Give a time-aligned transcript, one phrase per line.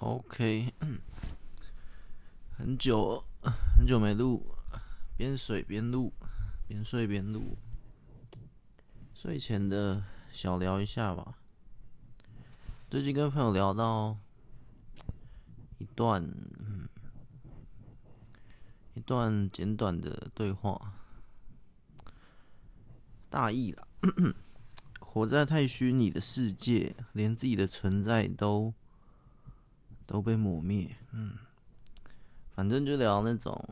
[0.00, 0.72] OK，
[2.56, 3.24] 很久
[3.76, 4.54] 很久没录，
[5.16, 6.12] 边睡边录，
[6.68, 7.58] 边睡边录，
[9.12, 11.38] 睡前的小聊一下吧。
[12.88, 14.16] 最近跟朋友聊到
[15.78, 16.32] 一段，
[18.94, 20.94] 一段简短的对话，
[23.28, 23.88] 大意了，
[25.00, 28.72] 活在太虚拟的世界，连自己的存在都。
[30.08, 31.36] 都被抹灭，嗯，
[32.54, 33.62] 反正就聊那种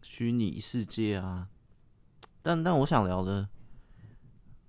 [0.00, 1.48] 虚拟世界啊，
[2.40, 3.48] 但但我想聊的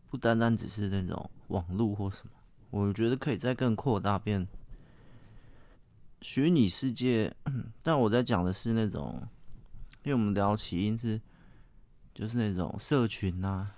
[0.09, 2.31] 不单单只是那种网络或什么，
[2.71, 4.47] 我觉得可以再更扩大变
[6.23, 7.35] 虚拟世界，
[7.83, 9.21] 但我在讲的是那种，
[10.01, 11.21] 因为我们聊起因是
[12.15, 13.75] 就是那种社群啊、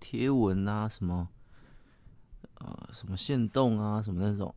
[0.00, 1.28] 贴文啊什么，
[2.54, 4.54] 呃，什么线动啊什么那种。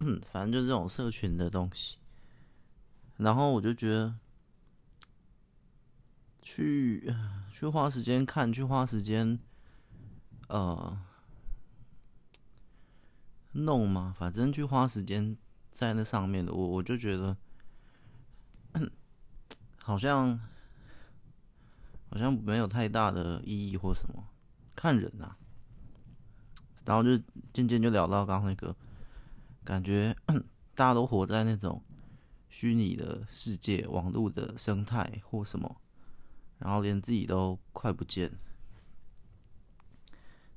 [0.00, 1.98] 嗯，反正就是这种社群的东西，
[3.16, 4.14] 然后我就觉得
[6.40, 7.12] 去
[7.52, 9.40] 去花时间看，去花时间
[10.46, 10.96] 呃
[13.52, 15.36] 弄嘛，反正去花时间
[15.68, 17.36] 在那上面的，我我就觉得
[19.78, 20.38] 好像
[22.08, 24.28] 好像没有太大的意义或什么，
[24.76, 25.36] 看人呐、啊，
[26.84, 27.20] 然后就
[27.52, 28.76] 渐渐就聊到刚刚那个。
[29.68, 30.16] 感觉
[30.74, 31.84] 大家都活在那种
[32.48, 35.76] 虚拟的世界、网络的生态或什么，
[36.56, 38.32] 然后连自己都快不见。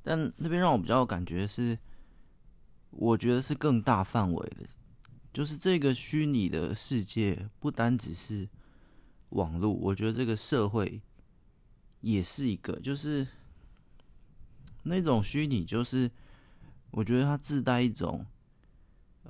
[0.02, 1.78] 但那边让我比较感觉是，
[2.92, 4.66] 我觉得是更大范围的，
[5.34, 8.48] 就是这个虚拟的世界不单只是
[9.32, 11.02] 网络，我觉得这个社会
[12.00, 13.28] 也是一个，就是
[14.84, 16.10] 那种虚拟，就是
[16.92, 18.26] 我觉得它自带一种。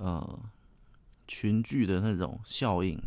[0.03, 0.39] 呃，
[1.27, 2.99] 群聚的那种效应，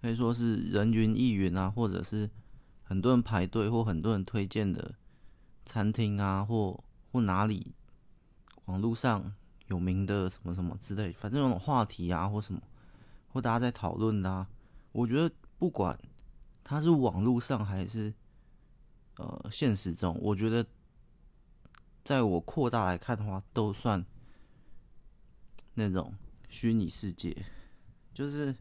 [0.00, 2.30] 可以说是人云亦云啊，或者是
[2.82, 4.94] 很多人排队或很多人推荐的
[5.66, 7.74] 餐厅啊，或或哪里
[8.64, 9.34] 网络上
[9.66, 12.62] 有名的什么什么之类，反正那种话题啊或什么，
[13.28, 14.48] 或大家在讨论的啊，
[14.92, 15.98] 我觉得不管
[16.64, 18.14] 它是网络上还是
[19.18, 20.64] 呃现实中，我觉得
[22.02, 24.02] 在我扩大来看的话，都算。
[25.78, 26.14] 那种
[26.48, 27.36] 虚拟世界，
[28.14, 28.56] 就是，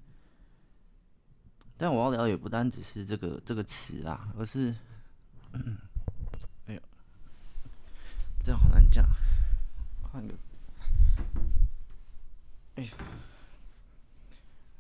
[1.78, 4.76] 但我要聊也不单只是这个这个词啊，而是，
[6.66, 6.82] 哎呦，
[8.44, 9.08] 这样好难讲，
[10.02, 10.36] 换个，
[12.76, 12.92] 哎呀，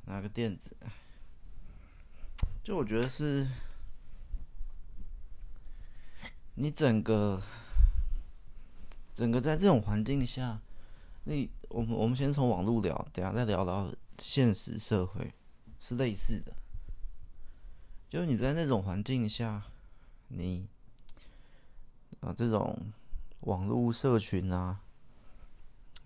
[0.03, 0.75] 拿个垫子，
[2.61, 3.49] 就我觉得是，
[6.55, 7.41] 你整个，
[9.13, 10.59] 整个在这种环境下。
[11.27, 11.33] 那
[11.75, 15.33] 我们我们先从网络聊，等下再聊到现实社会，
[15.81, 16.53] 是类似的。
[18.09, 19.61] 就是你在那种环境下，
[20.29, 20.65] 你
[22.21, 22.79] 啊这种
[23.41, 24.79] 网络社群啊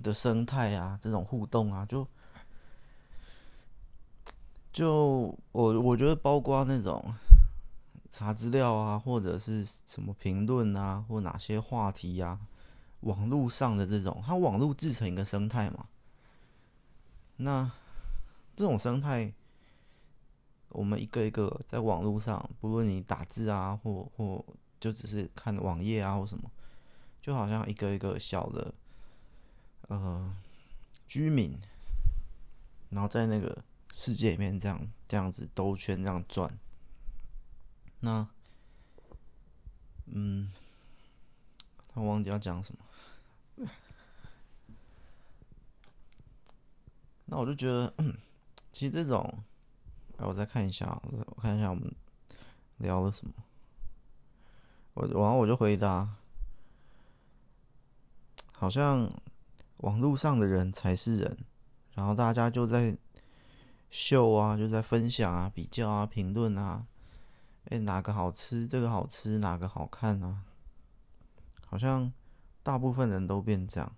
[0.02, 2.08] 的生态啊，这种互动啊，就
[4.72, 7.14] 就我我觉得包括那种
[8.10, 12.49] 查资料啊，或者是什么评论啊，或哪些话题呀、啊。
[13.02, 15.88] 网络上的这种，它网络制成一个生态嘛？
[17.38, 17.72] 那
[18.56, 19.34] 这种生态，
[20.70, 24.46] 我们一个一个在网络上，不论你打字啊，或或
[24.80, 26.52] 就只是看网页啊，或什么，
[27.22, 28.74] 就好像一个一个小的
[29.88, 30.36] 呃
[31.08, 31.58] 居民，
[32.90, 36.58] 然后在那个世界里面这样这样子兜圈这样转。
[38.02, 38.28] 那
[40.08, 40.52] 嗯。
[41.92, 42.86] 他忘记要讲什么，
[47.32, 47.94] 那我就觉得，
[48.72, 49.44] 其实这种，
[50.18, 51.94] 哎，我再看一下，我看一下我们
[52.78, 53.34] 聊了什么，
[54.96, 56.16] 我然后我就回答，
[58.52, 59.08] 好像
[59.78, 61.38] 网络上的人才是人，
[61.94, 62.98] 然后大家就在
[63.92, 66.88] 秀啊，就在分享啊、比较啊、评论啊，
[67.66, 70.44] 哎，哪个好吃，这个好吃，哪个好看啊？
[71.68, 72.12] 好像
[72.64, 73.96] 大部分人都变这样，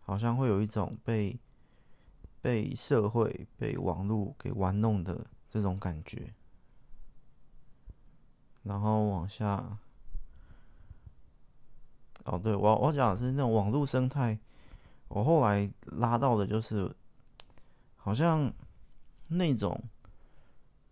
[0.00, 1.38] 好像会有一种被
[2.42, 6.34] 被社会、被网络给玩弄的这种感觉。
[8.64, 9.78] 然后往下，
[12.24, 14.38] 哦，对，我我讲的是那种网络生态。
[15.08, 16.94] 我后来拉到的就是，
[17.96, 18.52] 好像
[19.28, 19.82] 那种，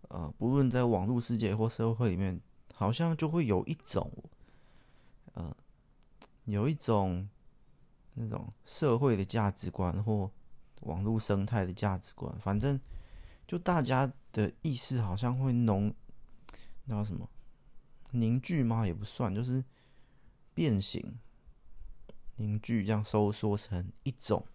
[0.09, 2.41] 呃，不论在网络世界或社会里面，
[2.75, 4.11] 好像就会有一种。
[5.33, 5.55] 呃，
[6.43, 7.29] 有一种
[8.15, 10.29] 那种社会的价值观或
[10.81, 12.79] 网络生态的价值观，反正
[13.47, 15.93] 就大家的意识好像会浓，
[16.85, 17.29] 那什么
[18.11, 18.85] 凝聚吗？
[18.85, 19.63] 也不算，就是
[20.53, 21.17] 变形
[22.35, 24.45] 凝聚，这样收缩成一种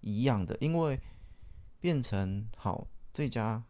[0.00, 1.00] 一样的，因为
[1.80, 3.64] 变成好这家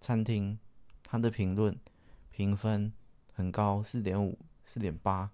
[0.00, 0.58] 餐厅，
[1.02, 1.78] 它的评论
[2.30, 2.92] 评分
[3.32, 5.30] 很高，四点五、四点八，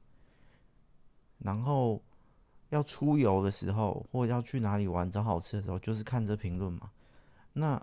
[1.39, 2.03] 然后。
[2.73, 6.91] 要出游的时候，或者要去哪里玩找好吃的时候，就是看这评论嘛。
[7.53, 7.81] 那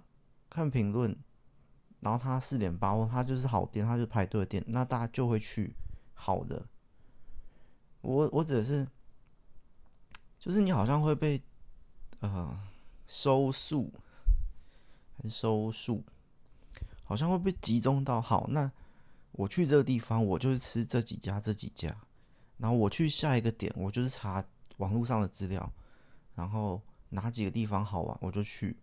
[0.50, 1.16] 看评论，
[2.00, 5.76] 然后他四点八，他就是好店，他就排队的店，那大家就会去
[6.16, 6.66] 好的。
[8.02, 8.88] 我我只是，
[10.40, 11.40] 就是你好像会被
[12.22, 12.60] 呃
[13.06, 13.94] 收束
[15.18, 16.04] 还是收束，
[17.04, 18.48] 好像会被集中到好。
[18.50, 18.72] 那
[19.34, 21.96] 我去这个地方，我就是吃这几家这几家，
[22.58, 24.44] 然后我去下一个点，我就是查。
[24.80, 25.72] 网络上的资料，
[26.36, 28.76] 然后哪几个地方好玩，我就去。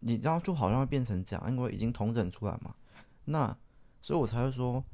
[0.00, 2.74] 你知道，就好像会变成这样，因为已经统整出来嘛。
[3.24, 3.56] 那
[4.02, 4.84] 所以我才会说，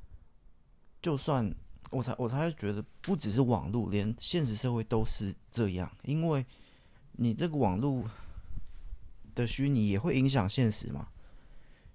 [1.02, 1.52] 就算
[1.90, 5.90] 我才我才会觉得，不只是网络，连现实社会都是这样。
[6.04, 6.46] 因为
[7.12, 8.08] 你这个网络
[9.34, 11.08] 的虚拟也会影响现实嘛。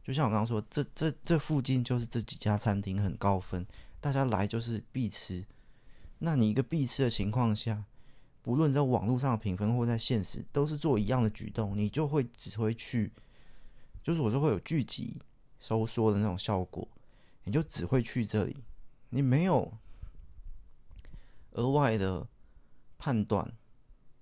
[0.03, 3.65] 就像我刚刚说，这这这附近就是这几家餐厅很高分，
[4.01, 5.45] 大家来就是必吃。
[6.19, 7.85] 那你一个必吃的情况下，
[8.45, 13.11] 不论在网络上的评分或在现实，都是做一样的举动，你就会只会去，
[14.03, 15.19] 就是我说会有聚集
[15.59, 16.87] 收缩的那种效果，
[17.45, 18.55] 你就只会去这里，
[19.09, 19.73] 你没有
[21.53, 22.27] 额外的
[22.99, 23.51] 判断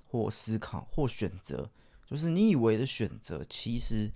[0.07, 1.69] 或思考或选择，
[2.05, 4.09] 就是你以为的选择，其实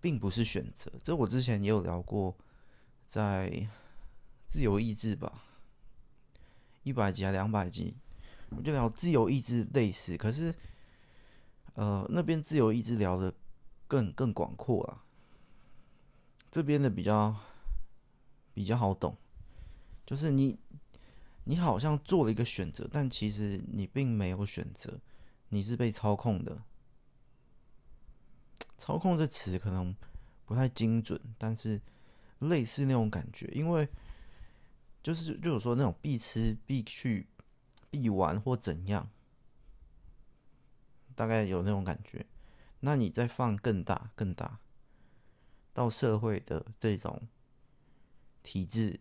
[0.00, 0.90] 并不是选择。
[1.02, 2.34] 这我之前也有聊过，
[3.06, 3.68] 在
[4.48, 5.44] 自由意志吧，
[6.82, 7.96] 一百集还两百集。
[8.56, 10.54] 我就聊自由意志类似，可是，
[11.74, 13.32] 呃，那边自由意志聊的
[13.86, 15.04] 更更广阔啊。
[16.50, 17.34] 这边的比较
[18.52, 19.16] 比较好懂，
[20.04, 20.58] 就是你
[21.44, 25.00] 你好像做了一个选择，但其实你并没有选择，
[25.48, 26.62] 你是被操控的。
[28.76, 29.94] 操控这词可能
[30.44, 31.80] 不太精准，但是
[32.40, 33.88] 类似那种感觉，因为
[35.02, 37.26] 就是就是说那种必吃必去。
[37.92, 39.10] 必玩或怎样，
[41.14, 42.24] 大概有那种感觉。
[42.80, 44.58] 那你再放更大、更大，
[45.74, 47.28] 到社会的这种
[48.42, 48.98] 体制，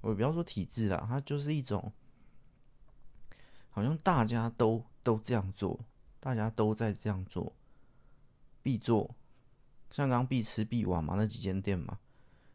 [0.00, 1.92] 我不要说体制啦，它就是一种，
[3.70, 5.78] 好像大家都都这样做，
[6.18, 7.52] 大家都在这样做，
[8.60, 9.14] 必做，
[9.92, 12.00] 像刚必吃必玩嘛，那几间店嘛。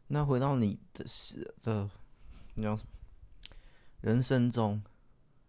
[0.08, 1.90] 那回到你的是的，
[2.54, 2.78] 你要？
[4.02, 4.84] 人生中。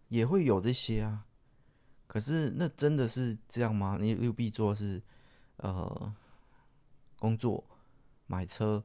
[0.08, 1.26] 也会有这些啊，
[2.06, 3.98] 可是那真的是这样吗？
[4.00, 5.02] 你又必做是，
[5.56, 6.14] 呃，
[7.18, 7.64] 工作、
[8.26, 8.82] 买车、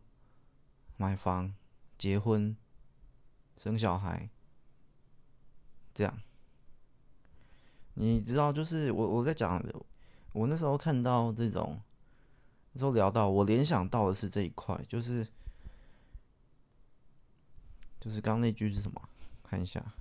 [0.97, 1.53] 买房、
[1.97, 2.55] 结婚、
[3.57, 4.29] 生小孩，
[5.93, 6.21] 这样。
[7.95, 9.63] 你知道，就是我我在讲，
[10.33, 11.79] 我那时候看到这种，
[12.73, 15.27] 那时候聊到，我联想到的是这一块，就是，
[17.99, 19.01] 就是刚刚那句是什么？
[19.43, 19.93] 看一下。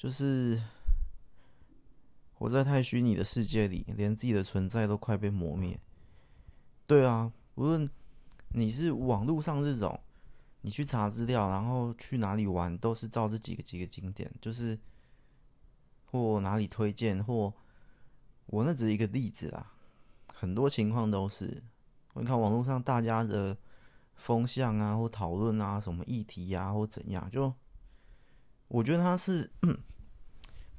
[0.00, 0.58] 就是
[2.32, 5.78] 活在太虚拟的世界里，连自己的存在都快被磨灭。
[6.86, 7.86] 对啊，无论
[8.54, 10.00] 你是网络上这种，
[10.62, 14.78] 你去查资料，然后去哪里玩，都是照这几个几个景点，就是
[16.06, 17.52] 或哪里推荐，或
[18.46, 19.70] 我那只是一个例子啦。
[20.32, 21.62] 很多情况都是，
[22.14, 23.54] 你看网络上大家的
[24.14, 27.52] 风向啊，或讨论啊，什么议题啊，或怎样，就。
[28.68, 29.50] 我觉得他是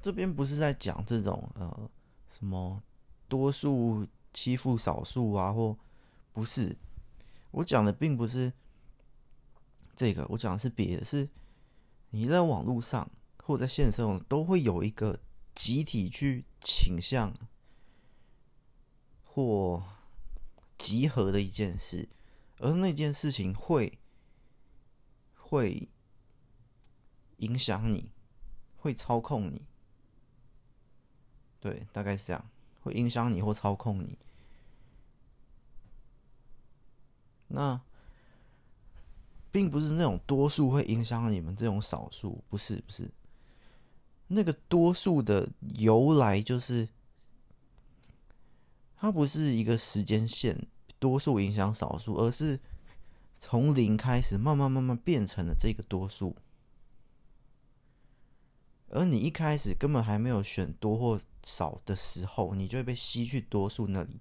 [0.02, 1.90] 这边不是在讲这种呃
[2.28, 2.82] 什么
[3.28, 5.78] 多数欺负少数啊，或
[6.34, 6.76] 不是，
[7.52, 8.52] 我讲的并不是
[9.96, 11.30] 这个，我讲的是别的，是
[12.10, 13.10] 你在网络上
[13.44, 15.20] 或在现实中都会有一个
[15.54, 17.34] 集体去倾向
[19.26, 19.84] 或
[20.78, 22.10] 集合的一件事，
[22.58, 24.00] 而那件事情会
[25.36, 25.88] 会。
[27.42, 28.12] 影响你，
[28.78, 29.66] 会操控你，
[31.62, 32.46] 对，大概是这样，
[32.82, 34.18] 会影响你或操控你。
[37.48, 37.80] 那
[39.52, 43.10] 并不是那种多数会影响你们这种少数，不是，不是。
[44.28, 46.88] 那个多数的由来就是，
[48.96, 52.60] 它不是一个时间线，多数影响少数，而是
[53.40, 56.36] 从零开始，慢慢慢慢变成了这个多数。
[58.88, 64.20] 而你一开始根本还没有选多或少的时候，你就会被吸去多数那里。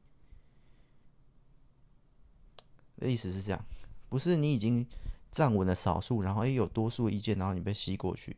[2.96, 3.64] 的意思是这样，
[4.08, 4.86] 不是你已经
[5.30, 8.36] 站稳了少数，然后也有多数意见，然后你被吸过去。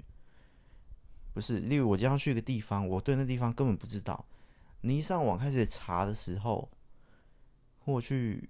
[1.34, 4.24] 不是，例如我将要去一个地方，我对那地方根本不知道。
[4.82, 6.70] 你一上网开始查的时候，
[7.84, 8.48] 或去，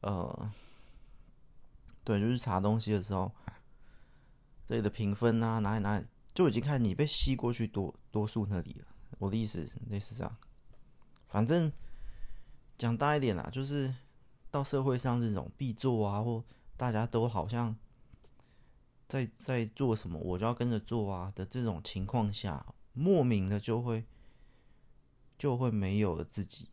[0.00, 0.52] 呃，
[2.02, 3.30] 对，就是查东西的时候，
[4.66, 8.86] 这里的评分啊，哪里哪里，就已经看你被吸过去多多数那里了。
[9.18, 10.36] 我的意思类似这样，
[11.28, 11.72] 反正
[12.76, 13.94] 讲大一点啦，就是
[14.50, 16.44] 到社会上这种必做啊，或
[16.76, 17.76] 大家都好像。
[19.06, 24.02] 在在做什么，我就要跟着做啊的这种情况下，莫名的就会
[25.38, 26.70] 就会没有了自己，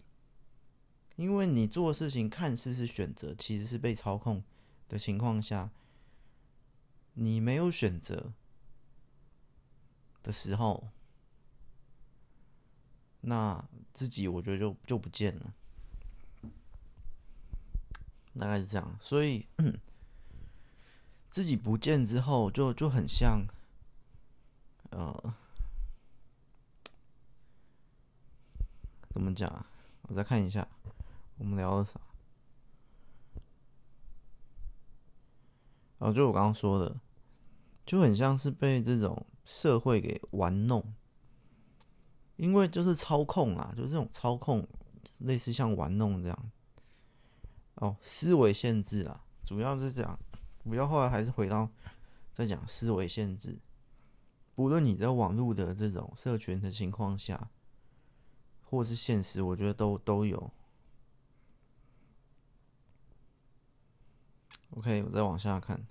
[1.18, 4.44] 因为你做的事情看似是选择，其实是被操控
[4.88, 5.70] 的情况下，
[7.14, 8.34] 你没有选择
[10.24, 10.90] 的时候，
[13.22, 13.64] 那
[13.94, 15.54] 自己我觉得就就不见了，
[18.38, 19.46] 大概是这样，所以。
[21.34, 23.48] 自己不见之后就，就很像，
[24.90, 25.34] 呃，
[29.14, 29.66] 怎么讲？
[30.02, 30.68] 我再看一下，
[31.38, 32.02] 我们聊的啥？
[36.00, 37.00] 哦，就我刚刚说的，
[37.86, 40.94] 就很像是被这种社会给玩弄，
[42.36, 44.68] 因为就是操控啊，就是这种操控，
[45.18, 46.52] 类似像玩弄这样。
[47.76, 50.20] 哦，思维限制啊，主要是这样。
[50.64, 51.70] 不要，后来还是回到
[52.34, 53.58] 在讲思维限制。
[54.54, 57.50] 不论你在网络的这种社群的情况下，
[58.62, 60.52] 或是现实，我觉得都都有。
[64.72, 65.86] OK，我再往下看，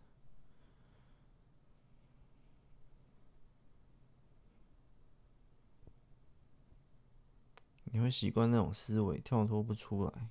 [7.91, 10.31] 你会习惯那种思维，跳脱不出来。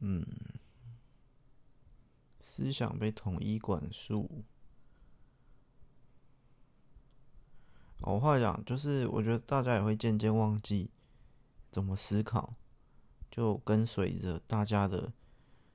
[0.00, 0.26] 嗯。
[2.38, 4.44] 思想被统一管束。
[8.02, 10.90] 我话讲，就是我觉得大家也会渐渐忘记
[11.72, 12.54] 怎么思考，
[13.30, 15.12] 就跟随着大家的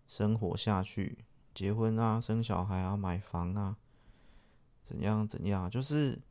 [0.07, 3.75] 生活下去，结婚啊，生小孩啊，买房啊，
[4.81, 6.21] 怎样怎样，就是，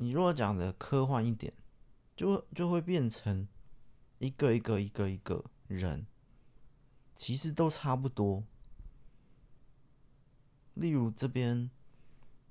[0.00, 1.52] 你如果讲的科幻一点，
[2.16, 3.46] 就就会变成
[4.18, 6.06] 一个一个一个一个人。
[7.14, 8.42] 其实都差不多。
[10.72, 11.70] 例如这边，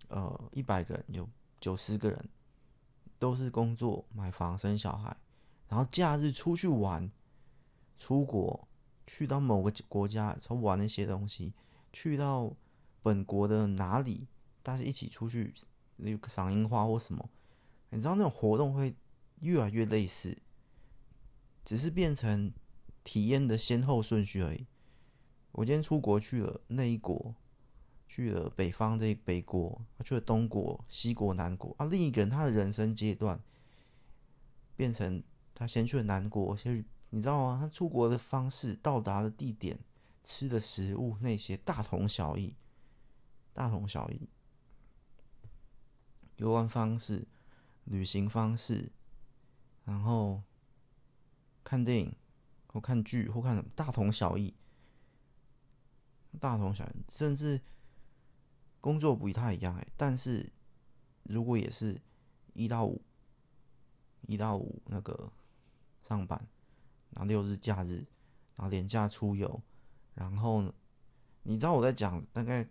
[0.09, 1.27] 呃，一百个人有
[1.59, 2.29] 九十个人
[3.17, 5.17] 都是工作、买房、生小孩，
[5.67, 7.11] 然后假日出去玩，
[7.97, 8.67] 出国
[9.07, 11.51] 去到某个国家，然后玩那些东西，
[11.91, 12.55] 去到
[13.01, 14.27] 本国的哪里，
[14.61, 15.51] 大家一起出去，
[15.95, 17.27] 例如赏樱花或什么，
[17.89, 18.95] 你知道那种活动会
[19.41, 20.37] 越来越类似，
[21.63, 22.53] 只是变成。
[23.01, 24.67] 体验的先后顺序而已。
[25.53, 27.33] 我今天出国去了那一国，
[28.07, 31.87] 去了北方这一北国，去了东国、西国、南国啊。
[31.87, 33.41] 另一个人他的人生阶段
[34.75, 35.23] 变成
[35.55, 37.57] 他先去了南国，先去你知道吗？
[37.59, 39.79] 他出国的方式、到达的地点、
[40.23, 42.55] 吃的食物那些大同小异，
[43.53, 44.29] 大同小异。
[46.35, 47.27] 游玩方式、
[47.89, 48.91] 旅行方式，
[49.83, 50.41] 然后
[51.63, 52.15] 看电影。
[52.71, 54.53] 或看剧，或看什么，大同小异，
[56.39, 57.59] 大同小异，甚至
[58.79, 59.87] 工作不太一样哎。
[59.97, 60.47] 但是
[61.23, 61.99] 如果也是
[62.53, 63.01] 一到五，
[64.27, 65.31] 一到五那个
[66.03, 66.39] 上班，
[67.09, 68.05] 然后六日假日，
[68.55, 69.59] 然后连假出游，
[70.13, 70.71] 然后，
[71.41, 72.67] 你知道我在讲，大概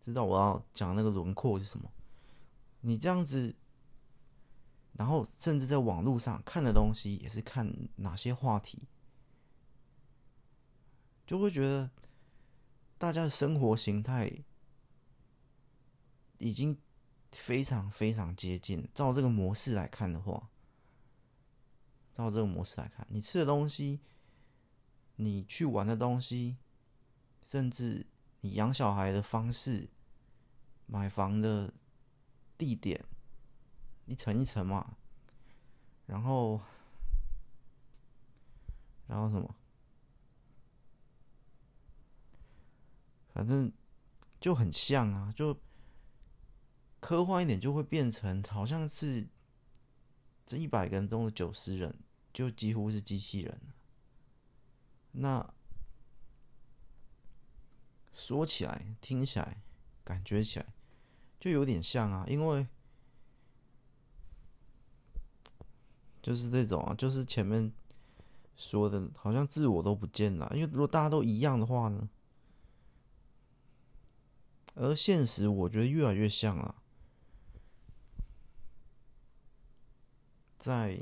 [0.00, 1.90] 知道我要讲那个轮廓是什么？
[2.82, 3.52] 你这样子，
[4.96, 8.88] 然后甚至在网络上看的东西，也是看哪些话题？
[11.26, 11.90] 就会觉得
[12.98, 14.32] 大家的生活形态
[16.38, 16.78] 已经
[17.32, 18.88] 非常非常接近。
[18.94, 20.48] 照这个模式来看的话，
[22.14, 24.00] 照这个模式来看，你吃的东西，
[25.16, 26.56] 你去玩的东西，
[27.42, 28.06] 甚至
[28.40, 29.90] 你养小孩的方式，
[30.86, 31.74] 买房的
[32.56, 33.04] 地点，
[34.06, 34.96] 一层一层嘛，
[36.06, 36.60] 然后，
[39.06, 39.54] 然后什么？
[43.34, 43.70] 反正
[44.40, 45.60] 就很像啊，就
[47.00, 49.26] 科幻一点，就会变成好像是
[50.46, 51.98] 这一百个人中的九十人，
[52.32, 53.60] 就几乎是机器人。
[55.12, 55.52] 那
[58.12, 59.62] 说起来、听起来、
[60.02, 60.66] 感觉起来，
[61.38, 62.66] 就有点像啊，因为
[66.26, 67.72] 就是这种啊，就是前面
[68.56, 70.50] 说的，好像自我都不见了。
[70.52, 72.08] 因为如果大家都一样的话呢，
[74.74, 76.82] 而现实我觉得越来越像啊，
[80.58, 81.00] 在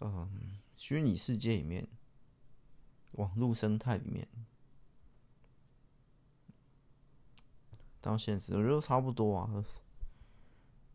[0.00, 1.86] 嗯虚拟世界里面，
[3.10, 4.26] 网络生态里面。
[8.00, 9.62] 当现实，我觉得差不多啊。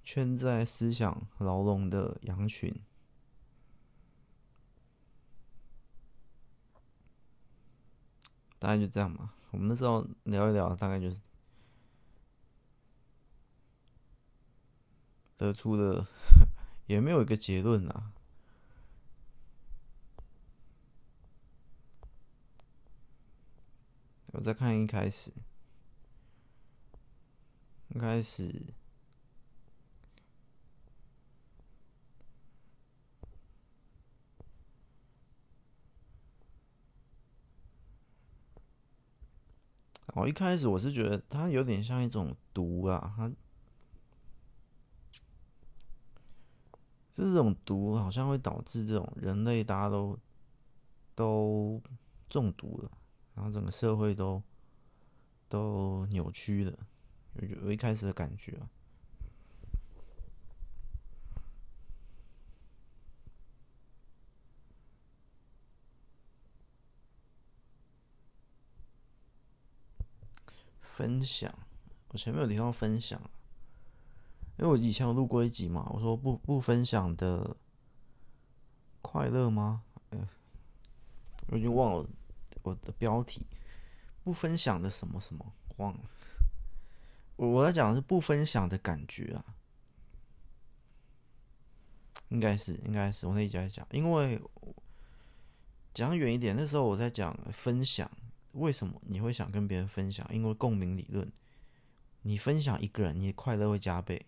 [0.05, 2.71] 圈在思想牢笼的羊群，
[8.59, 9.33] 大概就这样吧。
[9.50, 11.19] 我们那时候聊一聊，大概就是
[15.35, 16.05] 得出的，
[16.85, 18.13] 也没有一个结论啊。
[24.33, 25.33] 我再看一开始。
[27.89, 28.74] 一开始，
[40.15, 43.29] 哦一开始我是觉得它有点像一种毒啊，它
[47.12, 50.17] 这种毒好像会导致这种人类大家都
[51.13, 51.81] 都
[52.29, 52.91] 中毒了，
[53.34, 54.41] 然后整个社会都
[55.50, 56.79] 都扭曲了。
[57.34, 58.69] 有一开始的感觉啊，
[70.96, 71.54] 分享。
[72.08, 73.22] 我前面有提到分享，
[74.58, 77.58] 因为我以前有录过一集嘛，我说不不分享的
[79.02, 79.84] 快乐吗？
[80.12, 80.20] 哎，
[81.48, 82.08] 我已经忘了
[82.64, 83.46] 我的标题，
[84.24, 86.00] 不分享的什么什么忘了。
[87.36, 89.44] 我我在讲的是不分享的感觉啊，
[92.29, 94.42] 应该是应该是我那一集在讲，因为
[95.94, 98.10] 讲远一点，那时候我在讲分享，
[98.55, 100.27] 为什么你会想跟别人分享？
[100.33, 101.31] 因为共鸣理论，
[102.24, 104.25] 你分享一个人，你的快乐会加倍，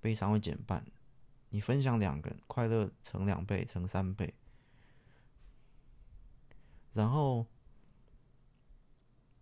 [0.00, 0.82] 悲伤会减半；
[1.48, 4.34] 你分享两个人，快乐乘两倍，乘三倍。
[6.92, 7.46] 然后，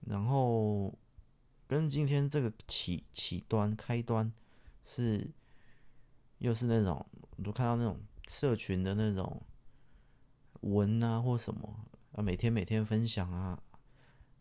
[0.00, 0.98] 然后。
[1.68, 4.32] 跟今天这个起起端开端
[4.86, 5.30] 是，
[6.38, 7.06] 又是那种，
[7.44, 9.42] 我看到那种社群的那种
[10.62, 13.62] 文啊或什么啊，每天每天分享啊，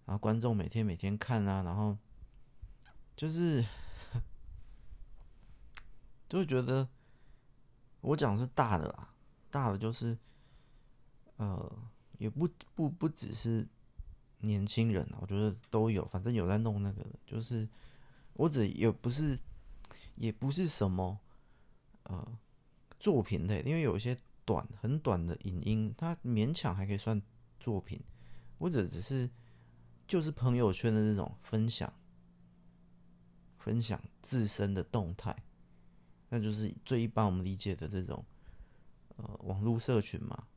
[0.07, 1.95] 然后观众每天每天看啊，然后
[3.15, 3.63] 就是
[6.27, 6.89] 就会觉得
[8.01, 9.13] 我讲是大的啦，
[9.51, 10.17] 大的就是
[11.35, 11.71] 呃，
[12.17, 13.67] 也不不不只是。
[14.41, 17.67] 年轻人，我觉得都有，反正有在弄那个的，就是
[18.33, 19.35] 我只也不是，
[20.13, 21.19] 也不是什么
[22.03, 22.37] 呃
[22.99, 24.15] 作品类，因为有一些
[24.45, 27.19] 短很短的影音，它勉强还可以算
[27.59, 27.99] 作品，
[28.59, 29.27] 或者只是
[30.07, 31.91] 就是朋友圈的这种分享，
[33.57, 35.35] 分享自身的动态，
[36.29, 38.23] 那就是最一般我们理解的这种
[39.17, 40.47] 呃网络社群嘛，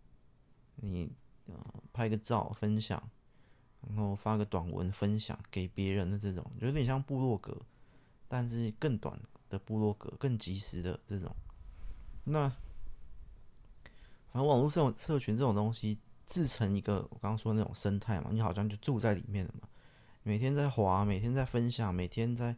[0.76, 1.10] 你
[1.46, 1.54] 呃
[1.92, 3.02] 拍个照分享。
[3.88, 7.56] 然后发个短文分享给别人的这种，有点像部落格，
[8.28, 11.34] 但是更短的部落格，更及时的这种。
[12.24, 12.46] 那
[14.30, 15.98] 反正网络社社群这种东西，
[16.30, 19.68] 自成一个我刚刚说的那种生态嘛，你好像就住在里面了嘛。
[20.22, 22.56] 每天在滑，每天在分享，每天在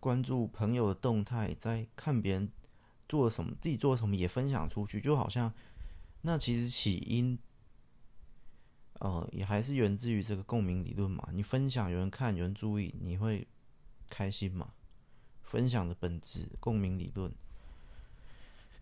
[0.00, 2.50] 关注朋友的动态，在看别人
[3.08, 5.50] 做什么，自己做什么也分享出去，就好像
[6.22, 7.38] 那其实起因。
[9.00, 11.28] 呃，也还是源自于这个共鸣理论嘛。
[11.32, 13.46] 你分享，有人看，有人注意，你会
[14.08, 14.74] 开心嘛？
[15.42, 17.32] 分享的本质，共鸣理论。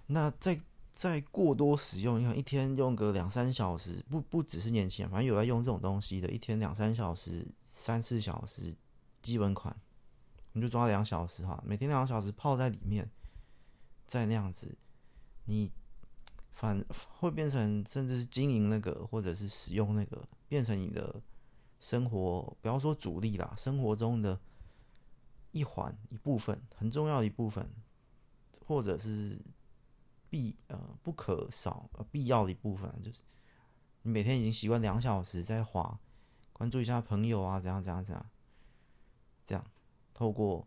[0.06, 0.60] 那在
[1.00, 8.76] 再过多使用，你看一天用个两三小时，不不只是年轻人，反正有在用这种东西的，一天两三小时、三四小时，
[9.22, 9.74] 基本款，
[10.52, 13.10] 你就抓两小时哈，每天两小时泡在里面，
[14.06, 14.76] 再那样子，
[15.46, 15.72] 你。
[16.52, 16.84] 反
[17.18, 21.22] 会变成，甚至是经营那个，或者是使用那个，变成你的
[21.78, 24.38] 生活，不要说主力啦，生活中的
[25.52, 27.66] 一环一部分，很重要的一部分，
[28.66, 29.40] 或者是
[30.30, 33.20] 必呃不可少呃必要的一部分，就是
[34.02, 35.98] 你每天已经习惯两小时在滑，
[36.52, 38.30] 关注一下朋友啊，怎样怎样怎样，
[39.44, 39.70] 这样
[40.14, 40.66] 透过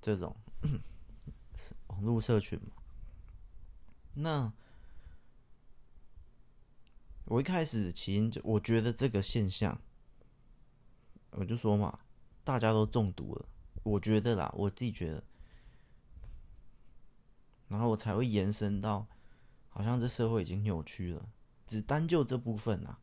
[0.00, 0.36] 这种
[1.88, 2.72] 网络社群嘛，
[4.14, 4.52] 那。
[7.26, 9.80] 我一开始起因就，我觉得这个现象，
[11.30, 12.00] 我就说嘛，
[12.42, 13.46] 大家都中毒了，
[13.84, 15.22] 我觉得啦，我自己觉得，
[17.70, 19.06] 然后我才会延伸到，
[19.68, 21.26] 好像这社会已经扭曲了。
[21.66, 22.98] 只单就这部分啊，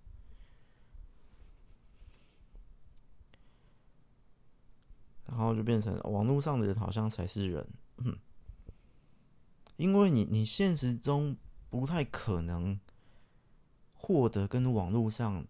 [5.27, 7.65] 然后就变成网络上的人好像才是人，
[7.99, 8.19] 嗯，
[9.77, 11.37] 因为你你现实中
[11.69, 12.77] 不太可能
[13.93, 15.45] 获得跟网络上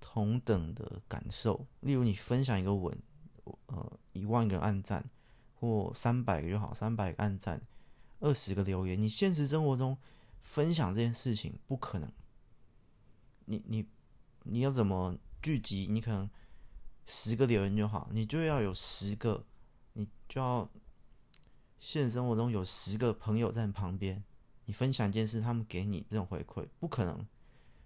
[0.00, 1.64] 同等的感受。
[1.78, 3.00] 例如，你分享一个文，
[3.66, 5.08] 呃，一万个按赞，
[5.58, 7.60] 或三百个就好，三百个按赞，
[8.20, 9.98] 二十个留言，你现实生活中。
[10.40, 12.10] 分享这件事情不可能，
[13.44, 13.86] 你你
[14.44, 15.86] 你要怎么聚集？
[15.90, 16.30] 你可能
[17.04, 19.44] 十个留言就好，你就要有十个，
[19.92, 20.66] 你就要
[21.78, 24.24] 现实生活中有十个朋友在你旁边，
[24.64, 27.26] 你分享一件事，他们给你这种回馈，不可能。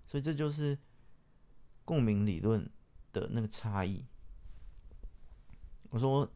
[0.07, 0.79] 所以这就是
[1.85, 2.71] 共鸣理论
[3.13, 4.05] 的那个差异。
[5.91, 6.31] 我说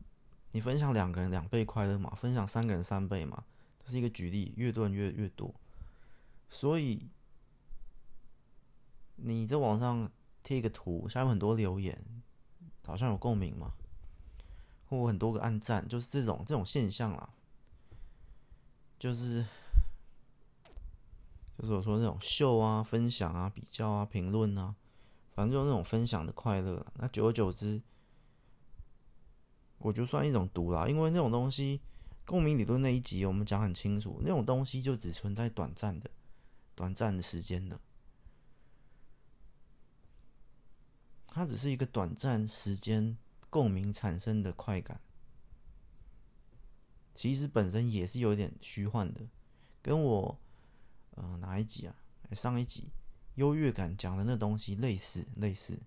[0.56, 3.44] 你分享两个人两倍快乐嘛，分享三个人三倍嘛，
[3.84, 5.54] 这是一个举例，越多人越越多。
[6.48, 7.10] 所以，
[9.16, 10.10] 你在网上
[10.42, 12.02] 贴一个图，下面很多留言，
[12.86, 13.74] 好像有共鸣嘛，
[14.88, 17.28] 或很多个按赞，就是这种这种现象啦。
[18.98, 19.44] 就是，
[21.58, 24.74] 就是我说那种秀啊、分享啊、比较啊、评论啊，
[25.34, 26.86] 反正就那种分享的快乐。
[26.94, 27.82] 那久而久之，
[29.78, 31.80] 我就算一种毒啦，因为那种东西，
[32.24, 36.10] 共鸣理论那一集我们讲很清楚，那种东西就只存在短暂的。
[36.74, 37.80] 短暂的时间的，
[41.28, 43.16] 它只是一个短暂时间
[43.48, 45.00] 共鸣产生的快感，
[47.14, 49.26] 其实本身也是有点虚幻的，
[49.80, 50.38] 跟我
[51.12, 51.96] 呃哪一集啊？
[52.32, 52.90] 上一集
[53.36, 55.80] 优越感讲的那东西类似，类似，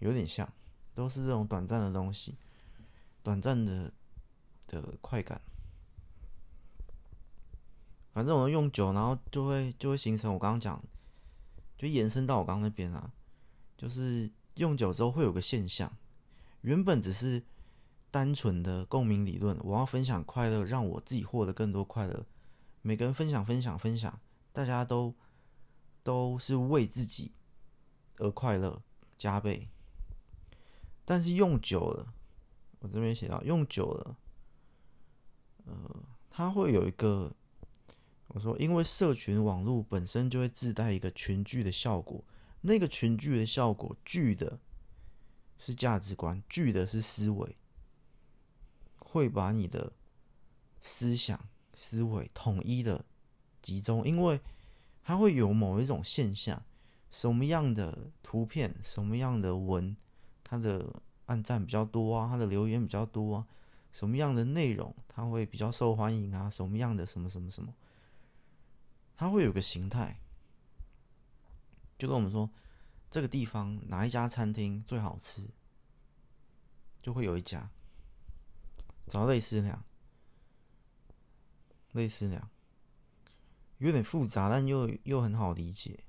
[0.00, 0.52] 有点像，
[0.96, 2.34] 都是这种短暂的东西，
[3.22, 3.92] 短暂的
[4.66, 5.40] 的快感。
[8.12, 10.82] 反正我用久，然后就会就会形成我刚刚讲，
[11.76, 13.12] 就延伸到我刚刚那边啊，
[13.76, 15.94] 就是用久之后会有个现象，
[16.62, 17.44] 原本只是
[18.10, 22.24] 单纯的共鸣理论，我要分享快乐，让我自己获得更多快乐，
[22.80, 24.18] 每个人分享分享分享，
[24.50, 25.14] 大家都
[26.02, 27.32] 都是为自己
[28.16, 28.80] 而快乐
[29.18, 29.68] 加倍，
[31.06, 32.12] 但是用久了，
[32.80, 34.18] 我这边写到用久了，
[35.64, 37.34] 呃，它会有一个。
[38.30, 42.22] 我说，因为社群网络本身就会自带一个群聚的效果，
[42.60, 44.58] 那个群聚的效果聚的
[45.56, 47.56] 是价值观，聚的是思维，
[48.98, 49.92] 会把你的
[50.82, 53.06] 思想思维统一的
[53.62, 54.40] 集中，因为
[55.02, 56.62] 它会有某一种现象，
[57.10, 59.96] 什么样的图片，什么样的文，
[60.48, 63.46] 他的按赞比较多啊，他的留言比较多啊，
[63.90, 67.74] 什么样的内容他会比较受欢迎啊，什么样的什么什么什么。
[69.16, 70.20] 他会有个形态，
[71.98, 72.48] 就跟我们说，
[73.10, 75.48] 这个地方哪一家餐厅最好吃，
[77.00, 77.70] 就会有一家，
[79.06, 79.84] 找类似那样，
[81.92, 82.50] 类似那样，
[83.78, 86.04] 有点复杂，但又又很好理解，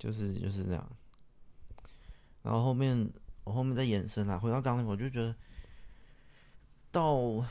[0.00, 0.92] 就是就是这样。
[2.42, 3.08] 然后后面
[3.44, 5.36] 我后面再延伸啊，回到刚才，我就觉得
[6.90, 7.46] 到。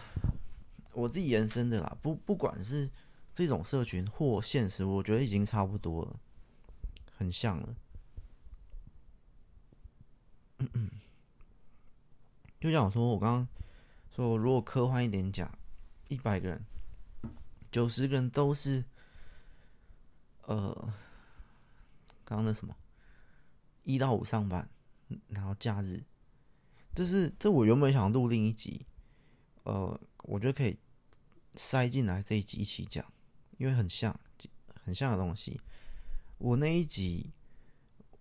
[0.92, 2.90] 我自己延伸的啦，不不管是
[3.34, 6.20] 这种社群或现实，我觉得已经差不多了，
[7.16, 7.76] 很像了。
[10.58, 10.90] 嗯嗯，
[12.60, 13.48] 就像我说，我刚刚
[14.12, 15.50] 说，如果科幻一点讲，
[16.10, 16.66] 一百个人，
[17.72, 18.84] 九十个人都是，
[20.48, 20.94] 呃，
[22.30, 22.76] 刚刚那什么，
[23.84, 24.70] 一到五上班，
[25.30, 26.00] 然后假日，
[26.94, 28.86] 这是这我原本想录另一集，
[29.63, 30.78] 呃，我觉得可以。
[31.56, 33.04] 塞进来这一集一起讲，
[33.58, 34.18] 因为很像，
[34.86, 35.60] 很像的东西。
[36.38, 37.34] 我那一集，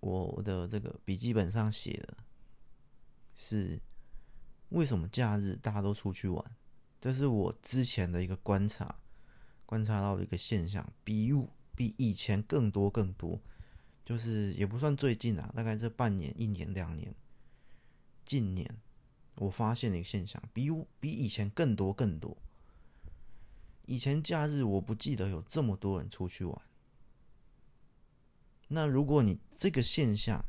[0.01, 2.17] 我的这个笔记本上写的，
[3.35, 3.79] 是
[4.71, 6.57] 为什么假日大家都出去玩？
[6.99, 8.99] 这是我之前的一个观察，
[9.67, 11.31] 观察到的一个现象，比
[11.77, 13.39] 比以前更多更多，
[14.09, 17.15] 就是也不算最近啊，大概这半年、一年、两年，
[18.25, 18.67] 近年
[19.35, 22.35] 我发现了一个现象，比比以前更多更多。
[23.85, 26.63] 以前假日我不记得有这么多人出去玩。
[28.69, 30.43] 那如果你这个现象，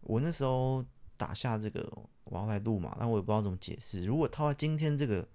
[0.00, 0.84] 我那时候
[1.16, 1.88] 打下这个
[2.24, 4.04] 我要来录嘛，但我也不知道怎么解释。
[4.04, 5.28] 如果套在今天这个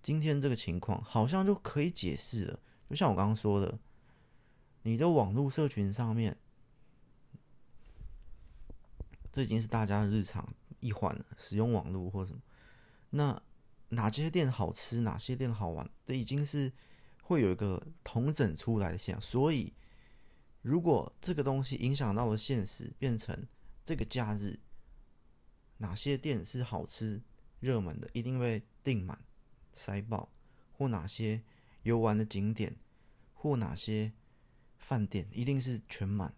[0.00, 2.60] 今天这个情况，好像就可以解释了。
[2.88, 3.76] 就像我刚刚说的，
[4.82, 6.36] 你在网络社群上面，
[9.30, 10.46] 这已经是大家的日常
[10.80, 12.40] 一环了，使用网络或什么。
[13.10, 13.42] 那
[13.90, 16.72] 哪些店好吃，哪些店好玩，这已经是
[17.22, 19.20] 会有一个统整出来的现象。
[19.20, 19.72] 所以，
[20.62, 23.46] 如果这个东西影响到了现实，变成
[23.84, 24.58] 这个假日，
[25.78, 27.22] 哪些店是好吃、
[27.58, 29.22] 热门的，一定会订满、
[29.74, 30.28] 塞爆；
[30.72, 31.42] 或哪些
[31.82, 32.76] 游玩的景点，
[33.34, 34.12] 或哪些
[34.90, 36.34] 饭店，一定是全满、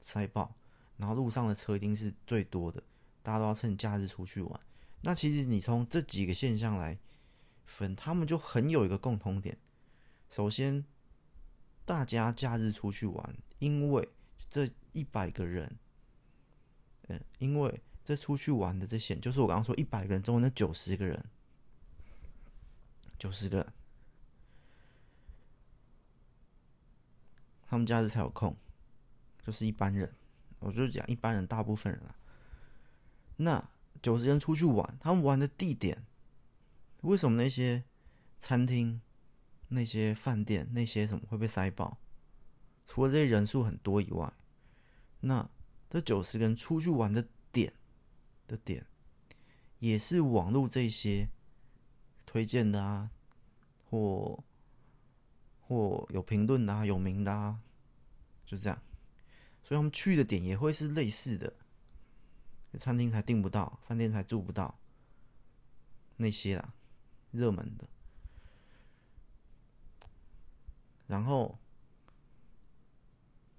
[0.00, 0.56] 塞爆。
[0.96, 2.82] 然后路上的车一定是最多的，
[3.22, 4.60] 大家都要趁假日出去玩。
[5.02, 6.98] 那其实你从这几个现象来
[7.64, 9.56] 分，他们就很有一个共同点。
[10.28, 10.84] 首先，
[11.84, 14.08] 大家假日出去玩，因为
[14.48, 15.78] 这一百个人，
[17.06, 21.24] 嗯，因为这出去玩的这些，就是我刚刚说一百个人中的那九十个人，
[23.16, 23.72] 九十个人，
[27.72, 28.54] 他们假日才有空，
[29.42, 30.14] 就是一般人。
[30.58, 32.14] 我就讲一般人，大部分人啊，
[33.36, 33.70] 那
[34.02, 36.04] 九十人出去玩，他们玩的地点，
[37.00, 37.82] 为什么那些
[38.38, 39.00] 餐厅、
[39.68, 41.96] 那些饭店、那些什么会被塞爆？
[42.84, 44.30] 除了这些人数很多以外，
[45.20, 45.48] 那
[45.88, 47.72] 这九十人出去玩的点
[48.46, 48.84] 的点，
[49.78, 51.30] 也是网络这些
[52.26, 53.10] 推荐的啊，
[53.88, 54.44] 或
[55.72, 57.58] 或有评论的啊，有名的啊，
[58.44, 58.80] 就这样。
[59.62, 61.52] 所以他们去的点也会是类似的，
[62.78, 64.78] 餐厅才订不到，饭店才住不到，
[66.16, 66.74] 那些啦，
[67.30, 67.88] 热门的。
[71.06, 71.58] 然后，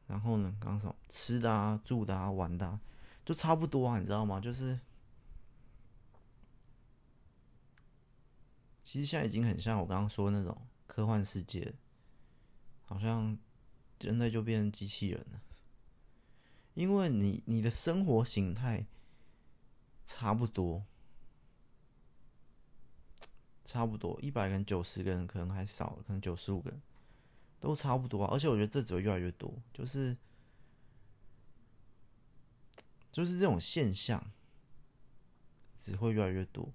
[0.07, 0.55] 然后呢？
[0.59, 2.79] 刚刚说吃的啊、住的啊、玩的啊，
[3.23, 4.39] 就差不多啊，你知道吗？
[4.39, 4.79] 就是，
[8.81, 11.73] 其实现在已经很像我刚刚说的那种科幻世界，
[12.93, 13.37] 好像
[14.01, 15.41] 人类就变成机器人了。
[16.75, 18.85] 因为你你的生活形态
[20.05, 20.85] 差不多，
[23.63, 26.81] 差不多一百个人九十个人可能还少，可能九十五个人
[27.59, 28.29] 都差不多啊。
[28.31, 30.15] 而且我觉得这只会越来越多，就是
[33.11, 34.31] 就是这种现象
[35.75, 36.73] 只会越来越多。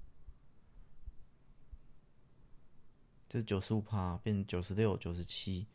[3.29, 5.67] 这九十五趴变成九十六、九十七，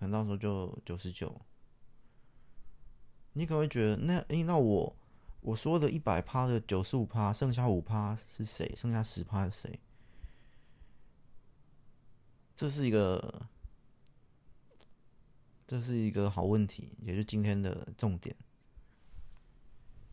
[0.00, 1.40] 可能到时候就九十九。
[3.34, 4.96] 你可能会觉得，那诶，那我
[5.42, 8.74] 我说的一百趴的九十五趴，剩下五趴是谁？
[8.74, 9.78] 剩下十趴是谁？
[12.56, 13.46] 这是一个，
[15.66, 18.34] 这是一个好问题，也就是今天的重点。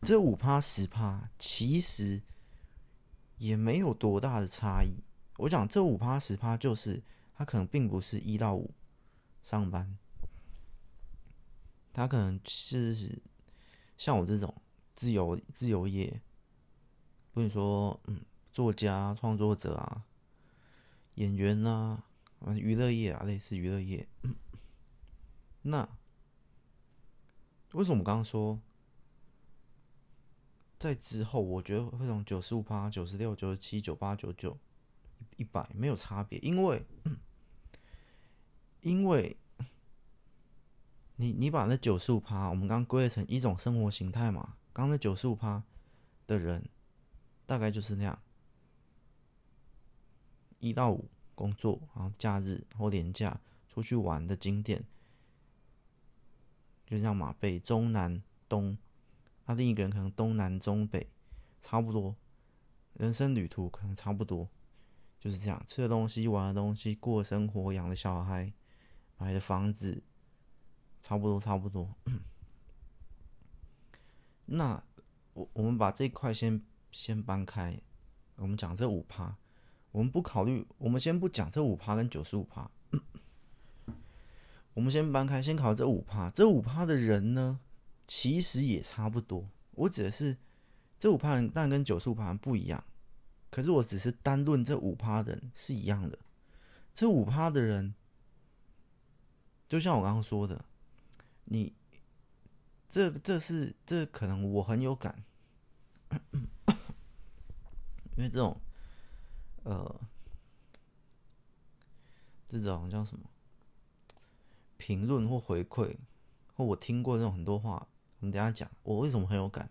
[0.02, 2.22] 这五趴十趴其实
[3.40, 5.04] 也没有多大的差异。
[5.38, 7.02] 我讲这五趴十趴，就是
[7.34, 8.72] 它可能并不是一到五
[9.48, 9.98] 上班。
[11.94, 13.22] 他可能是
[13.98, 14.54] 像我这种
[14.94, 16.22] 自由自由业，
[17.34, 20.04] 比如说嗯，作家、创作者啊，
[21.16, 22.04] 演员啊，
[22.58, 24.06] 娱乐业啊，类似娱乐业。
[25.64, 25.88] 那
[27.72, 28.60] 为什么我刚刚说
[30.78, 34.60] 在之后，我觉得会从九十五趴、九十六、九十七、九八、九九、
[35.38, 36.38] 一百没有差别？
[36.40, 36.86] 因为
[38.82, 39.38] 因为。
[41.20, 44.56] 你你把那九十五趴，我们刚归类成一种生活形态嘛？
[44.72, 45.64] 刚那九十五趴
[46.28, 46.70] 的人，
[47.48, 48.20] 大概就是那样，
[50.60, 54.86] 一到五工作，然后假日或年假出去玩的景点，
[56.86, 58.78] 就这样嘛，北中南东，
[59.48, 61.10] 那、另一个人可能东南中北，
[61.60, 62.16] 差不多，
[62.94, 64.48] 人生旅途可能差不多，
[65.20, 68.54] 就是这样，吃的东西、玩的东西、过生活、养的小孩、
[69.18, 70.04] 买的房子。
[71.00, 71.96] 差不多，差不多。
[74.46, 74.84] 那
[75.34, 77.80] 我我们把这一块先先搬开，
[78.36, 79.38] 我们讲这五趴，
[79.92, 82.70] 我们不考虑，我们先不讲这五趴跟九十五趴，
[84.74, 86.30] 我们先搬开，先考这五趴。
[86.32, 87.60] 这五趴的人呢，
[88.06, 89.48] 其实也差不多。
[89.72, 90.36] 我指的是
[90.98, 92.84] 这五趴，但跟九十五趴不一样。
[93.50, 96.20] 可是我只是单论这五趴的人是一样的。
[96.94, 97.96] 这五趴的人，
[99.68, 100.64] 就像我刚刚说的。
[101.50, 101.72] 你
[102.90, 105.24] 这这是这可能我很有感，
[108.18, 108.60] 因为这种
[109.64, 110.02] 呃
[112.46, 113.24] 这种叫什么
[114.76, 115.96] 评论或回馈，
[116.54, 117.88] 或我听过这种很多话，
[118.20, 119.70] 我们等下讲我为什么很有感。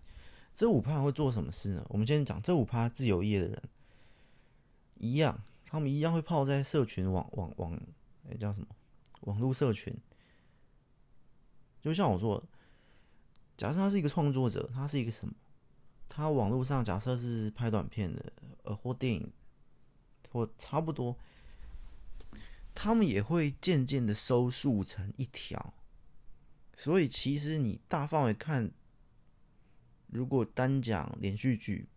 [0.54, 1.84] 这五趴会做什么事呢？
[1.90, 3.62] 我们先讲这五趴自由业的人
[4.94, 7.78] 一样，他们一样会泡在社群网网网，
[8.30, 8.66] 哎叫什么
[9.26, 9.96] 网络社群。
[11.80, 12.42] 就像我说，
[13.56, 15.32] 假设他是一个创作者，他是一个什么？
[16.08, 19.32] 他网络上假设是拍短片的，呃，或电影，
[20.32, 21.16] 或差不多，
[22.74, 25.74] 他们也会渐渐的收束成一条。
[26.74, 28.70] 所以其实你大范围看，
[30.08, 31.88] 如果单讲连续剧，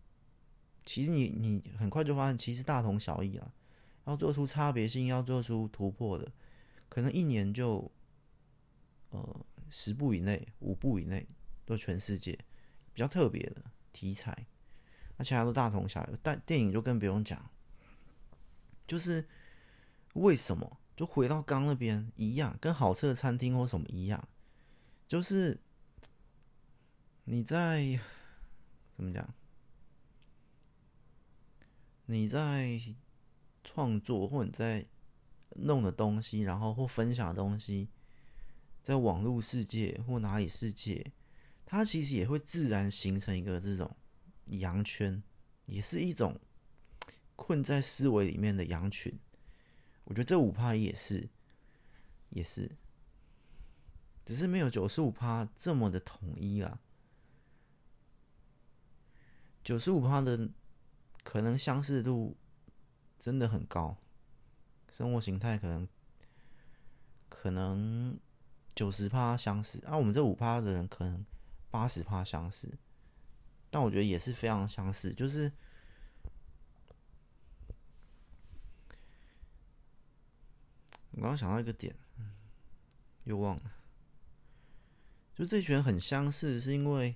[0.86, 3.52] 其实你你很快就发现，其实大同小异啊。
[4.06, 6.32] 要做出差别性，要做出突破的，
[6.90, 7.90] 可能一年就
[9.08, 11.26] 呃十部以内、五部以内，
[11.64, 12.32] 都全世界
[12.92, 14.46] 比较特别的题材，
[15.16, 16.18] 那其他都大同小异。
[16.22, 17.50] 但电影就更不用讲，
[18.86, 19.26] 就是
[20.12, 20.78] 为什么？
[20.94, 24.28] 就回到刚那边一样，跟好吃的餐厅或什么一样，
[25.08, 25.58] 就是
[27.24, 27.98] 你在
[28.94, 29.32] 怎么讲？
[32.04, 32.78] 你在。
[33.62, 34.84] 创作或者在
[35.56, 37.88] 弄的东西，然后或分享的东西，
[38.82, 41.12] 在网络世界或哪里世界，
[41.64, 43.96] 它其实也会自然形成一个这种
[44.46, 45.22] 羊圈，
[45.66, 46.40] 也是一种
[47.36, 49.18] 困在思维里面的羊群。
[50.04, 51.28] 我觉得这五趴也是，
[52.30, 52.70] 也是，
[54.24, 56.80] 只是没有九十五趴这么的统一啦。
[59.62, 60.48] 九十五趴的
[61.22, 62.36] 可能相似度。
[63.22, 63.98] 真的很高，
[64.90, 65.88] 生活形态可能
[67.28, 68.18] 可能
[68.74, 71.24] 九十趴相似，啊，我们这五趴的人可能
[71.70, 72.76] 八十趴相似，
[73.70, 75.12] 但我觉得也是非常相似。
[75.14, 75.50] 就是
[81.12, 81.94] 我刚刚想到一个点，
[83.24, 83.72] 又忘了，
[85.34, 87.14] 就这群人很相似，是因为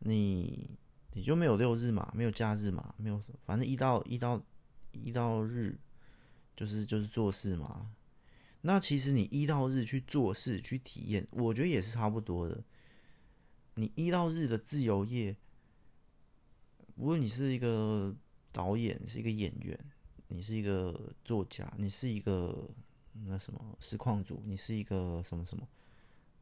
[0.00, 0.78] 你
[1.12, 4.42] 你就没有六日嘛，没有假日嘛，没有，反正一到一到。
[4.92, 5.78] 一到日
[6.60, 7.90] 就是就是做事嘛，
[8.60, 12.62] 那其实你一到日去做事去体验，我觉得也是差不多的。
[13.76, 15.34] 你一到日的自由业，
[16.96, 18.14] 无论你是一个
[18.52, 19.86] 导演，是一个演员，
[20.28, 22.68] 你是一个作家，你是一个
[23.24, 25.66] 那什么实况主，你是一个什么什么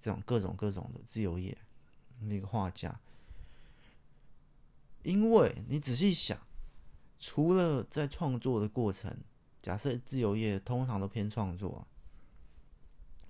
[0.00, 1.56] 这种各种各种的自由业，
[2.22, 3.00] 那个画家，
[5.04, 6.36] 因为你仔细想。
[7.20, 9.12] 除了在创作的过程，
[9.68, 11.86] 假设自由业通常都偏创作。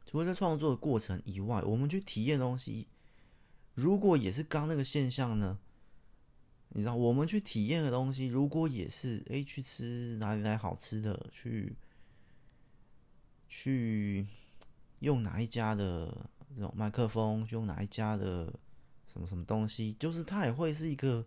[0.07, 2.87] 除了在创作的过程以外，我们去体验东西，
[3.74, 5.59] 如果也是刚那个现象呢？
[6.68, 11.74] 你知道，我们去体验的东西，如果也是诶，去吃哪里来好吃的，去
[13.48, 14.24] 去
[15.01, 18.55] 用哪一家的这种麦克风，用哪一家的
[19.09, 21.27] 什么什么东西，就是它也会是一个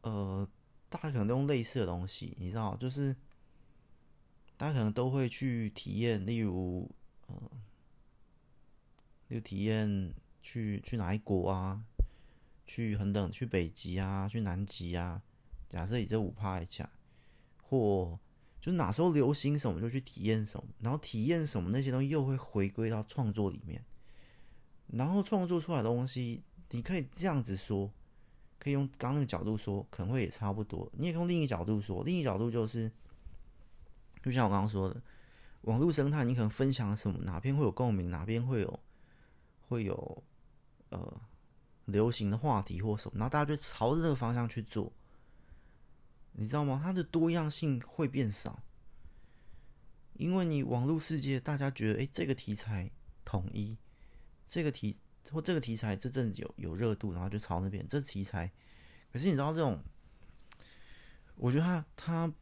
[0.00, 0.48] 呃。
[0.90, 3.14] 大家可能都用类似的东西，你知道，就是
[4.56, 6.90] 大家可能都会去体验，例如，
[7.28, 7.50] 呃，
[9.30, 11.84] 就体验去去哪一国啊，
[12.66, 15.22] 去恒等，去北极啊，去南极啊。
[15.68, 16.90] 假设以这五趴来讲，
[17.62, 18.18] 或
[18.60, 23.84] 就哪时候流行什么就去体验什么，然后体验什么那些东西又会回归到创作里面，
[24.88, 27.92] 然后创作出来的东西，你可以这样子说。
[28.60, 30.86] 可以用刚刚那个角度说，可能会也差不多。
[30.92, 32.92] 你也可以用另一个角度说，另一个角度就是，
[34.22, 35.02] 就像我刚刚说的，
[35.62, 38.80] 网络生态，你可能分享什么，哪边会有共鸣，哪边会有
[39.66, 40.22] 会有
[40.90, 41.20] 呃
[41.86, 44.92] 流行的话题或什么，然后大家就朝着这个方向去做，
[46.32, 46.78] 你知道吗？
[46.84, 48.62] 它的多样性会变少，
[50.12, 52.90] 因为你网络世界，大家觉得哎，这个题材
[53.24, 53.78] 统一，
[54.44, 54.98] 这个题。
[55.32, 57.86] 或这个题材这阵子有有热度，然后就朝那边。
[57.86, 58.50] 这题材，
[59.12, 59.82] 可是你知道这种，
[61.36, 62.34] 我觉得他他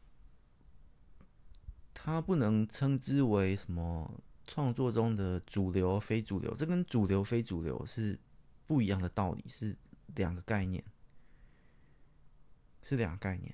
[1.93, 8.19] 他不能称之为什么创作中的主流非主流，这跟主流非主流是
[8.65, 9.75] 不一样的道理，是
[10.15, 10.83] 两个概念，
[12.81, 13.53] 是两个概念。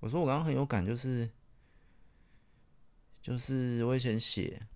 [0.00, 1.30] 我说我刚刚很有感，就是。
[3.20, 4.66] 就是我以前写，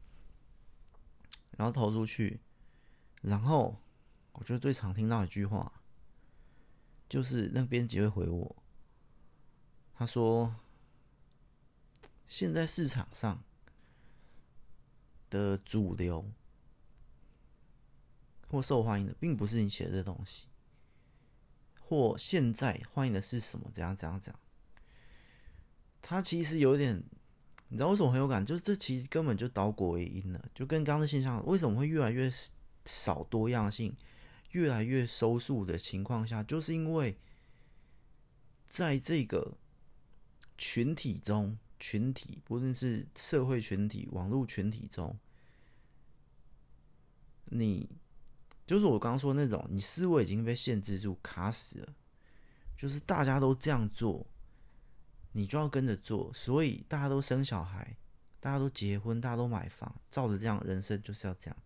[1.62, 2.40] 然后投出去，
[3.20, 3.80] 然后
[4.32, 5.80] 我觉得最常听到一句话，
[7.08, 8.56] 就是那编辑会回我，
[9.94, 10.56] 他说
[12.26, 13.44] ：“现在市场上
[15.30, 16.32] 的主流
[18.48, 20.48] 或受欢迎的，并不是你写的这东西，
[21.80, 23.70] 或现在欢迎的是什么？
[23.72, 24.40] 怎样怎样怎样？
[26.00, 27.04] 他其实有点。”
[27.72, 28.44] 你知道为什么很有感？
[28.44, 32.30] 就是这其实根本就倒果为因了，就跟刚刚的现象，为什么会越来越
[32.84, 33.96] 少多样性，
[34.50, 37.16] 越来越收束的情况下，就是因为
[38.66, 39.56] 在这个
[40.58, 45.18] 群体中，群体，不论是社会群体、网络群体中，
[47.46, 47.88] 你
[48.66, 51.94] 就是我刚刚说那种，你思维已经被限制住、卡死了，
[52.76, 54.26] 就是大家都这样做，
[55.32, 57.96] 你就要跟着做，所以大家都生小孩，
[58.40, 61.56] 大家都结婚，大家都买房，照着这样人生就是要这样。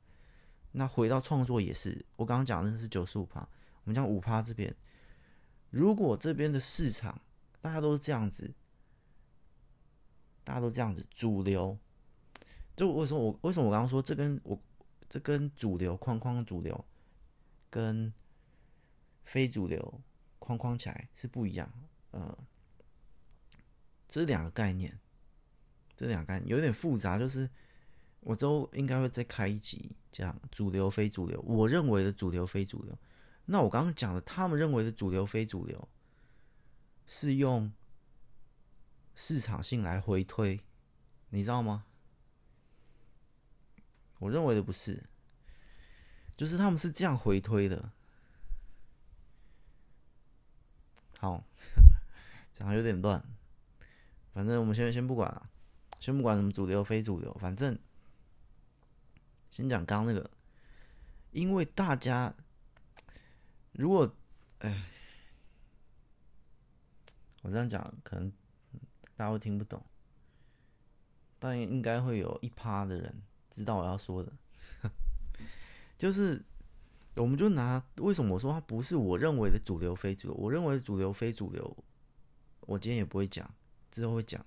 [0.72, 4.74] 那回到创作也是，我刚刚讲的是九十五趴，我们讲五趴这边，
[5.70, 7.20] 如果这边的市场
[7.60, 8.54] 大家都是这样子，
[10.44, 11.78] 大家都这样子，主流，
[12.76, 14.60] 就为什么我为什么我刚刚说这跟我
[15.08, 16.84] 这跟主流框框主流
[17.70, 18.12] 跟
[19.24, 20.00] 非主流
[20.38, 21.72] 框框起来是不一样，
[22.10, 22.38] 呃，
[24.08, 24.98] 这两个概念，
[25.96, 27.48] 这两个概念有点复杂，就是。
[28.20, 32.98] 我之后应该会再开一集讲主流非主流，我认为的主流非主流。
[33.44, 35.88] 那我刚刚讲的，他们认为的主流非主流，
[37.06, 37.72] 是用
[39.14, 40.60] 市场性来回推，
[41.28, 41.84] 你知道吗？
[44.18, 45.04] 我认为的不是，
[46.36, 47.92] 就是他们是这样回推的。
[51.20, 51.44] 好，
[52.52, 53.24] 讲的有点乱，
[54.36, 55.48] 反正我们先先不管了，
[55.98, 57.78] 先不管什么主流非主流，反正。
[59.48, 60.30] 先讲刚刚那个，
[61.30, 62.34] 因为大家
[63.72, 64.14] 如果
[64.58, 64.84] 哎，
[67.40, 68.30] 我这样讲可能
[69.16, 69.82] 大家会听不懂，
[71.38, 74.30] 但应该会有一趴的人知道我要说的，
[75.96, 76.44] 就是
[77.14, 81.74] 我们就拿为什么我说它不是我认为的主流非主流，我认为的主流非主流，
[82.62, 83.48] 我今天也不会讲，
[83.96, 84.44] 之后会讲，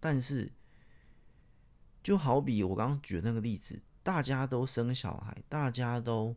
[0.00, 0.50] 但是
[2.02, 3.82] 就好比我刚刚举的那个例子。
[4.02, 6.36] 大家都生小孩，大家都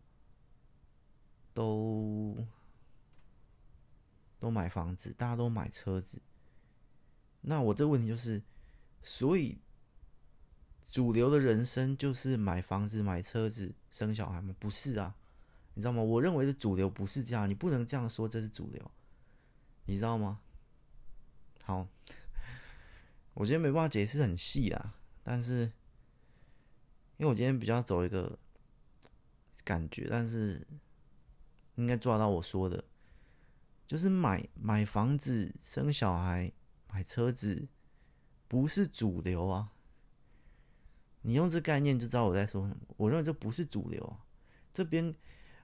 [1.53, 2.47] 都
[4.39, 6.19] 都买房子，大家都买车子。
[7.41, 8.41] 那我这个问题就是，
[9.03, 9.59] 所以
[10.89, 14.55] 主流的人生就是买房子、买车子、生小孩吗？
[14.57, 15.15] 不是啊，
[15.75, 16.01] 你知道吗？
[16.01, 18.91] 我认为的主流不是这样，你不能这样说，这是主流，
[19.85, 20.41] 你知道吗？
[21.61, 21.87] 好，
[23.39, 25.71] 我觉得没办法解释很细啊，但是。
[27.17, 28.39] 因为我今天比较走一个
[29.65, 30.65] 感觉，但是
[31.75, 32.81] 应该抓到我说的，
[33.85, 36.49] 就是买买房子、生小孩、
[36.87, 37.67] 买车子，
[38.47, 39.73] 不是主流啊。
[41.23, 42.79] 你用这概念就知道我在说什么。
[42.95, 44.23] 我认为这不是主流啊。
[44.71, 45.13] 这边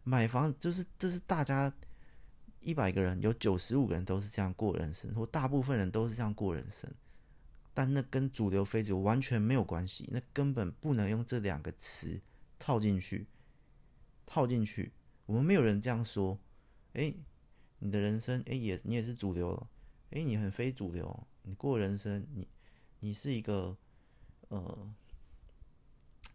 [0.03, 1.73] 买房就是这是大家
[2.59, 6.93] 一百个人有九十五个人都是这样过人生，或大部分人都是这样过人生。
[7.75, 12.21] 但那跟主流非主流完全没有关系，那根本不能用这两个词
[12.57, 13.27] 套进去，
[14.25, 14.93] 套进去，
[15.25, 16.39] 我们没有人这样说。
[16.93, 17.13] 哎，
[17.79, 19.67] 你的人生，哎，也你也是主流了，
[20.11, 22.47] 哎，你很非主流，你过人生，你
[23.01, 23.77] 你是一个
[24.47, 24.93] 呃，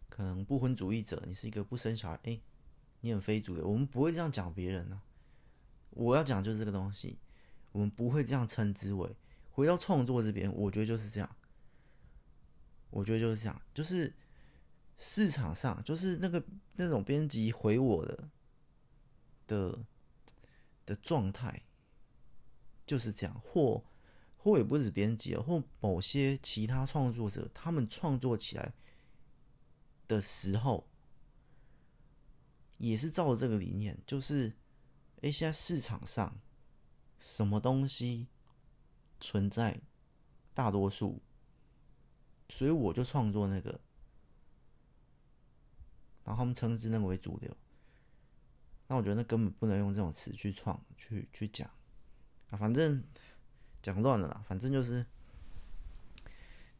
[0.07, 2.39] 可能不婚主义者，你是一个不生小孩，哎，
[2.99, 5.09] 你很非主流，我们不会这样讲别人呢、啊。
[5.89, 7.17] 我要讲就是这个东西，
[7.71, 9.15] 我们不会这样称之为。
[9.51, 11.35] 回到创作这边，我觉得就是这样。
[12.89, 14.13] 我觉得就是这样，就是
[14.97, 16.43] 市场上，就是那个
[16.73, 18.29] 那种编辑回我的
[19.47, 19.85] 的
[20.85, 21.63] 的状态，
[22.85, 23.41] 就是这样。
[23.41, 23.83] 或
[24.35, 28.73] 或也不止编辑，或某些其他创作者，他们创作起来
[30.07, 30.89] 的时候，
[32.77, 34.53] 也是照着这个理念，就是，
[35.21, 36.41] 哎，现在市场上
[37.19, 38.27] 什么东西？
[39.21, 39.79] 存在
[40.53, 41.21] 大多数，
[42.49, 43.79] 所以我就创作那个，
[46.25, 47.55] 然后他们称之那个为主流。
[48.87, 51.69] 那我觉得那根本不能用这种词去创去去讲
[52.49, 53.01] 啊，反正
[53.81, 55.05] 讲乱了啦，反正就是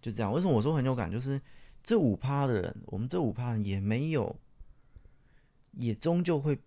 [0.02, 0.34] 就这样。
[0.34, 1.10] 为什么我说很有感？
[1.10, 1.40] 就是
[1.82, 4.38] 这五趴的人，我们这五趴人也没有，
[5.72, 6.60] 也终究会，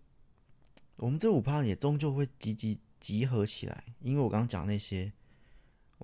[0.97, 5.12] 我们这五趴人也终究会集集集合起来，因为我刚刚讲那些。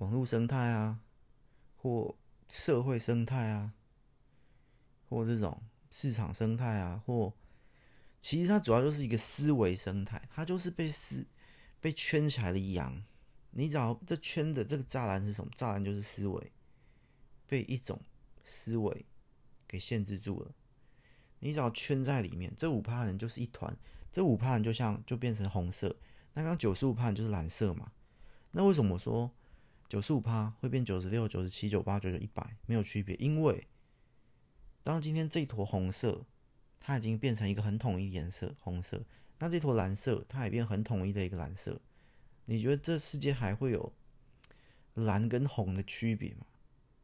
[0.01, 0.99] 网络生态啊，
[1.77, 2.15] 或
[2.49, 3.73] 社会生态啊，
[5.07, 7.31] 或这种市场生态啊，或
[8.19, 11.27] 其实它主要就是一个思维生态，它就是被思
[11.79, 13.03] 被圈起来的羊。
[13.51, 15.51] 你只要这圈的这个栅栏是什么？
[15.55, 16.51] 栅栏就是思维，
[17.45, 18.01] 被一种
[18.43, 19.05] 思维
[19.67, 20.51] 给限制住了。
[21.41, 23.77] 你只要圈在里面，这五趴人就是一团，
[24.11, 25.95] 这五趴人就像就变成红色，
[26.33, 27.91] 那刚九十五趴人就是蓝色嘛。
[28.49, 29.31] 那为什么说？
[29.91, 33.13] 九十五趴会变九十六、九十七、九八、九九、一百，没有区别。
[33.17, 33.67] 因为
[34.83, 36.25] 当今天这坨红色，
[36.79, 39.03] 它已经变成一个很统一颜色，红色。
[39.39, 41.81] 那这坨蓝色，它也变很统一的一个蓝色。
[42.45, 43.91] 你觉得这世界还会有
[44.93, 46.45] 蓝跟红的区别吗？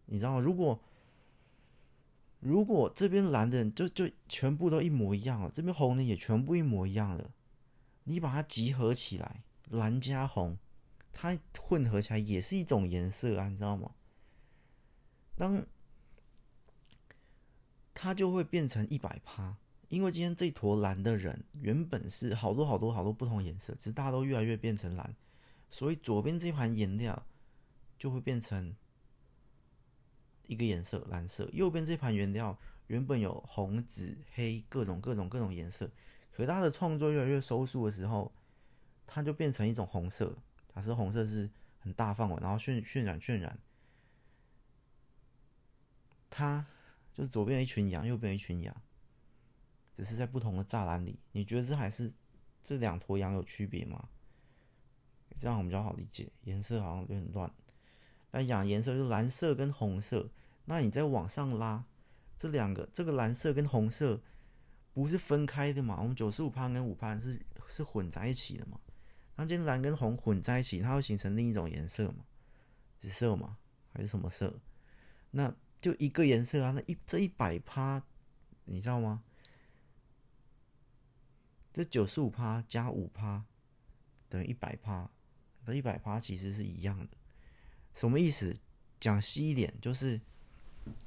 [0.06, 0.40] 你知道？
[0.40, 0.82] 如果
[2.40, 7.32] 如果这边蓝的人就就全部都一模一样了，这边红的也全部一模一样了，
[8.06, 10.58] 你把它集合起来，蓝加红，
[11.20, 13.96] 它混合起来也是一种颜色啊，你知道吗？
[15.36, 15.66] 当
[17.96, 19.58] 它就会变成一百趴，
[19.90, 25.16] 因为今天这坨蓝的人原本是好多好多好多不同颜色，只是大家都越来越变成蓝，
[25.72, 27.26] 所以左边这盘颜料
[27.98, 28.76] 就会变成。
[30.50, 32.58] 一个颜色蓝色，右边这盘原料
[32.88, 35.92] 原本有红、紫、黑各种各种各种颜色，
[36.32, 38.32] 可它的创作越来越收束的时候，
[39.06, 40.38] 它就变成一种红色。
[40.78, 41.50] 假设红色是
[41.80, 43.58] 很大范围，然后渲渲染渲染，
[46.30, 46.64] 它
[47.12, 48.82] 就是左边一群羊，右边一群羊，
[49.92, 51.18] 只是在不同的栅栏里。
[51.32, 52.14] 你觉得这还是
[52.64, 54.08] 这两坨羊有区别吗？
[55.40, 57.52] 这样我们比较好理解，颜色好像有点乱。
[58.30, 60.30] 那养颜色就是蓝色跟红色，
[60.66, 61.86] 那你再往上拉，
[62.38, 64.22] 这两个这个蓝色跟红色
[64.94, 65.98] 不是分开的嘛？
[66.00, 68.80] 我们九十五趴跟五趴是是混在一起的嘛？
[69.38, 72.26] 那今天蓝跟红混在一起，它会形成另一种颜色嘛？
[72.98, 73.58] 紫色嘛？
[73.94, 74.60] 还是什么色？
[75.32, 78.04] 那就一个颜色啊，那一这一百趴，
[78.66, 79.24] 你知道吗？
[81.72, 83.46] 这九十五趴加五趴
[84.28, 85.10] 等于一百趴，
[85.66, 87.16] 这一百趴其实是一样的。
[87.94, 88.56] 什么意思？
[89.00, 90.20] 讲细一点，就是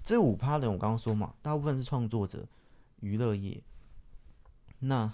[0.04, 2.48] 这五趴的，我刚刚说嘛，大部分是创作者、
[3.00, 3.60] 娱乐业。
[4.78, 5.12] 那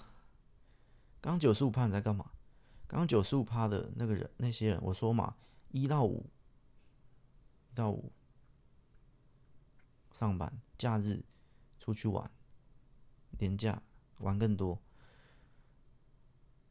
[1.19, 2.29] 刚九十五趴你在干嘛？
[2.87, 5.35] 刚九十五趴的那个人，那些人，我说嘛，
[5.71, 6.25] 一到五，
[7.71, 8.11] 一到五
[10.11, 11.23] 上班，假日
[11.77, 12.31] 出去玩，
[13.39, 13.81] 年假
[14.19, 14.79] 玩更多。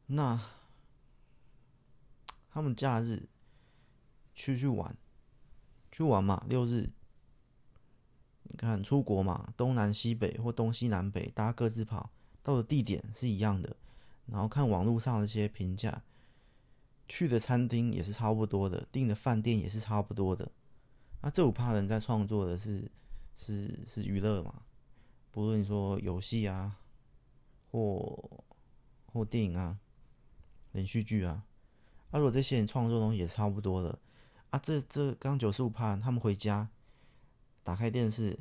[0.07, 0.39] 那
[2.49, 3.29] 他们假日。
[4.39, 4.95] 出去玩，
[5.91, 6.91] 去玩嘛，六日，
[8.43, 12.11] 你看出国嘛，东南西北或东西南北，大家各自跑，
[12.43, 13.75] 到的地点是一样的，
[14.27, 16.03] 然后看网络上的这些评价，
[17.07, 20.51] 去的餐厅也是差不多的，订的饭店也是差不多的。
[21.21, 22.91] 那这五趴人在创作的是
[23.35, 24.61] 是是娱乐嘛，
[25.31, 26.77] 不论你说游戏啊，
[27.71, 28.43] 或
[29.05, 29.79] 或电影啊，
[30.73, 31.43] 连续剧啊，
[32.11, 33.99] 啊、如果这些人创作东西也差不多的。
[34.49, 36.69] 啊，这这刚九十五趴，他们回家
[37.63, 38.39] 打开电视，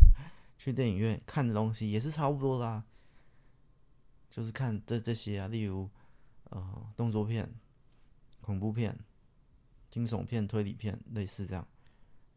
[0.58, 2.84] 去电影院看的东西也是差不多啦，
[4.30, 5.88] 就是看这这些啊，例如
[6.50, 7.54] 呃动作片、
[8.46, 8.96] 恐怖片、
[9.90, 11.66] 惊悚片、推理片，类似这样，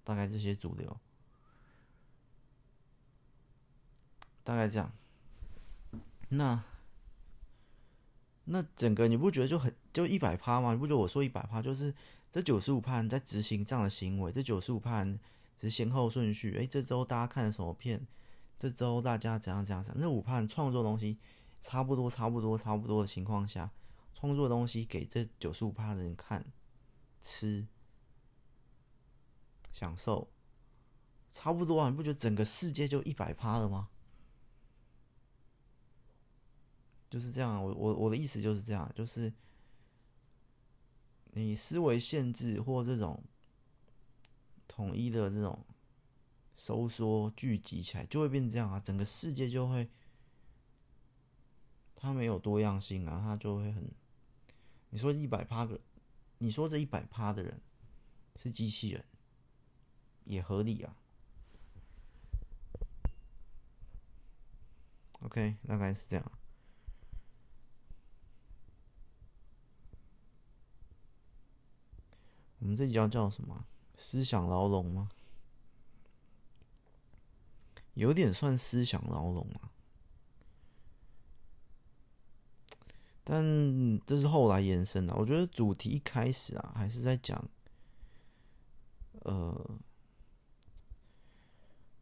[0.04, 1.00] 大概这些主流，
[4.44, 4.92] 大概这样。
[6.30, 6.64] 那
[8.46, 10.74] 那整个你不觉得就很就一百趴吗？
[10.74, 11.94] 你不觉得我说一百趴就是？
[12.32, 15.20] 这九十五趴在执行这样的行为，这九十五趴只
[15.62, 16.56] 是先后顺序。
[16.60, 18.06] 哎，这周大家看了什么片？
[18.60, 20.00] 这周大家怎样怎样怎样？
[20.00, 21.18] 那五趴创作东西
[21.60, 23.72] 差不多，差不多，差不多的情况下，
[24.20, 26.52] 创作东西给这九十五趴的人看、
[27.22, 27.68] 吃、
[29.72, 30.30] 享受，
[31.32, 31.90] 差不多啊！
[31.90, 33.90] 你不觉得整个世界就一百趴了吗？
[37.10, 39.34] 就是这样，我我我的意思就是这样，就是。
[41.34, 43.24] 你思维限制或这种
[44.68, 45.64] 统一的这种
[46.56, 48.80] 收缩聚集起来，就会变成这样啊！
[48.80, 49.88] 整个世界就会，
[51.96, 53.99] 它没有多样性啊，它就会很。
[54.90, 55.80] 你说一百趴个，
[56.40, 57.62] 你说这一百趴的人
[58.36, 59.06] 是机器人，
[60.26, 60.96] 也合理啊。
[65.22, 66.32] OK，大概是这样。
[72.60, 73.66] 我们这叫叫什么？
[73.98, 75.10] 思想牢笼吗？
[77.96, 79.72] 有点算思想牢笼啊，
[83.30, 85.14] 但这是后来延伸的。
[85.16, 87.48] 我觉得主题一开始啊，还是在讲，
[89.22, 89.80] 呃，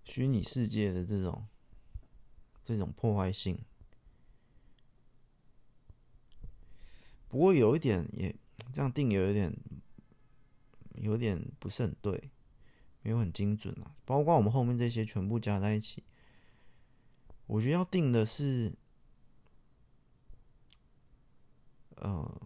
[0.05, 1.45] 虚拟世界的这种
[2.63, 3.59] 这种破坏性。
[7.27, 8.33] 不过有一点也
[8.71, 9.53] 这样定，有一点。
[10.99, 12.31] 有点不是很对，
[13.03, 13.95] 没有很精准啊。
[14.03, 16.03] 包括我们后面这些全部加在一起，
[17.45, 18.73] 我觉得要定的是，
[22.03, 22.39] 嗯，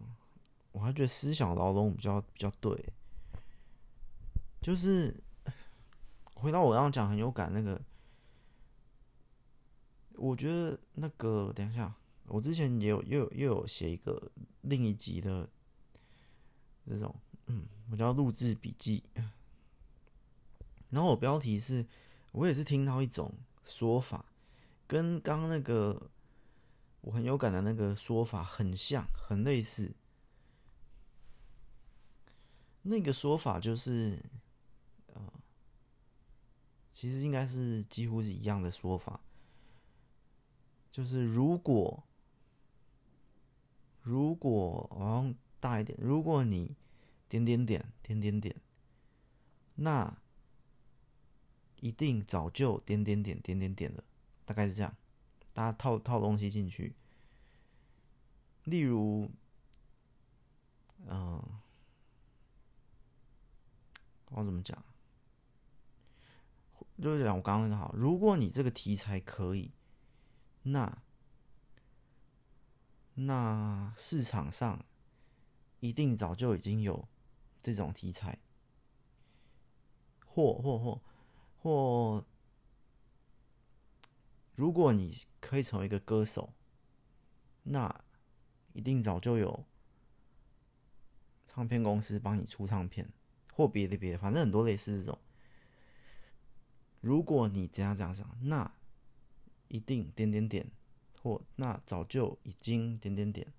[0.72, 2.92] 我还觉得思想牢笼比较比较对。
[4.60, 5.14] 就是
[6.34, 7.80] 回到我刚刚讲很有感那个，
[10.14, 11.94] 我觉得那个等一下，
[12.26, 14.30] 我之前也有又有又有写一个
[14.60, 15.48] 另一集的
[16.86, 17.14] 这种。
[17.46, 19.02] 嗯，我叫录制笔记。
[20.90, 21.84] 然后我标题是，
[22.30, 23.34] 我也是听到一种
[23.64, 24.24] 说法，
[24.86, 26.10] 跟刚那个
[27.02, 29.94] 我很有感的那个说法很像，很类似。
[32.82, 34.18] 那个说法就是，
[35.14, 35.32] 呃，
[36.92, 39.20] 其实应该是几乎是一样的说法，
[40.90, 42.02] 就是如果
[44.00, 46.76] 如果往上大一点，如果你
[47.28, 48.56] 点点点点点点，
[49.76, 50.18] 那
[51.80, 54.02] 一定早就点点点点点点了，
[54.44, 54.96] 大概是这样，
[55.52, 56.94] 大家套套东西进去，
[58.64, 59.30] 例如，
[61.06, 61.42] 嗯、
[64.30, 64.82] 我怎么讲？
[67.00, 69.72] 就是讲我刚刚那个好，如果你这个题材可以，
[70.62, 71.02] 那
[73.14, 74.84] 那市场上
[75.80, 77.08] 一定早就已经有
[77.60, 78.38] 这种题材，
[80.24, 81.00] 或或或
[81.58, 82.24] 或，
[84.62, 86.54] 如果你可以成为一个歌手，
[87.64, 88.04] 那
[88.74, 89.66] 一定早就有
[91.44, 93.12] 唱片公司帮你出唱片。
[93.54, 95.18] 或别的别的，反正很多类似这种。
[97.00, 98.72] 如果你这样这样想，那
[99.66, 100.70] 一定点点点，
[101.20, 103.52] 或那早就已经点点点。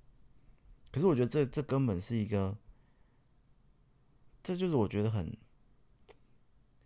[0.89, 2.58] 可是我觉得这这根本是一个，
[4.41, 5.38] 这就是我觉得很，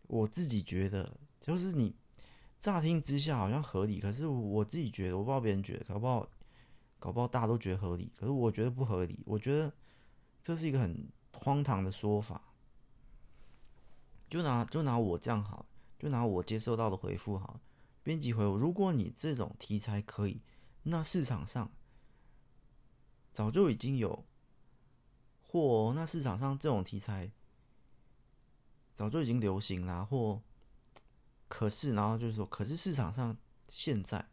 [0.08, 1.96] 我自己觉得就是你
[2.60, 6.28] 乍听之下好像合理，可是我自己觉得，我不知道别人觉得，搞不好
[7.00, 9.24] 搞不好大家都觉得合理，可是我觉得不合理。
[9.26, 9.72] 我觉得
[10.42, 12.42] 这是一个很荒唐的说法。
[14.30, 15.66] 就拿就拿我这样好，
[15.98, 17.62] 就拿我接收到的回复好。
[18.04, 20.42] 编辑回我：如果你这种题材可以，
[20.84, 21.72] 那市场上
[23.32, 24.26] 早就已经有，
[25.42, 27.32] 或那市场上这种题材
[28.94, 30.42] 早就已经流行啦，或
[31.48, 33.38] 可是，然后就是说，可是市场上
[33.68, 34.28] 现在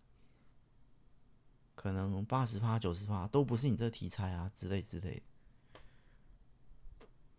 [1.75, 5.23] 可能八十趴、九十趴都不是你这题材啊，之类之类的，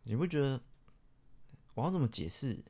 [0.04, 0.62] 你不觉得？
[1.74, 2.64] 我要怎么解释？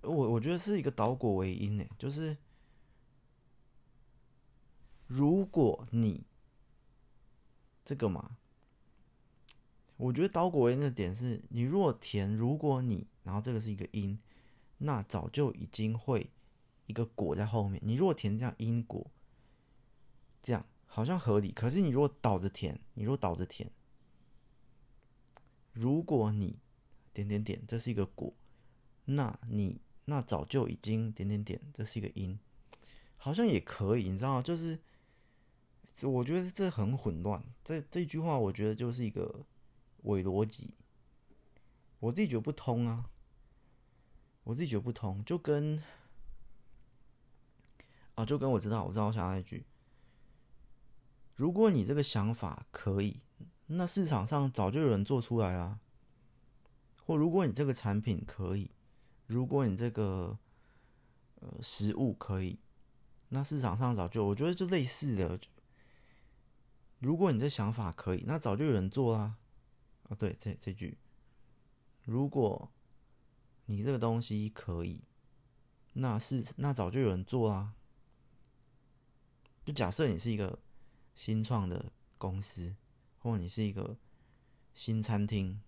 [0.00, 2.36] 我我觉得是一个倒果为因呢，就是
[5.06, 6.26] 如果你
[7.84, 8.36] 这个嘛，
[9.96, 14.18] 我觉得倒果为因的点是，你若填如果你，然后这个是一个因，
[14.82, 16.30] 那早就已经会
[16.86, 17.80] 一个果在后面。
[17.84, 19.10] 你若填这样因果，
[20.42, 21.50] 这样好像合理。
[21.52, 23.70] 可是你如果倒着填，你若倒着填，
[25.72, 26.58] 如果你。
[27.14, 28.32] 点点点，这是一个果，
[29.04, 32.38] 那你那早就已经点点点，这是一个因，
[33.18, 34.42] 好像也可以，你知道吗？
[34.42, 34.78] 就是，
[36.04, 39.44] 我觉得这很混乱，这这句话我觉得就是一个
[40.04, 40.72] 伪逻辑，
[41.98, 43.10] 我自己觉得不通啊，
[44.44, 45.82] 我自己觉得不通，就跟
[48.14, 49.64] 啊，就跟我知道，我知道，我想要一句，
[51.36, 53.20] 如果你这个想法可以，
[53.66, 55.80] 那市场上早就有人做出来啊。
[57.04, 58.70] 或如果你这个产品可以，
[59.26, 60.38] 如果你这个
[61.40, 62.58] 呃食物可以，
[63.30, 65.38] 那市场上早就我觉得就类似的。
[67.00, 69.36] 如果你这想法可以，那早就有人做啦。
[70.08, 70.98] 啊，对，这这句，
[72.04, 72.71] 如果
[73.66, 75.04] 你这个东西可以，
[75.94, 77.74] 那是那早就有人做啦。
[79.64, 80.58] 就假设你是一个
[81.14, 82.74] 新创的公司，
[83.18, 83.96] 或你是一个
[84.74, 85.62] 新餐厅。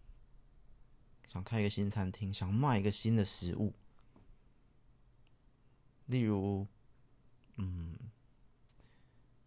[1.27, 3.75] 想开一个新餐厅，想卖一个新的食物，
[6.07, 6.69] 例如，
[7.57, 7.99] 嗯，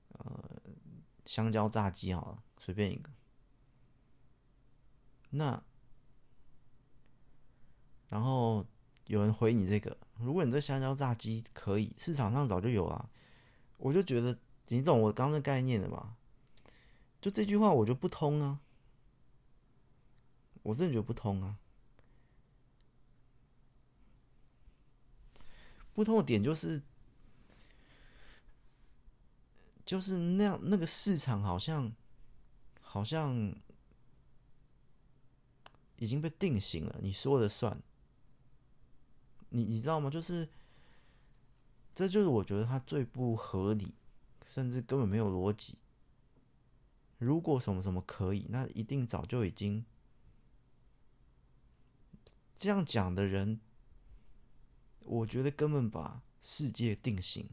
[0.09, 0.61] 呃，
[1.25, 3.09] 香蕉炸鸡好了，随便一个。
[5.29, 5.63] 那，
[8.09, 8.65] 然后
[9.05, 13.09] 有人回你这个，如果你这香蕉炸鸡可以，市场上早就有了，
[13.77, 14.37] 我就觉得
[14.67, 16.15] 你懂我刚那概念的吧？
[17.21, 18.59] 就这句话，我觉得不通啊，
[20.63, 21.57] 我真的觉得不通啊。
[25.93, 26.81] 不同的点就是，
[29.83, 31.91] 就是那样，那个市场好像，
[32.81, 33.55] 好像
[35.95, 37.81] 已经被定型了，你说了算。
[39.49, 40.09] 你你知道吗？
[40.09, 40.47] 就是，
[41.93, 43.93] 这就是我觉得他最不合理，
[44.45, 45.77] 甚至根本没有逻辑。
[47.17, 49.85] 如果什么什么可以，那一定早就已经
[52.55, 53.59] 这样讲的人。
[55.09, 57.47] 我觉得根本把世界定型，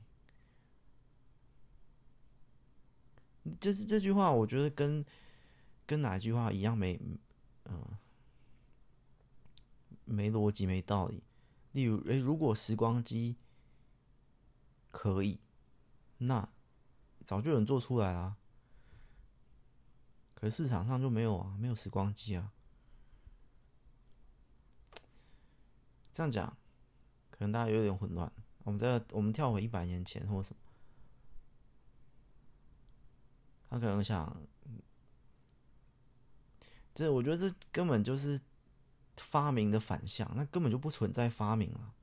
[3.61, 5.05] 就是这句话，我觉得跟
[5.87, 7.01] 跟哪一句话一样没，
[7.67, 7.97] 嗯、
[10.05, 11.23] 没逻辑、没道理。
[11.75, 13.37] 例如，诶，如果时光机
[14.93, 15.41] 可以，
[16.19, 16.49] 那
[17.25, 18.37] 早就有人做出来了。
[20.35, 22.53] 可是市场上就没有啊，没有时光机啊。
[26.13, 26.57] 这样讲，
[27.31, 28.33] 可能大家有点混乱。
[28.63, 30.61] 我们在我们跳回一百年前或什么，
[33.69, 34.41] 他可能想，
[36.95, 38.41] 这我觉得这根本就是
[39.17, 41.95] 发明的反向，那根本就不存在发明了。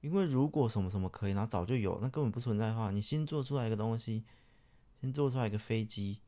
[0.00, 4.24] 因为如果什么什么可以，那早就有，那根本不存在的话，你新做出来一个东西，
[5.00, 6.20] 先做出来一个飞机，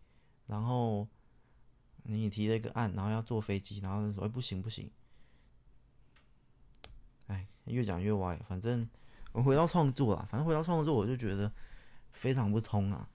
[0.46, 1.08] 然后
[2.02, 4.90] 你提了一个案，然后要坐飞机，然后说，哎，不行不行。
[7.28, 8.38] 哎，越讲越歪。
[8.46, 8.86] 反正
[9.32, 11.50] 我回到创作啦，反正回到创作，我就觉得
[12.10, 13.08] 非常不通啊。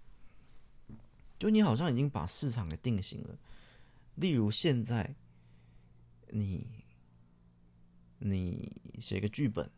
[1.37, 3.37] 就你好像已经把市场给定型了。
[4.17, 5.15] 例如现在，
[6.27, 6.83] 你
[8.19, 9.71] 你写个剧本，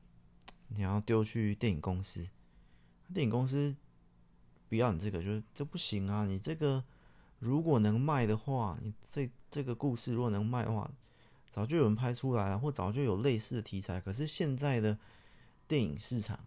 [0.67, 2.27] 你要丢去电影公司，
[3.13, 3.77] 电影公司
[4.67, 6.25] 不要你这个，就是这不行啊。
[6.25, 6.83] 你这个
[7.37, 10.91] 如果能卖的话，你这这个故事如果能卖的话。
[11.51, 13.99] 早就有人拍出来了，或早就有类似的题材。
[13.99, 14.99] 可是现在的
[15.67, 16.45] 电影市场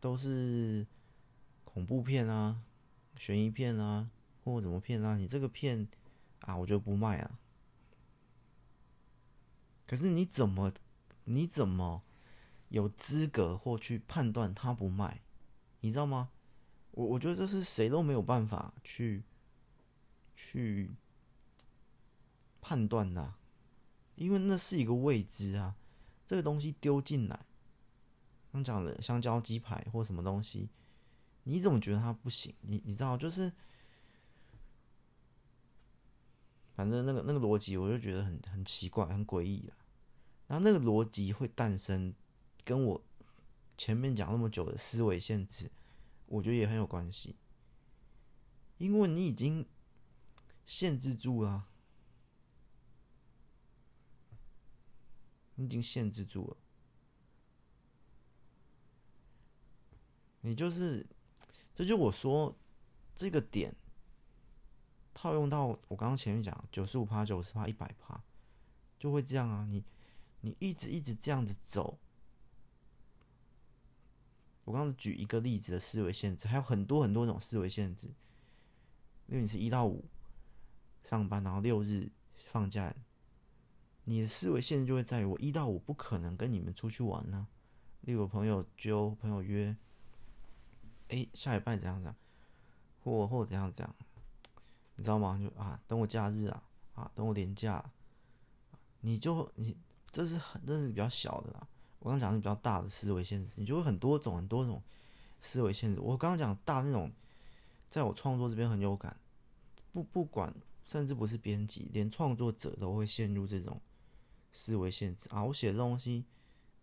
[0.00, 0.84] 都是
[1.62, 2.60] 恐怖片啊、
[3.16, 4.10] 悬疑片啊，
[4.44, 5.16] 或者什么骗啊？
[5.16, 5.88] 你这个片
[6.40, 7.38] 啊，我就不卖啊。
[9.86, 10.72] 可是你怎么
[11.24, 12.02] 你怎么
[12.68, 15.22] 有资格或去判断他不卖？
[15.80, 16.30] 你知道吗？
[16.92, 19.24] 我我觉得这是谁都没有办法去
[20.36, 20.94] 去。
[22.66, 23.34] 判断的，
[24.14, 25.76] 因为那是一个未知啊。
[26.26, 27.44] 这个东西丢进来，
[28.50, 30.70] 刚讲的香蕉鸡排或什么东西，
[31.42, 32.54] 你怎么觉得它不行？
[32.62, 33.52] 你你知道，就是
[36.74, 39.76] 反正那个那个逻辑，我就觉得很很奇怪，很诡异啊。
[40.46, 42.14] 然后那个逻辑会诞生，
[42.64, 43.04] 跟我
[43.76, 45.70] 前面讲那么久的思维限制，
[46.26, 47.36] 我觉得也很有关系，
[48.78, 49.66] 因为你已经
[50.66, 51.68] 限制住了。
[55.56, 56.56] 你已经限制住了，
[60.40, 61.06] 你就是，
[61.72, 62.58] 这就我说
[63.14, 63.72] 这个点
[65.24, 68.22] 套用到我刚刚前面讲九十五趴、九十趴、一百趴，
[68.98, 69.64] 就会这样啊！
[69.66, 69.82] 你
[70.42, 71.98] 你一直一直这样子走，
[74.64, 78.08] 我刚刚举一个例子的思维限制，还有很多很多种思维限制，
[79.26, 80.04] 因为你是一到五
[81.02, 82.94] 上班，然后六日放假。
[84.04, 87.48] 你的思维限制就会在于我一到五不可能跟你们出去玩呢、啊。
[88.02, 89.74] 例如朋友揪朋友约，
[91.08, 92.16] 哎，下礼拜怎样怎样，
[93.02, 93.96] 或或怎样怎样，
[94.96, 95.38] 你知道吗？
[95.42, 96.62] 就啊，等我假日啊，
[96.94, 97.84] 啊，等我年假，
[99.00, 99.76] 你就你
[100.10, 101.66] 这是很这是比较小的啦。
[101.98, 104.82] 我刚讲的是比较大的思维限制，你就会很多种很多种
[105.40, 106.00] 思维限制。
[106.00, 107.10] 我刚刚讲大那种，
[107.88, 109.16] 在我创作这边很有感，
[109.92, 113.80] 不不管甚至不是编辑，连创作者都会陷入这种。
[114.56, 115.42] 思维限制啊！
[115.42, 116.26] 我写的东西，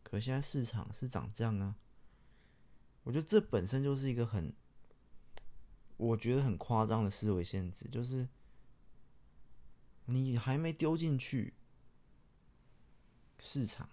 [0.04, 1.74] 可现在市场是长这样啊。
[3.04, 4.54] 我觉得这本身就是一个很，
[6.02, 8.28] 我觉得很夸张的思维限制，就是
[10.06, 11.54] 你还没丢进去
[13.38, 13.88] 市场，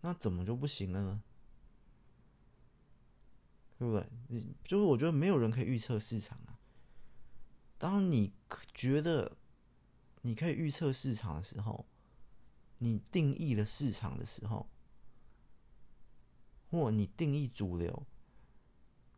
[0.00, 1.22] 那怎么就不行了呢？
[3.78, 4.08] 对不对？
[4.28, 6.58] 你就是我觉得没有人可以预测市场啊。
[7.78, 8.32] 当你
[8.74, 9.36] 觉得。
[10.22, 11.86] 你可以预测市场的时候，
[12.78, 14.68] 你定义了市场的时候，
[16.68, 18.04] 或你定义主流，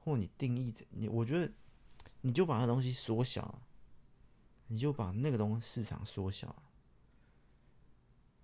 [0.08, 1.52] 或你定义你，我觉得
[2.22, 3.60] 你就把那东西缩小，
[4.68, 6.62] 你就把那个东西市场缩小，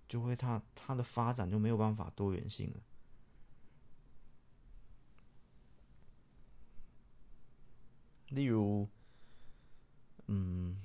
[0.07, 2.79] 就会它它的发展就没有办法多元性了。
[8.29, 8.87] 例如，
[10.27, 10.81] 嗯。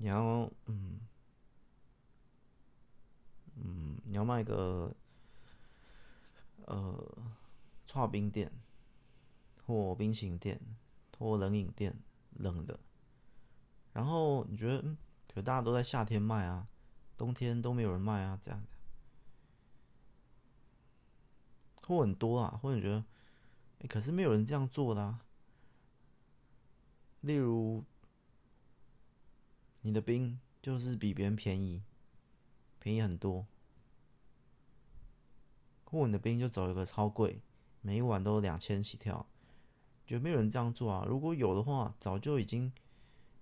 [0.00, 1.00] 你要嗯
[3.56, 4.94] 嗯，你要卖个
[6.66, 7.18] 呃
[7.90, 8.52] 剉冰店
[9.64, 10.60] 或冰淇淋店
[11.18, 11.98] 或冷饮店
[12.36, 12.78] 冷的，
[13.92, 14.96] 然后你觉得嗯，
[15.32, 16.68] 可大家都在夏天卖啊，
[17.16, 18.76] 冬天都没有人卖啊，这样子，
[21.86, 23.04] 或很多啊，或者你觉得，
[23.88, 25.24] 可是没有人这样做的啊，
[27.22, 27.84] 例如。
[29.82, 31.84] 你的冰就是比别人便宜，
[32.80, 33.46] 便宜很多。
[35.84, 37.40] 或你的冰就走一个超贵，
[37.88, 39.26] 每晚都两千起跳，
[40.06, 41.06] 就没有人这样做啊。
[41.08, 42.70] 如果有的话，早就已经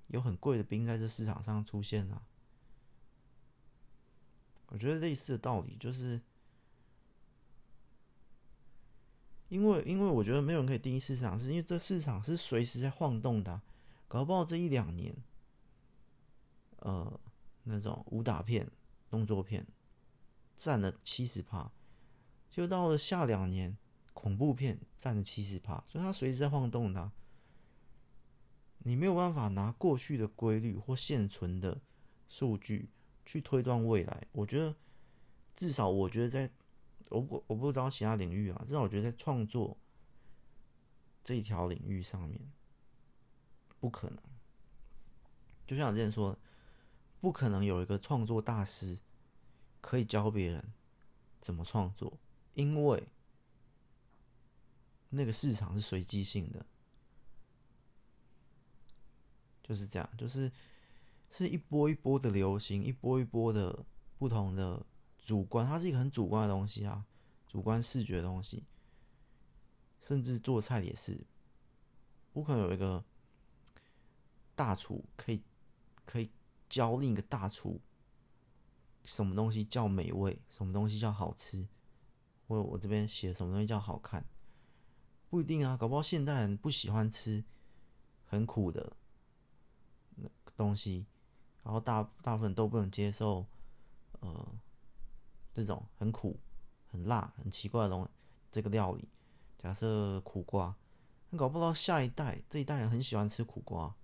[0.07, 2.22] 有很贵的兵在这市场上出现了。
[4.68, 6.20] 我觉得类似的道理就是，
[9.49, 13.61] 因为因为我觉得没有人可以定义市场，是因为这市场是随时在晃动的，
[14.07, 15.12] 搞不好这一两年，
[16.76, 17.18] 呃，
[17.64, 18.70] 那种武打片、
[19.11, 19.66] 动作片
[20.57, 21.72] 占了七十趴，
[22.49, 23.76] 就到了下两年，
[24.17, 27.12] 恐怖片占了七十趴，所以它随时在晃动它。
[28.79, 31.83] 你没有办法拿过去的规律或现存的
[32.27, 32.89] 数据
[33.27, 34.27] 去推断未来。
[34.33, 34.75] 我觉得，
[35.55, 36.51] 至少我觉得在，
[37.11, 39.77] 我不我不知道其他领域啊，至少我觉得在创作
[41.23, 42.41] 这一条领域上面，
[43.79, 44.19] 不可能。
[45.67, 46.39] 就像我之前说的，
[47.21, 48.99] 不可能有一个创作大师
[49.81, 50.73] 可以教别人
[51.41, 52.19] 怎么创作，
[52.55, 53.09] 因为
[55.17, 56.64] 那个市场是随机性的。
[59.62, 60.53] 就是这样，就是
[61.29, 63.85] 是一波一波的流行，一波一波的
[64.17, 64.87] 不同的
[65.19, 67.05] 主观，它是一个很主观的东西啊，
[67.49, 68.62] 主观视觉的东西，
[70.01, 71.27] 甚至做菜也是，
[72.33, 73.05] 不可能有一个
[74.55, 75.43] 大厨可以
[76.05, 76.31] 可以
[76.69, 77.81] 教另一个大厨
[79.03, 81.67] 什么东西叫美味，什么东西叫好吃，
[82.47, 84.25] 或我这边写什么东西叫好看，
[85.29, 87.45] 不一定啊，搞不好现代人不喜欢吃
[88.24, 88.97] 很苦的。
[90.57, 91.05] 东西，
[91.62, 93.45] 然后大大部分都不能接受，
[94.20, 94.55] 呃，
[95.53, 96.41] 这种很苦、
[96.87, 98.09] 很辣、很奇怪的东，
[98.51, 99.07] 这个料理，
[99.59, 100.74] 假设苦瓜，
[101.29, 103.95] 那搞不到下一代，这一代人很喜欢吃苦瓜，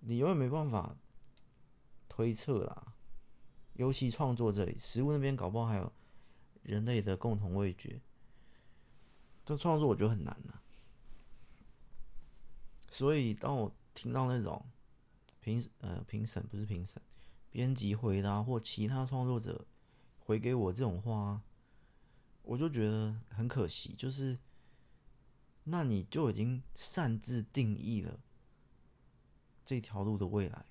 [0.00, 0.94] 你永远没办法
[2.06, 2.94] 推测啦。
[3.72, 5.90] 尤其创作这里，食物那边搞不好还有
[6.62, 8.02] 人类的共同味觉，
[9.44, 10.60] 这创作我觉得很难呐。
[12.90, 14.64] 所以当我听到那种。
[15.40, 17.02] 评呃评审不是评审，
[17.50, 19.66] 编辑回答或其他创作者
[20.18, 21.42] 回给我这种话，
[22.40, 23.92] 我就觉得很可惜。
[23.92, 24.38] 就是，
[25.64, 28.18] 那你就已经擅自定义了
[29.66, 30.64] 这条路的未来。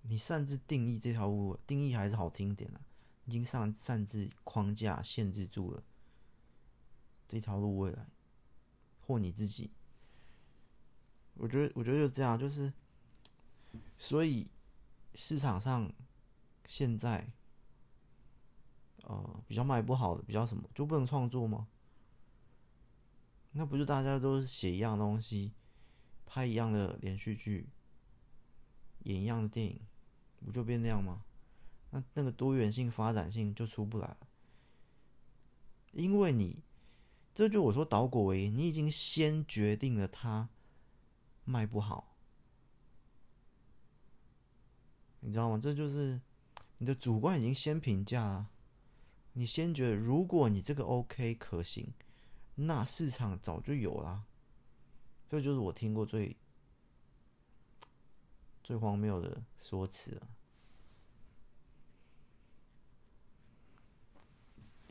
[0.00, 2.80] 你擅自定义这条路，定义还是好听点啊，
[3.26, 5.84] 已经擅擅自框架限制住了
[7.32, 8.06] 这条路未来，
[9.00, 9.70] 或你自己。
[11.32, 12.70] 我觉得，我觉得就这样，就是。
[13.96, 14.50] 所以
[15.14, 15.90] 市场上
[16.66, 17.32] 现在
[19.04, 21.68] 呃比较卖不好的，比较什么就不能创作吗？
[23.52, 25.54] 那不就大家都是写一样东西，
[26.26, 27.70] 拍一样的连续剧，
[29.04, 29.80] 演一样的电影，
[30.44, 31.24] 不就变那样吗？
[31.92, 34.28] 那那个多元性、发展性就出不来了，
[35.92, 36.62] 因为你
[37.34, 40.48] 这就我说导果为因，你已经先决定了它
[41.44, 42.16] 卖不好。
[45.20, 45.58] 你知道吗？
[45.58, 46.20] 这就是
[46.78, 48.50] 你的主观已经先评价了，
[49.32, 51.94] 你先觉得如果你这个 OK 可行，
[52.56, 54.24] 那市场早就有了。
[55.26, 56.36] 这就是我听过最
[58.62, 60.28] 最荒谬的说辞了，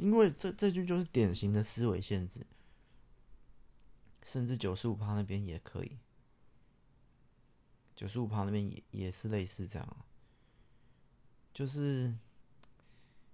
[0.02, 2.44] 因为这这句就是典型的思维限制，
[4.24, 6.00] 甚至九十五趴那边也可以，
[7.96, 9.98] 九十五趴那边也也是类似这样。
[11.54, 12.16] 就是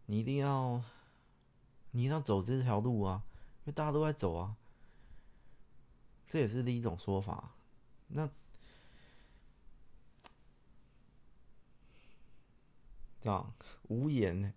[0.07, 0.83] 你一定要，
[1.91, 3.23] 你一定要走这条路啊，
[3.59, 4.57] 因为大家都在走啊，
[6.27, 7.55] 这也是另一种说法。
[8.09, 8.29] 那
[13.21, 13.53] 这样
[13.83, 14.53] 无言呢？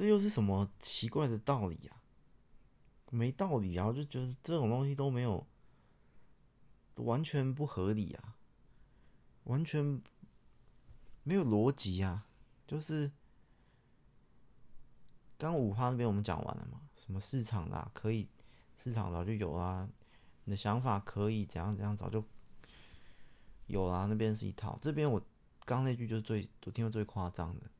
[0.00, 2.00] 这又是什么奇怪的道理啊？
[3.10, 3.86] 没道理啊！
[3.86, 5.46] 我就觉得这种东西都没有，
[6.94, 8.38] 完全不合理啊，
[9.44, 10.00] 完全
[11.22, 12.26] 没有逻辑啊。
[12.66, 13.12] 就是
[15.36, 16.80] 刚五花那边我们讲完了嘛？
[16.96, 18.26] 什么市场啦，可以
[18.78, 19.86] 市场早就有啦，
[20.44, 22.24] 你的想法可以怎样怎样，早就
[23.66, 24.06] 有啦。
[24.06, 25.20] 那边是一套，这边我
[25.66, 27.70] 刚那句就是最我听过最夸张的，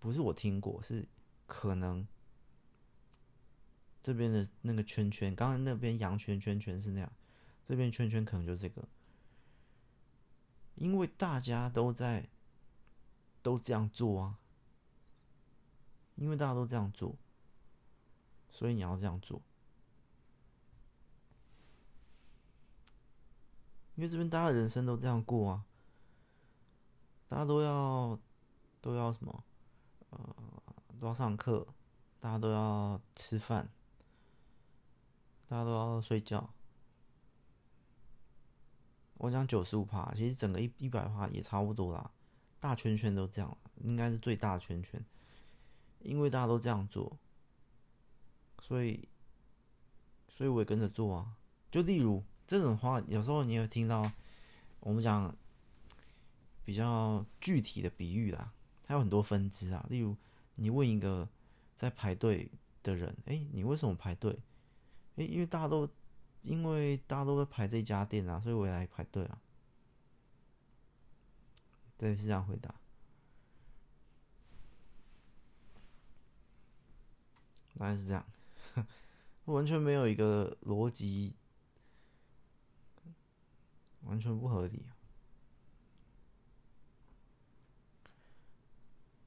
[0.00, 1.06] 不是我听过，是
[1.48, 2.06] 可能
[4.00, 7.12] 这边的那个圈圈，刚刚那边羊圈圈圈是那样，
[7.64, 8.86] 这边圈圈可能就这个，
[10.76, 12.28] 因为大家都在。
[13.40, 14.38] 都这样做啊，
[16.16, 17.16] 因为大家都这样做，
[18.50, 19.40] 所以你要这样做。
[23.94, 25.64] 因为这边大家的人生都这样过啊，
[27.28, 28.18] 大家都要
[28.82, 29.44] 都要什么？
[30.98, 31.66] 都要上课，
[32.20, 33.68] 大家都要吃饭，
[35.48, 36.50] 大家都要睡觉。
[39.14, 42.10] 我讲九十五趴，其实整个一一百趴也差不多啦，
[42.60, 45.04] 大圈圈都这样，应该是最大圈圈，
[46.00, 47.18] 因为大家都这样做，
[48.60, 49.08] 所以，
[50.28, 51.36] 所以我也跟着做啊。
[51.70, 54.10] 就例如这种话，有时候你有听到
[54.80, 55.34] 我们讲
[56.64, 58.52] 比较具体的比喻啦，
[58.84, 59.84] 它有很多分支啊。
[59.90, 60.16] 例如，
[60.58, 61.28] 你问一个
[61.74, 62.50] 在排队
[62.82, 64.38] 的人，哎、你为什么排队？
[65.16, 65.88] 哎、因为大家都。
[66.42, 69.42] 因为大家都在排这家店啊，所以我也来排队啊。
[71.96, 72.72] 对，是这样回答。
[77.76, 78.24] 大概是这样，
[79.46, 81.34] 完全没有一个逻辑，
[84.02, 84.86] 完全不合理。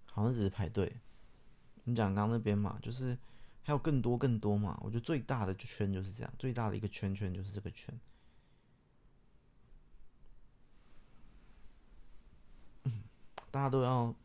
[0.05, 1.01] 好像只是排队。
[1.83, 3.17] 你讲刚那边嘛，就是。
[3.63, 4.75] 还有更多更多嘛？
[4.81, 7.93] 我觉得最大的圈就是这样，最大的一个圈圈就是这个圈。
[13.51, 14.15] 大家都要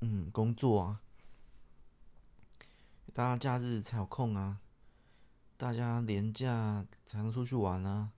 [0.00, 1.02] 嗯工作啊，
[3.12, 4.62] 大家假日才有空啊，
[5.58, 8.12] 大家连假才能出去玩啊。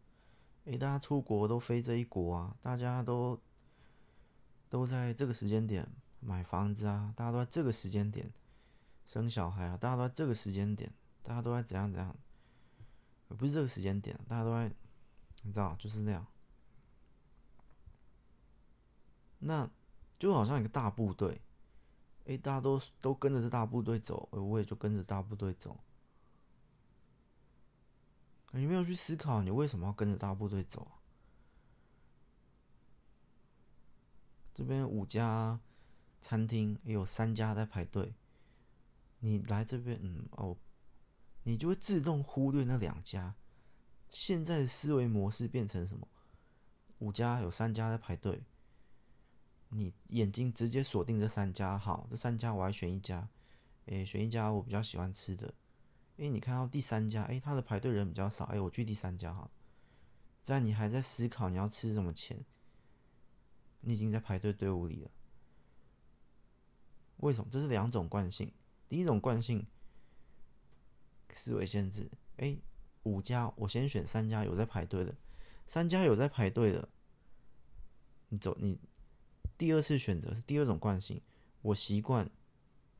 [0.67, 3.41] 诶，大家出国都飞这一国啊，大家都
[4.71, 5.89] 都在这个时间点
[6.25, 8.33] 买房子啊，大家都在这个时间点。
[9.07, 10.91] 生小孩啊，大家都在这个时间点，
[11.23, 12.17] 大家都在怎样怎样，
[13.29, 14.73] 不是这个时间点，大家都在，
[15.43, 16.27] 你知道，就是那样。
[19.41, 19.69] 那
[20.19, 21.43] 就好像一个大部队，
[22.25, 25.79] 诶，大家都都跟着这大部队走，我也就跟着大部队走。
[28.53, 30.91] 你没有去思考，你为什么要跟着大部队走？
[34.55, 35.61] 这边五家
[36.25, 38.15] 餐厅也有三家在排队。
[39.19, 40.57] 你来这边，嗯哦，
[41.43, 43.35] 你就会自动忽略那两家。
[44.09, 46.09] 现在的思维模式变成什么？
[47.01, 48.43] 五家有三家在排队，
[49.69, 53.29] 你眼睛直接锁定这三家，好，这三家我还选一家，
[53.85, 55.53] 诶，选一家我比较喜欢吃的。
[56.17, 59.51] 诶，你看到第三家，诶，他的排队人比较少，诶，我去第三家哈。
[60.43, 62.43] 在你还在思考你要吃什么前，
[63.81, 65.11] 你已经在排队队伍里了。
[67.19, 67.49] 为什么？
[67.51, 68.53] 这是两种惯性。
[68.89, 69.67] 第一种惯性
[71.33, 72.57] 思维限制，哎，
[73.03, 75.17] 五家我先选三家有在排队的，
[75.67, 76.89] 三家有在排队的，
[78.29, 78.79] 你走你
[79.59, 81.21] 第二次选择是第二种惯性，
[81.63, 82.31] 我习惯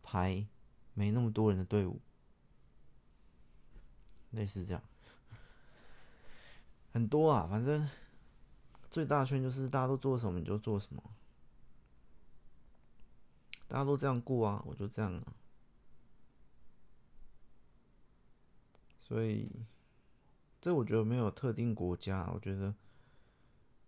[0.03, 0.47] 排
[0.95, 2.01] 没那么多人的队伍，
[4.31, 4.83] 类似这样，
[6.93, 7.89] 很多啊，反正
[8.91, 11.03] 最大圈就是大家都做什么你就做什么，
[13.67, 15.35] 大家都这样过啊，我就这样啊。
[19.01, 19.51] 所以，
[20.61, 22.75] 这我觉得没有特定国家，我觉得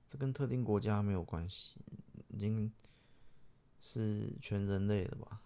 [0.08, 1.80] 这跟特定国家没有关系，
[2.28, 2.72] 已经
[3.80, 5.40] 是全人类的吧。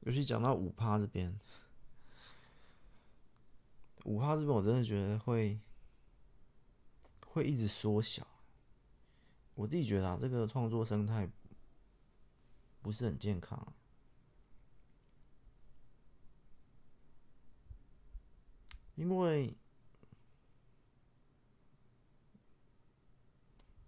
[0.00, 1.38] 尤其讲到五趴这边，
[4.04, 5.60] 五趴这边我真的觉得会
[7.32, 8.26] 会一直缩小。
[9.54, 11.28] 我自己觉得啊，这个创作生态。
[12.82, 13.74] 不是很健康，
[18.94, 19.54] 因为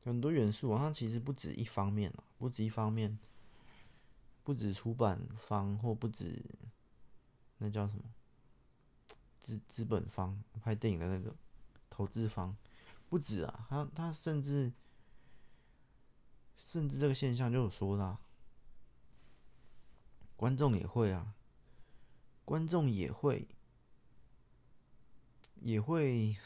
[0.04, 3.18] 很多元素啊，它其实不止一方面啊，不止一方面，
[4.44, 6.44] 不止出版方或不止
[7.56, 8.04] 那叫什么
[9.40, 11.34] 资资本方拍电影的那个
[11.88, 12.54] 投资方，
[13.12, 14.72] 不止啊，他他甚至
[16.56, 18.18] 甚至这个现象就有说啦。
[20.34, 21.34] 观众也会啊，
[22.46, 23.46] 观众也会，
[25.56, 26.38] 也会，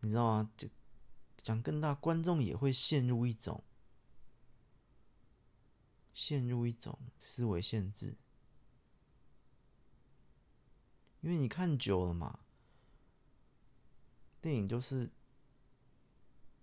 [0.00, 0.50] 你知道吗？
[0.58, 0.68] 这
[1.42, 3.64] 讲更大，观众也会陷入一种，
[6.12, 8.18] 陷入一种思维限制，
[11.22, 12.40] 因为你看久了嘛，
[14.44, 15.10] 电影就是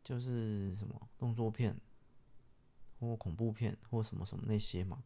[0.04, 1.76] 就是什么动作片，
[3.00, 5.04] 或恐怖片，或什么什么那些嘛。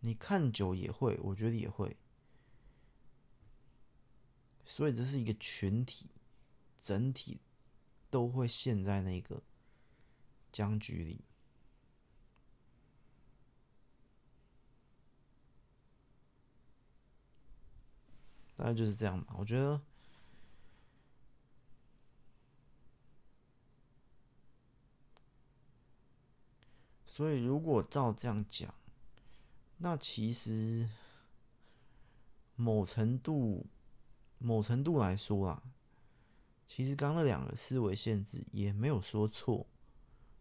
[0.00, 1.96] 你看久也会，我觉得也会，
[4.66, 6.10] 所以这是一个群体，
[6.78, 7.40] 整体
[8.10, 9.42] 都会陷在那个
[10.52, 11.24] 僵局里，
[18.56, 19.34] 大概就是这样吧。
[19.38, 19.80] 我觉得，
[27.18, 28.72] 所以如果照这样讲。
[29.78, 30.88] 那其实，
[32.54, 33.66] 某程度，
[34.38, 35.60] 某程度来说啊，
[36.64, 39.66] 其实刚刚那两个思维限制也没有说错，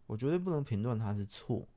[0.06, 1.68] 我绝对不能评断他是错，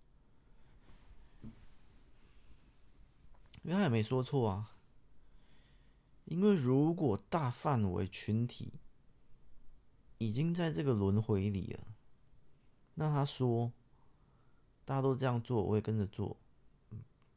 [3.62, 4.76] 因为他也没说错啊。
[6.26, 8.74] 因为如果大范围群体
[10.18, 11.86] 已经在这个轮回里了，
[12.96, 13.72] 那他说
[14.84, 16.36] 大家都这样做，我也跟着做，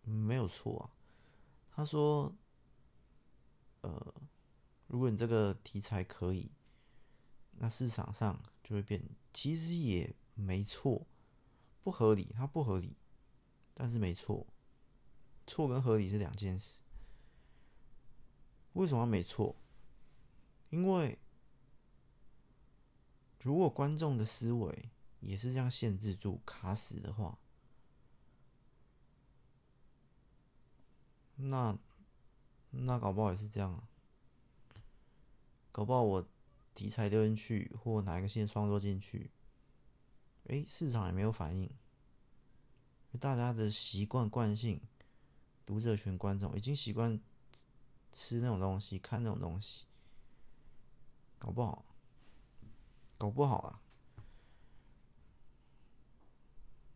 [0.04, 0.90] 没有错啊。
[1.76, 2.34] 他说，
[3.82, 4.14] 呃，
[4.88, 6.52] 如果你这个题材可以，
[7.58, 9.04] 那市场上就会变。
[9.32, 11.08] 其实也没错，
[11.84, 12.96] 不合理，它不合理，
[13.74, 14.46] 但是没错，
[15.48, 16.84] 错跟合理是两件事。
[18.74, 19.56] 为什么没错？
[20.70, 21.20] 因为
[23.42, 24.90] 如果观众的思维
[25.24, 27.38] 也是这样限制住、卡死的话，
[31.36, 31.78] 那
[32.72, 33.88] 那搞不好也是这样啊。
[35.72, 36.28] 搞不好我
[36.74, 39.32] 题材丢进去，或哪一个新创作进去，
[40.48, 41.70] 哎，市场也没有反应。
[43.20, 44.82] 大家的习惯惯性，
[45.66, 47.20] 读者群观众已经习惯。
[48.16, 49.86] 吃那种东西，看那种东西，
[51.40, 51.84] 搞不好，
[53.18, 53.82] 搞不好啊！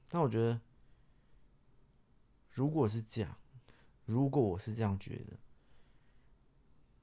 [0.09, 0.61] 但我觉得，
[2.51, 3.37] 如果是这样，
[4.05, 5.37] 如果我是这样觉得，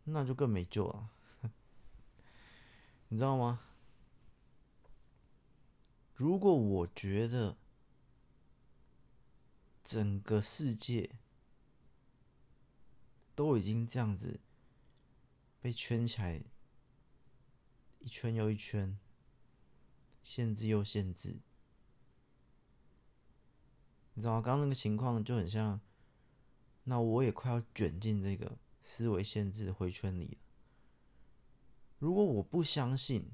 [0.05, 1.11] 那就更没救了。
[3.09, 3.61] 你知道吗？
[6.15, 7.57] 如果我觉得
[9.83, 11.17] 整个世界，
[13.35, 14.41] 都已经这样子
[15.61, 16.43] 被圈起来，
[17.99, 18.99] 一圈又一圈，
[20.23, 21.41] 限制又限制，
[24.15, 24.41] 你知道吗？
[24.41, 25.81] 刚刚那个情况就很像，
[26.85, 30.37] 那我也快要卷进这个思维限制的回圈里了。
[31.99, 33.31] 如果我不相信，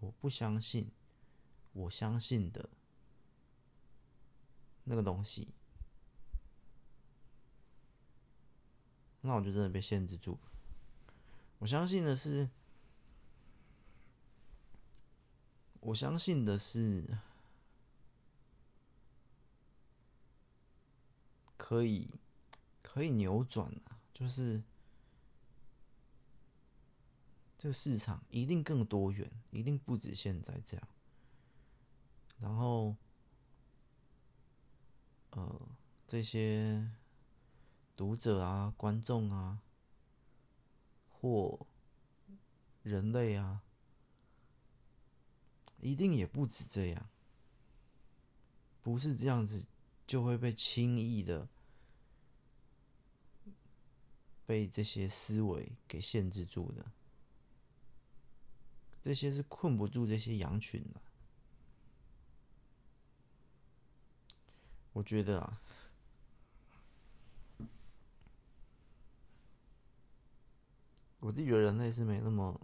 [0.00, 0.90] 我不相信，
[1.72, 2.68] 我相信的
[4.84, 5.48] 那个东西。
[9.22, 10.38] 那我就真的被限制住。
[11.58, 12.48] 我相信的是，
[15.80, 17.18] 我相信的是，
[21.68, 22.08] 可以
[22.80, 24.62] 可以扭转啊，就是
[27.58, 30.88] 这个市场一定更多元，一定不止现在这样。
[32.38, 32.94] 然后，
[35.30, 35.68] 呃，
[36.06, 36.88] 这些。
[37.96, 39.62] 读者啊，观众啊，
[41.08, 41.66] 或
[42.82, 43.62] 人类啊，
[45.80, 47.08] 一定也不止这样。
[48.82, 49.66] 不是这样子
[50.06, 51.48] 就会被轻易的
[54.46, 56.86] 被这些思维给限制住的。
[59.02, 61.00] 这些是困不住这些羊群的。
[64.92, 65.60] 我觉得啊。
[71.26, 72.60] 我自己觉得人类是没那么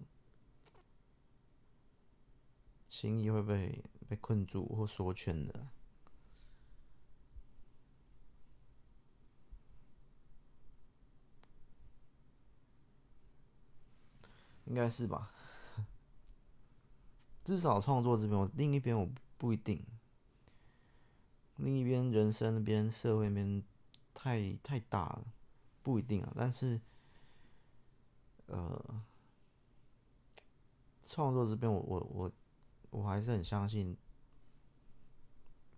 [2.86, 5.66] 轻易会被被困住或缩圈的，
[14.64, 15.30] 应该是吧？
[17.44, 19.08] 至少创作这边，我另一边我
[19.38, 19.84] 不一定，
[21.56, 23.62] 另一边人生那边社会那边
[24.14, 25.24] 太太大了，
[25.82, 26.80] 不一定啊，但是。
[28.46, 29.02] 呃，
[31.02, 32.32] 创作这边，我我我
[32.90, 33.96] 我还是很相信，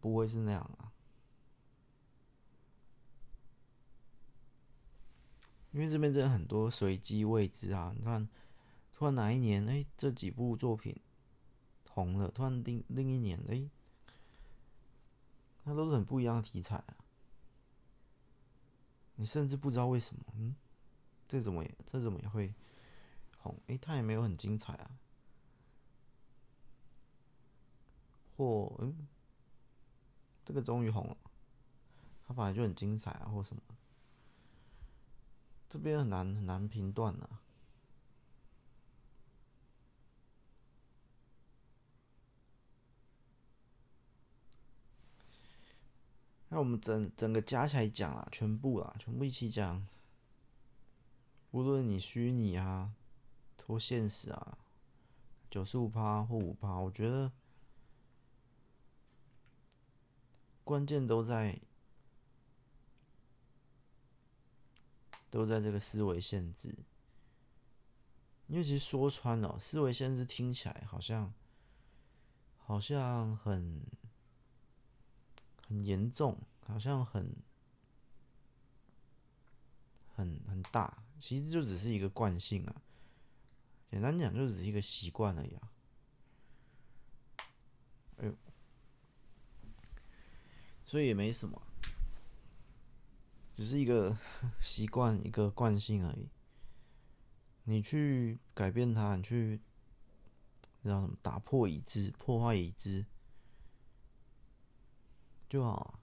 [0.01, 0.91] 不会是那样啊，
[5.71, 7.95] 因为这边真的很多随机未知啊。
[7.97, 8.29] 你看，
[9.05, 10.99] 突然哪一年，哎，这几部作品
[11.91, 13.69] 红了，突然另另一年，哎，
[15.65, 16.97] 那都是很不一样的题材啊。
[19.17, 20.57] 你甚至不知道为什么，嗯。
[21.29, 22.55] 这怎么也这怎么也会
[23.37, 23.55] 红？
[23.67, 24.91] 诶，他也没有很精彩啊。
[28.39, 29.07] 或嗯，
[30.47, 31.17] 这个终于红了，
[32.27, 33.63] 他本来就很精彩啊，或什么？
[35.69, 37.43] 这边很难很难评断啊。
[46.55, 49.85] 那我们整整个加起来讲啊，全部啦，全部一起讲。
[51.51, 52.93] 无论你虚拟啊，
[53.67, 54.57] 或现实啊，
[55.51, 57.33] 九十五趴或五趴，我觉得
[60.63, 61.61] 关键都在
[65.29, 66.73] 都在这个思维限制。
[68.47, 71.35] 因为其实说穿了，思维限制听起来好像
[72.59, 73.85] 好像很
[75.67, 77.35] 很严重，好像很
[80.15, 82.83] 很很大，其实就只是一个惯性啊。
[83.91, 85.73] 简单讲，就只是一个习惯而已啊。
[88.17, 88.37] 哎呦，
[90.85, 91.61] 所以也没什么，
[93.53, 94.19] 只是一个
[94.61, 96.29] 习惯，一个惯性而已。
[97.65, 99.61] 你去改变它，你去
[100.83, 103.07] 让什么打破已知、破坏已知
[105.55, 106.01] 就好。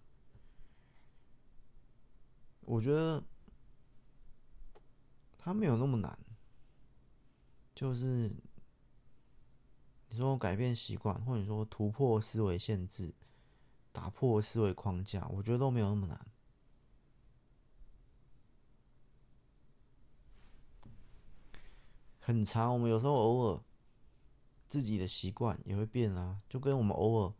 [2.61, 3.21] 我觉得
[5.37, 6.17] 它没有那么难，
[7.75, 8.33] 就是
[10.07, 13.13] 你说改变习惯，或者说突破思维限制、
[13.91, 16.25] 打破思维框架，我觉得都没有那么难。
[22.21, 23.61] 很长，我们有时候偶尔
[24.65, 27.33] 自己的习惯也会变啊，就跟我们偶尔，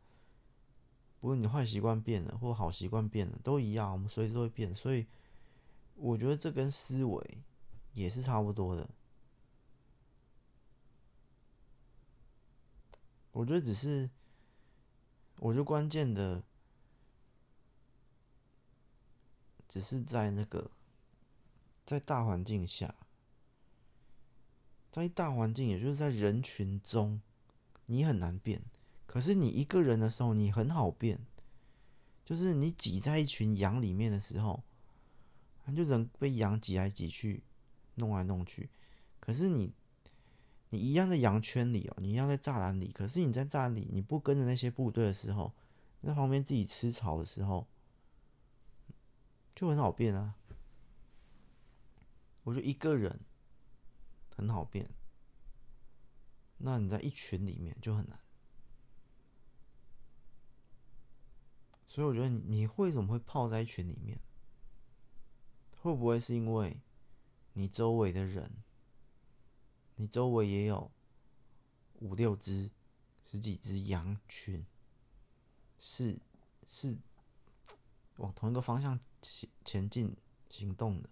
[1.22, 5.06] 不论你坏习惯变了或好习惯变了都一样，我们随时都会变，所以
[5.96, 7.38] 我觉得这跟思维
[7.94, 8.90] 也是差不多的。
[13.32, 14.10] 我觉得只是，
[15.38, 16.44] 我觉得关键的
[19.68, 20.70] 只是在那个
[21.86, 22.94] 在大环境下。
[24.92, 27.22] 在大环境，也就是在人群中，
[27.86, 28.62] 你很难变。
[29.12, 31.20] 可是你一个人的时候，你很好变。
[32.24, 34.64] 就是你挤在一群羊里面的时候，
[35.76, 37.44] 就人被羊挤来挤去，
[37.96, 38.70] 弄来弄去。
[39.20, 39.74] 可是你，
[40.70, 42.90] 你一样在羊圈里哦，你一样在栅栏里。
[42.94, 45.54] 可是你在栅栏里，你不跟着那些部队的时候，
[46.02, 47.68] 在旁边自己吃草的时候，
[49.54, 50.36] 就很好变啊。
[52.44, 53.20] 我觉得一个人。
[54.34, 54.90] 很好变，
[56.58, 58.18] 那你在一群里面就很难。
[61.92, 64.18] 所以我觉得你你为什么会泡在群里面？
[65.82, 66.80] 会不会是因为
[67.52, 68.64] 你周围的人，
[69.98, 70.90] 你周围也有
[71.96, 72.72] 五六只、
[73.26, 74.66] 十几只羊群，
[75.78, 76.18] 是
[76.64, 76.98] 是
[78.16, 80.16] 往同一个方向前前进
[80.48, 81.10] 行动的？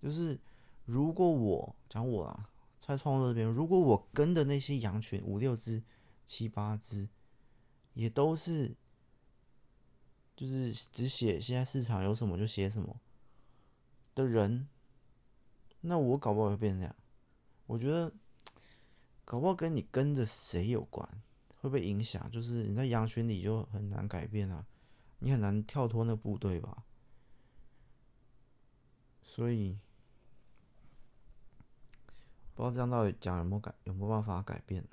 [0.00, 0.38] 就是，
[0.84, 2.48] 如果我讲我啊，
[2.88, 5.82] 在创作这边，如果我跟的那些羊群五六只、
[6.24, 7.06] 七八只，
[7.92, 8.74] 也都是，
[10.34, 12.98] 就是只写现在市场有什么就写什么
[14.14, 14.66] 的人，
[15.82, 16.96] 那我搞不好会变这样。
[17.66, 18.10] 我觉得，
[19.26, 21.06] 搞不好跟你跟着谁有关，
[21.58, 22.30] 会不会影响？
[22.30, 24.66] 就是你在羊群里就很难改变啊，
[25.18, 26.84] 你很难跳脱那部队吧。
[29.22, 29.78] 所以。
[32.58, 34.84] 不知道这样到底讲有没有改，有没有办法改变？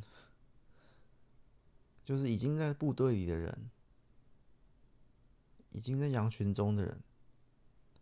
[2.03, 3.71] 就是已经在部队里的人，
[5.71, 7.01] 已经在羊群中的人，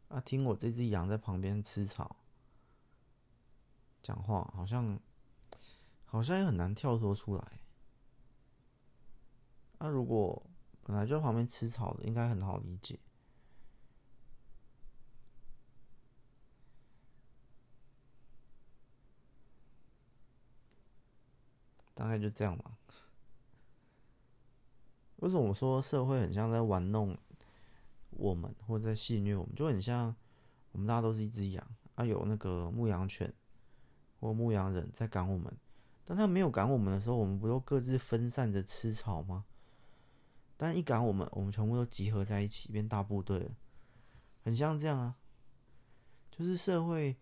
[0.09, 2.17] 啊，听我这只羊在旁边吃草，
[4.01, 4.99] 讲话，好像
[6.03, 7.61] 好像也很难跳脱出来。
[9.79, 10.45] 那、如果
[10.81, 12.99] 本来就在旁边吃草的，应该很好理解。
[21.93, 22.77] 大概就这样吧。
[25.17, 27.17] 为什么我说社会很像在玩弄
[28.09, 29.55] 我们，或者在戏虐我们？
[29.55, 30.13] 就很像
[30.73, 31.65] 我们大家都是一只羊
[31.95, 33.33] 啊，有那个牧羊犬
[34.19, 35.55] 或牧羊人在赶我们，
[36.03, 39.45] 但他没有赶我们的时候，我们不都各自分散着吃草吗？
[40.57, 43.51] 但一赶我们，我们全部都集合在一起，变大部队了，
[44.43, 45.15] 很像这样啊。
[46.29, 47.15] 就是社会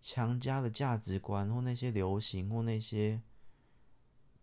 [0.00, 3.20] 强加的价值观，或那些流行，或那些。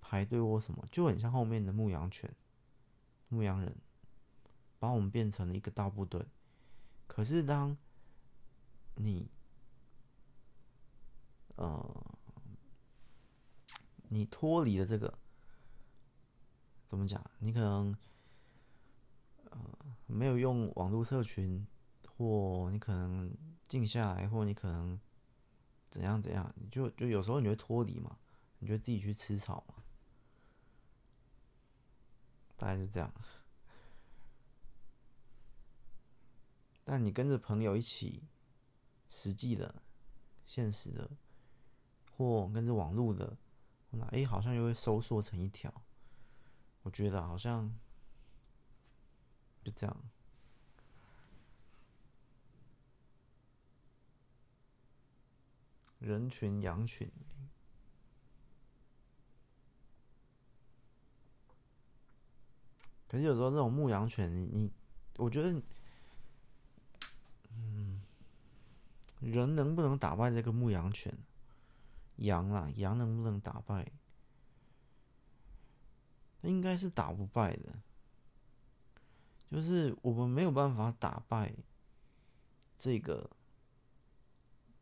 [0.10, 2.36] 排队或什么，就很像后面的牧羊犬、
[3.28, 3.78] 牧羊人，
[4.80, 6.26] 把我们变成了一个大部队。
[7.06, 7.78] 可是当
[8.96, 9.30] 你，
[11.58, 12.18] 呃，
[14.08, 15.20] 你脱离了这个，
[16.88, 17.24] 怎么讲？
[17.38, 17.96] 你可能，
[19.52, 19.60] 呃，
[20.08, 21.68] 没有用网络社群，
[22.18, 23.32] 或你可能
[23.68, 25.00] 静下来，或你可能
[25.88, 28.18] 怎样怎样，你就就有时候你会脱离嘛，
[28.58, 29.76] 你就自己去吃草嘛。
[32.60, 33.12] 大概就这样，
[36.84, 38.28] 但你跟着朋友一起，
[39.08, 39.82] 实际的、
[40.46, 41.10] 现实的，
[42.12, 43.38] 或跟着网络的，
[43.92, 45.74] 那哎，好像又会收缩成一条。
[46.84, 47.74] 我觉得好像
[49.64, 50.10] 就这样，
[56.00, 57.10] 人群、羊群。
[63.10, 64.72] 可是有时候这种牧羊犬，你你，
[65.18, 65.62] 我觉得，
[67.52, 68.00] 嗯，
[69.20, 71.12] 人能不能打败这个牧羊犬？
[72.18, 73.92] 羊啊，羊能不能打败？
[76.44, 77.74] 应该是打不败的。
[79.50, 81.52] 就是我们没有办法打败
[82.78, 83.28] 这个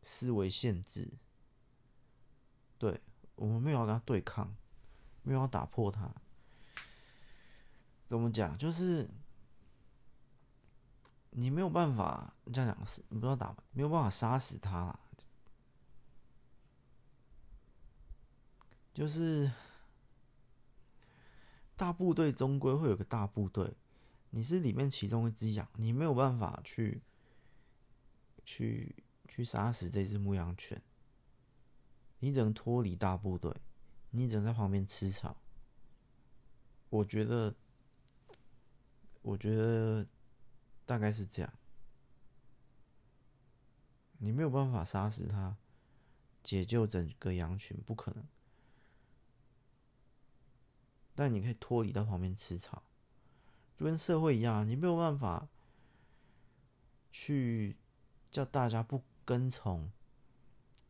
[0.02, 1.10] 思维限制。
[2.76, 3.00] 对，
[3.36, 4.54] 我们没有要跟他对抗，
[5.22, 6.14] 没有要打破它。
[8.08, 8.56] 怎么讲？
[8.56, 9.06] 就是
[11.32, 14.98] 你没有办法这样讲，是你不知道打，没有办法杀死他。
[18.94, 19.52] 就是
[21.76, 23.76] 大部队终归会有个大部队，
[24.30, 27.02] 你是里面其中一只羊，你没有办法去
[28.46, 28.96] 去
[29.28, 30.82] 去杀死这只牧羊犬，
[32.20, 33.54] 你只能脱离大部队，
[34.12, 35.36] 你只能在旁边吃草。
[36.88, 37.54] 我觉得。
[39.22, 40.06] 我觉得
[40.86, 41.52] 大概是这样，
[44.18, 45.56] 你没有办法杀死他，
[46.42, 48.24] 解救整个羊群，不可能。
[51.14, 52.82] 但你可以脱离到旁边吃草，
[53.76, 55.48] 就跟社会一样，你没有办法
[57.10, 57.76] 去
[58.30, 59.90] 叫大家不跟从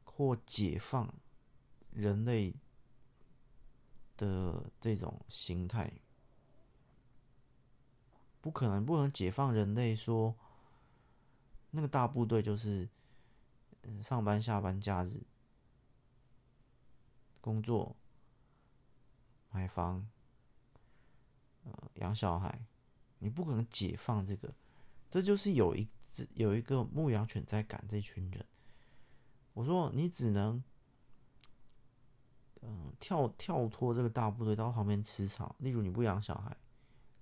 [0.05, 1.12] 或解放
[1.90, 2.55] 人类
[4.16, 5.90] 的这种形态。
[8.48, 9.94] 不可能，不能解放人类。
[9.94, 10.34] 说
[11.72, 12.88] 那个大部队就是，
[14.02, 15.20] 上班、下班、假日
[17.42, 17.94] 工作、
[19.50, 20.08] 买房、
[21.64, 22.64] 呃养小孩，
[23.18, 24.50] 你不可能解放这个。
[25.10, 28.46] 这就是有一只有一个牧羊犬在赶这群人。
[29.52, 30.64] 我说你只能，
[32.62, 35.54] 嗯、跳跳脱这个大部队到旁边吃草。
[35.58, 36.56] 例如你不养小孩。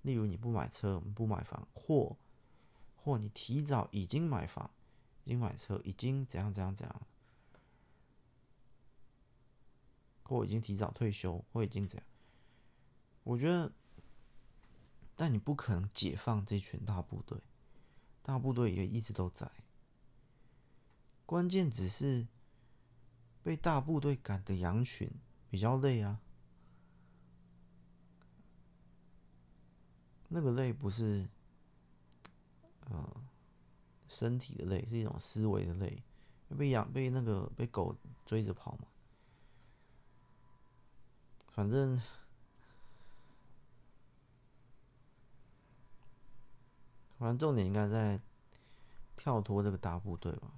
[0.07, 2.15] 例如你不买车，不买房，或
[2.95, 4.71] 或你提早已经买房，
[5.25, 7.01] 已经买车，已经怎样怎样怎样，
[10.23, 12.07] 或已经提早退休，或已经怎样？
[13.25, 13.73] 我觉得，
[15.17, 17.41] 但你不可能解放这群大部队，
[18.21, 19.51] 大部队也一直都在。
[21.25, 22.25] 关键只是
[23.43, 25.11] 被大部队赶的羊群
[25.49, 26.21] 比较累啊。
[30.29, 31.25] 那个累不是，
[32.89, 33.21] 呃，
[34.09, 36.03] 身体的累，是一种思维的累，
[36.57, 37.95] 被养被那个被狗
[38.25, 38.87] 追着跑嘛。
[41.47, 41.97] 反正，
[47.17, 48.19] 反正重点应该在
[49.15, 50.51] 跳脱这个大部队吧。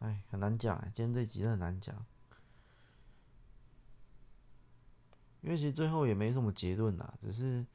[0.00, 2.04] 哎，很难讲，今天这集真的很难讲，
[5.40, 7.66] 因为其实最后也没什么结论呐，只是。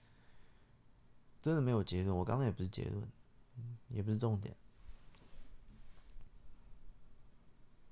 [1.41, 3.11] 真的没有结论，我刚刚也不是结论，
[3.89, 4.55] 也不是重点，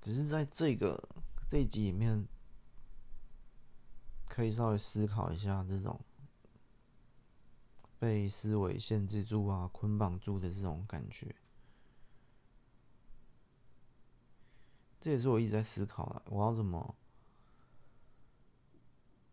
[0.00, 1.08] 只是在这个
[1.48, 2.28] 这一集里面，
[4.28, 6.00] 可以稍微思考一下这种
[7.98, 11.34] 被思维限制住啊、捆绑住的这种感觉。
[15.00, 16.94] 这也是我一直在思考的，我要怎么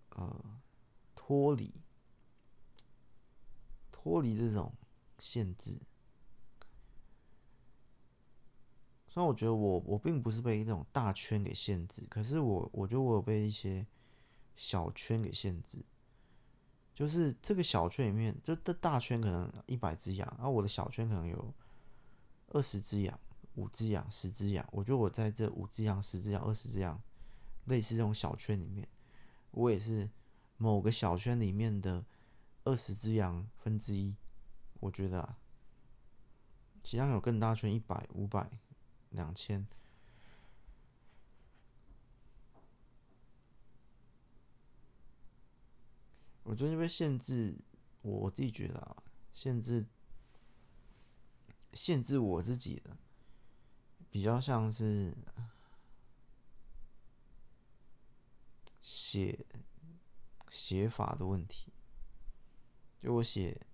[0.09, 0.59] 呃
[1.13, 1.71] 脱离。
[3.99, 4.71] 脱离这种
[5.17, 5.71] 限制，
[9.07, 13.85] 虽然我觉得我我并不是被那种大圈给限制，可是我我觉得我有被一些
[14.55, 15.83] 小圈给限制。
[16.93, 21.53] 就是这个小圈里面，就这大圈可能一百只羊，而我的小圈可能有
[22.49, 23.19] 二十只羊、
[23.55, 24.65] 五只羊、十只羊。
[24.71, 27.01] 我觉得我在这五只羊、十只羊、二十只羊，
[27.65, 28.87] 类似这种小圈里面，
[29.51, 30.07] 我也是
[30.57, 32.05] 某个小圈里面的。
[32.67, 34.13] 二十只羊分之一，
[34.81, 35.39] 我觉得啊，
[36.83, 38.59] 其他有更大圈，一百、五百、
[39.11, 39.65] 两千。
[46.43, 47.57] 我最近被限制，
[48.01, 48.97] 我自己觉得啊，
[49.31, 49.85] 限制，
[51.71, 52.97] 限制我自己的，
[54.11, 55.15] 比较像是
[58.81, 59.45] 写
[60.49, 61.71] 写法的问题。
[63.07, 63.65] 就我写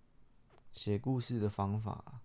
[0.71, 2.21] 写故事的方法，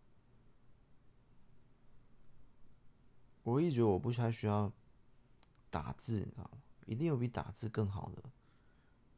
[3.43, 4.70] 我一直觉得我不太需要
[5.70, 6.51] 打字，你知道吗？
[6.85, 8.22] 一定有比打字更好的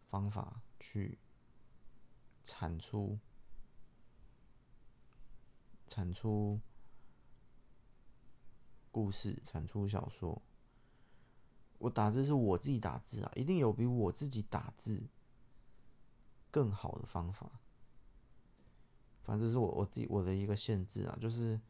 [0.09, 1.19] 方法去
[2.45, 3.19] 产出
[5.89, 6.61] 产出
[8.93, 10.41] 故事，产出小说，
[11.79, 15.09] 我打字是我自己打字啊，一定有比我自己打字
[16.53, 17.60] 更好的方法。
[19.31, 21.61] 反正是我我自己我的一个限制啊，就是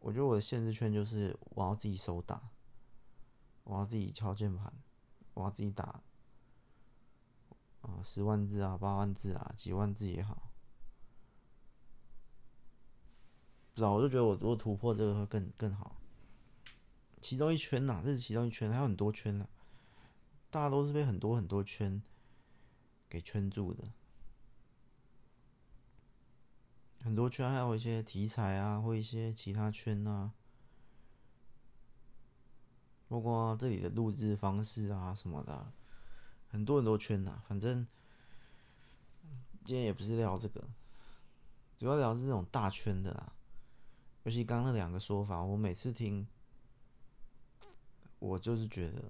[0.00, 2.50] 我觉得我的限制圈就是我要自己手打，
[3.62, 4.72] 我要自己敲键盘，
[5.34, 6.02] 我要自己打
[7.82, 10.50] 啊，十万字啊，八万字啊，几万字也好。
[13.72, 15.94] 不知道，我就觉得我如果突破这个会更更好。
[17.20, 19.48] 其中一圈呐、这是其中一圈，还有很多圈呢、
[20.50, 22.02] 大家都是被很多很多圈
[23.08, 23.92] 给圈住的，
[27.02, 30.32] 很多圈，还有一些题材啊，或一些其他圈啊，
[33.08, 35.72] 包括这里的录制方式啊什么的，
[36.48, 37.44] 很多很多圈呐、啊。
[37.48, 37.86] 反正
[39.64, 40.68] 今天也不是聊这个，
[41.76, 43.32] 主要聊是这种大圈的啦。
[44.24, 46.26] 尤其刚那两个说法，我每次听，
[48.18, 49.02] 我就是觉得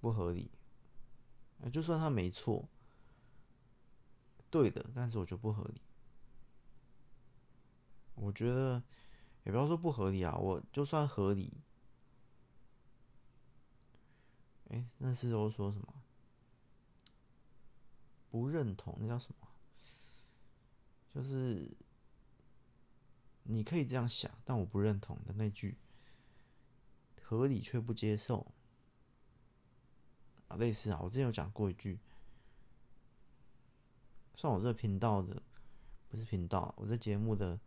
[0.00, 0.50] 不合理。
[1.72, 2.68] 就算他没错，
[4.48, 5.80] 对的，但是我觉得不合理。
[8.20, 8.82] 我觉得
[9.44, 11.52] 也不要说不合理啊，我就算合理。
[14.70, 16.02] 哎，那是我说什么？
[18.30, 19.48] 不认同，那叫什么？
[21.14, 21.76] 就是。
[23.50, 25.78] 你可以这样想，但我不认同的那句
[27.24, 28.52] “合理却不接受”
[30.48, 31.98] 啊，类似啊，我之前有讲过一句，
[34.34, 35.42] 算我这频道的，
[36.10, 37.58] 不是频道，我这节目的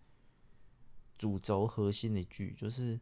[1.22, 3.00] 主轴核心的一句，就是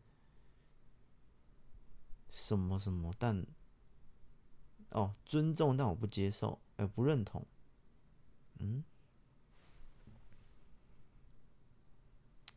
[2.30, 3.48] 什么什么，但
[4.90, 7.48] 哦，尊重，但我不接受，哎，不认同，
[8.58, 8.84] 嗯。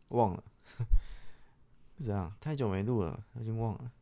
[0.08, 0.42] 忘了，
[1.96, 3.92] 是这样，太久没录了，已经忘了。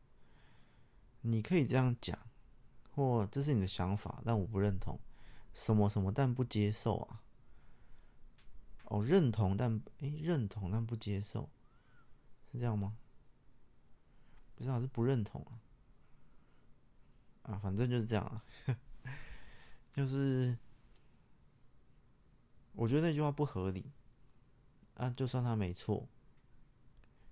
[1.21, 2.17] 你可以这样讲，
[2.95, 4.99] 或这是你的想法，但我不认同。
[5.53, 7.20] 什么什么，但不接受啊？
[8.91, 11.49] 哦，认同但诶、认同但不接受，
[12.51, 12.97] 是这样吗？
[14.53, 15.55] 不知道是不认同啊？
[17.43, 18.43] 啊，反正就是这样啊，
[19.95, 20.57] 就是
[22.73, 23.91] 我觉得那句话不合理。
[24.95, 26.07] 啊，就算他没错，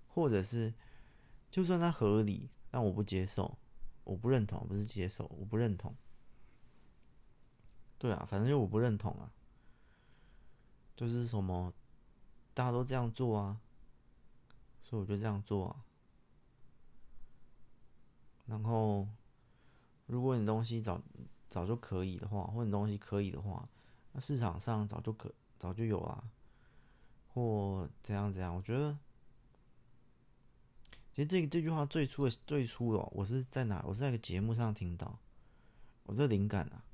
[0.08, 0.72] 或者是
[1.50, 3.58] 就算他合理，但我不接受，
[4.02, 5.94] 我不认同，不是接受，我不认同。
[7.98, 9.30] 对啊，反正就我不认同啊，
[11.00, 11.72] 就是什么
[12.52, 13.58] 大家都这样做啊，
[14.82, 15.82] 所以我就这样做啊。
[18.44, 19.08] 然后，
[20.04, 21.00] 如果你东西早
[21.48, 23.66] 早就可以的话，或你东西可以的话，
[24.12, 26.22] 那市场上早就可早就有了。
[27.32, 28.98] 或怎样怎样，我觉得，
[31.14, 33.82] 其实这这句话最初的最初的，我是在哪？
[33.86, 35.18] 我是在一个节目上听到，
[36.02, 36.84] 我这灵感啊，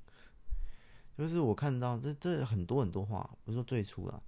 [1.17, 4.21] 就是我看到这这很多很多话，不是说最初了，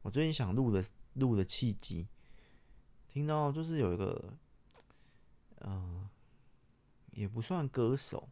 [0.00, 0.82] 我最近想录的
[1.14, 2.08] 录的契机，
[3.08, 4.32] 听到就是有一个，
[5.60, 6.08] 嗯、
[7.10, 8.30] 也不算歌手，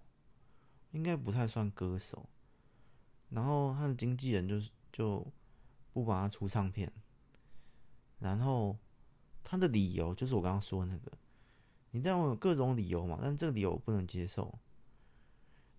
[0.93, 2.27] 应该不太算歌手，
[3.29, 5.27] 然后他的经纪人就是就
[5.93, 6.91] 不帮他出唱片。
[8.19, 8.77] 然后
[9.45, 11.13] 他的理由就是我刚刚说的那个，
[11.91, 14.59] 你当然有各种理由嘛，但这个理由我不能接受。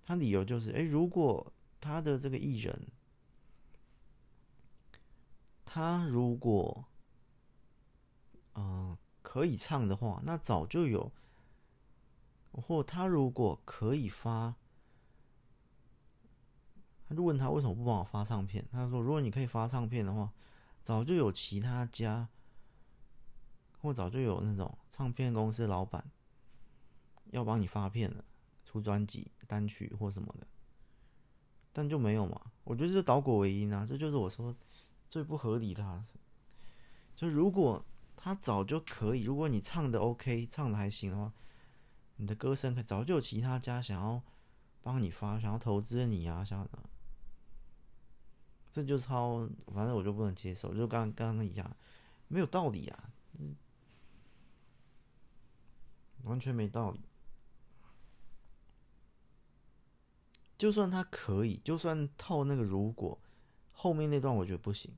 [0.04, 2.88] 他理由就是，哎，如果他的这个艺人，
[5.66, 6.86] 他如果
[8.54, 11.12] 嗯、可以唱的话，那早就有；
[12.54, 14.56] 或他如果可以发，
[17.10, 18.66] 他就问他为什么不帮我发唱片？
[18.72, 20.32] 他说，如果你可以发唱片的话。
[20.84, 22.28] 早就有其他家，
[23.80, 26.10] 或早就有那种唱片公司老板
[27.26, 28.26] 要帮你发片了，
[28.66, 30.48] 出专辑、单曲或什么的，
[31.74, 32.40] 但就没有嘛。
[32.64, 34.56] 我觉得这倒果为因啊，这就是我说
[35.10, 36.06] 最不合理的啊。
[37.16, 37.84] 就如果
[38.16, 41.34] 他早就可以，如果你唱的 OK，唱的还行的话，
[42.18, 44.22] 你的歌声可早就有其他家想要
[44.82, 46.70] 帮你发，想要投资你啊，想要。
[48.72, 51.76] 这就超，反正我就不能接受，就刚刚刚一样，
[52.30, 53.12] 没有道理啊，
[56.24, 57.02] 完全没道理。
[60.62, 63.20] 就算他可以，就算套那个如果，
[63.72, 64.94] 后面那段我觉得不行。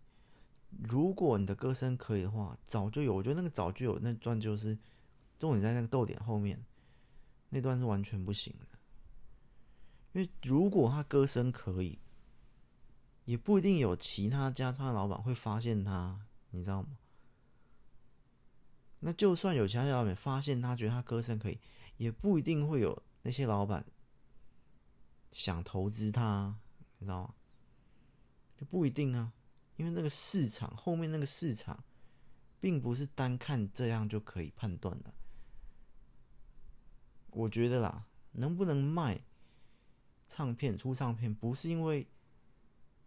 [0.89, 4.77] 如果你的歌声可以的话，早就有，我觉得那个早就有那段就是
[5.39, 6.61] 重点在那个逗点后面，
[7.47, 8.67] 那段是完全不行的。
[10.11, 11.97] 因为如果他歌声可以。
[13.25, 16.19] 也不一定有其他家唱的老板会发现他，
[16.49, 16.97] 你知道吗？
[18.99, 21.57] 那就算有其他老板发现他，觉得他歌声可以，
[21.95, 23.85] 也不一定会有那些老板
[25.33, 26.55] 想投资他，
[26.99, 27.33] 你知道吗？
[28.55, 29.33] 就不一定啊，
[29.75, 31.83] 因为那个市场后面那个市场，
[32.61, 35.11] 并不是单看这样就可以判断的。
[37.31, 39.21] 我觉得啦，能不能卖
[40.29, 42.07] 唱片、出唱片，不是因为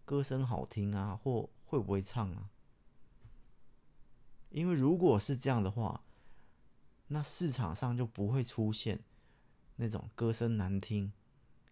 [0.05, 2.51] 歌声好听啊，或会不会唱啊。
[4.51, 6.03] 因为如果是这样的话，
[7.09, 9.05] 那市场上就不会出现
[9.77, 11.13] 那种歌声难听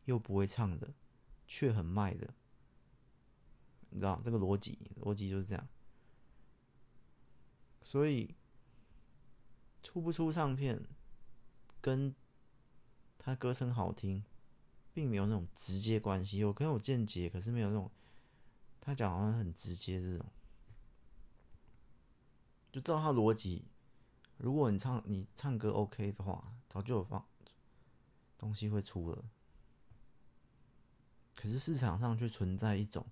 [0.05, 0.95] 又不会唱的，
[1.47, 2.35] 却很卖的。
[3.91, 5.69] 你知道这个逻辑，逻辑就是这样。
[7.83, 8.35] 所以
[9.83, 10.83] 出不出唱片，
[11.81, 12.15] 跟
[13.19, 14.25] 他歌声好听，
[14.93, 16.39] 并没有那种直接关系。
[16.39, 17.91] 有可能有间接，可是没有那种
[18.81, 20.27] 他讲好像很直接这种。
[22.73, 23.67] 就照他逻辑，
[24.39, 27.25] 如果你唱你唱歌 OK 的话，早就有放
[28.37, 29.25] 东西会出了。
[31.35, 33.07] 可是市场上却存在一种，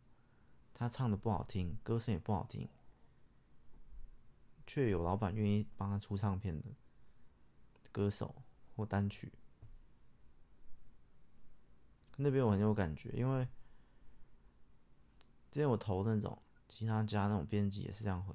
[0.73, 2.69] 他唱的不好听，歌声也不好听，
[4.67, 6.69] 却有老板愿意帮他出唱片的
[7.91, 8.35] 歌手
[8.75, 9.33] 或单曲。
[12.17, 13.45] 那边我很有感觉，因为
[15.51, 18.35] 之前我投那种其他家那种编辑也是这样回。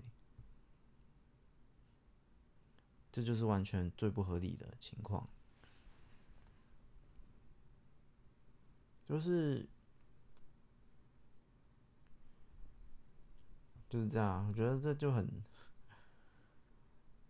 [3.12, 5.28] 这就是完全最不合理的情况，
[9.10, 9.68] 就是
[13.90, 14.48] 就是这样。
[14.48, 15.28] 我觉得这就很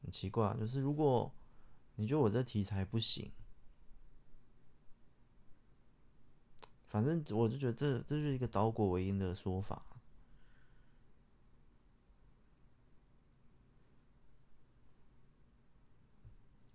[0.01, 1.31] 很奇怪，就是如果
[1.95, 3.31] 你觉得我这题材不行，
[6.87, 9.83] 反正我就觉得这这就是一个倒果为因的说法。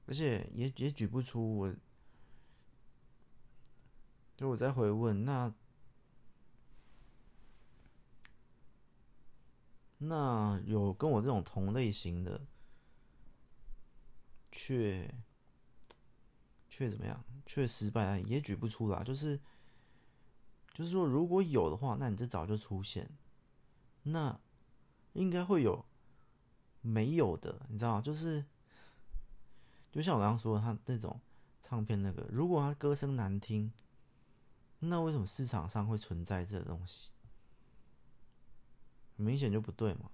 [0.04, 1.74] 而且也也举不出我，
[4.36, 5.54] 就我再回问那
[10.04, 12.40] 那有跟我这种同类型的，
[14.50, 15.14] 却
[16.68, 17.24] 却怎么样？
[17.46, 19.04] 却失败，也举不出来。
[19.04, 19.38] 就是
[20.74, 23.10] 就是说，如果有的话，那你这早就出现，
[24.02, 24.40] 那
[25.12, 25.84] 应该会有
[26.80, 28.00] 没有的，你知道吗？
[28.00, 28.44] 就是。
[29.92, 31.20] 就像我刚刚说的，他那种
[31.60, 33.70] 唱片那个，如果他歌声难听，
[34.78, 37.10] 那为什么市场上会存在这东西？
[39.22, 40.10] 明显就不对嘛。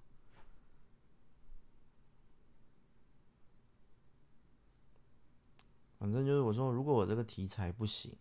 [5.99, 8.17] 反正就是我说，如果我这个题材不行，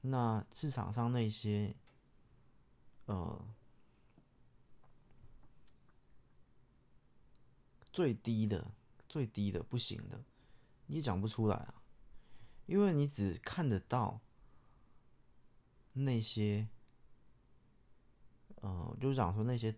[0.00, 1.76] 那市场上那些，
[3.04, 3.46] 呃，
[7.92, 8.72] 最低的。
[9.08, 10.20] 最低的不行的，
[10.88, 11.80] 你讲不出来啊，
[12.66, 14.20] 因为你只看得到
[15.94, 16.68] 那些，
[18.66, 19.72] 呃，就是讲说那些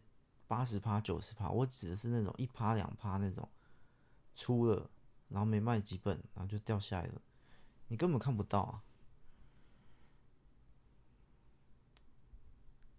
[0.47, 3.47] 八十趴、九十趴，我指的是那种一趴、两趴那种
[4.35, 4.91] 出了，
[5.29, 7.21] 然后没卖几本，然后就掉下来了，
[7.89, 8.83] 你根本看不到啊。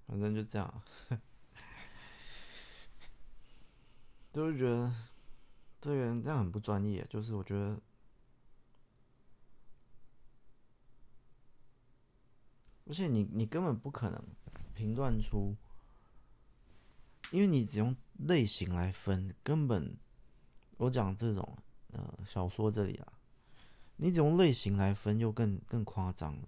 [0.05, 0.83] 反正就这样，
[4.31, 4.93] 就是觉得。
[5.81, 7.81] 这个人这样很不专业，就是我觉得，
[12.85, 14.21] 而且你你根本不可能
[14.73, 15.55] 评断出，
[17.31, 19.97] 因为你只用类型来分，根本
[20.77, 21.57] 我讲这种
[21.91, 23.13] 呃小说这里啊，
[23.97, 26.47] 你只用类型来分又更更夸张了，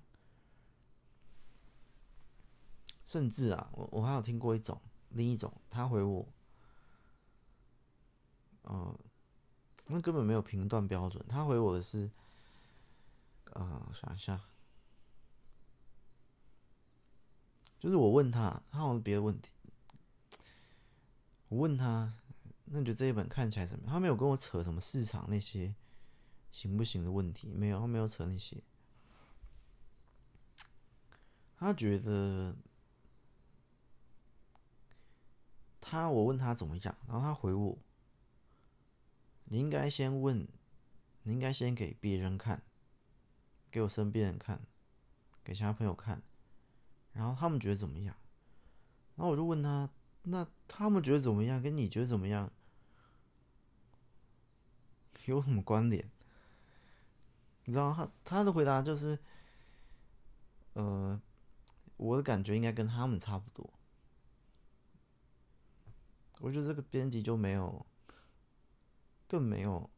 [3.06, 6.28] 甚至啊，我我还有听过一种另一种，他回我，
[8.64, 9.00] 呃。
[9.88, 11.26] 那根本没有评断标准。
[11.28, 12.10] 他回我的是，
[13.52, 14.40] 啊、呃，想一下，
[17.78, 19.52] 就是我问他，他好像别的问题。
[21.52, 22.14] 我问他，
[22.64, 23.94] 那你觉得这一本看起来怎么样？
[23.94, 25.76] 他没有跟我扯什么市场那些
[26.50, 28.64] 行不行的问题，没有，他没有扯那些。
[31.58, 32.56] 他觉得，
[35.82, 37.78] 他我问他怎么样，然后他回我。
[39.44, 40.48] 你应该先问，
[41.24, 42.64] 你应该先给别人看，
[43.70, 44.66] 给我身边人看，
[45.44, 46.24] 给其他朋友看，
[47.12, 48.16] 然后他们觉得怎么样？
[49.16, 49.90] 然后我就问他，
[50.24, 51.62] 那他们觉得怎么样？
[51.62, 52.52] 跟你觉得怎么样？
[55.26, 56.10] 有什么关联？
[57.66, 59.20] 你知道他他的回答就是，
[60.74, 61.22] 呃，
[61.98, 63.74] 我的感觉应该跟他们差不多。
[66.40, 67.86] 我觉得这个编辑就没有。
[69.28, 69.90] 更没有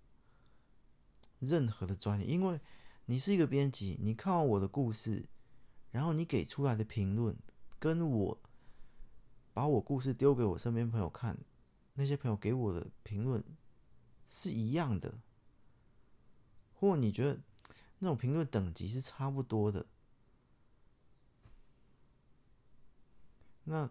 [1.39, 2.61] 任何的专业，因为
[3.05, 5.27] 你是一个编辑，你看完我的故事，
[5.89, 7.35] 然后你给出来的评论，
[7.79, 8.41] 跟我
[9.53, 11.37] 把我故事丢给我身边朋友看，
[11.93, 13.43] 那些朋友给我的评论
[14.25, 15.13] 是一样的，
[16.73, 17.39] 或你觉得
[17.99, 19.85] 那种评论等级是差不多的，
[23.65, 23.89] 那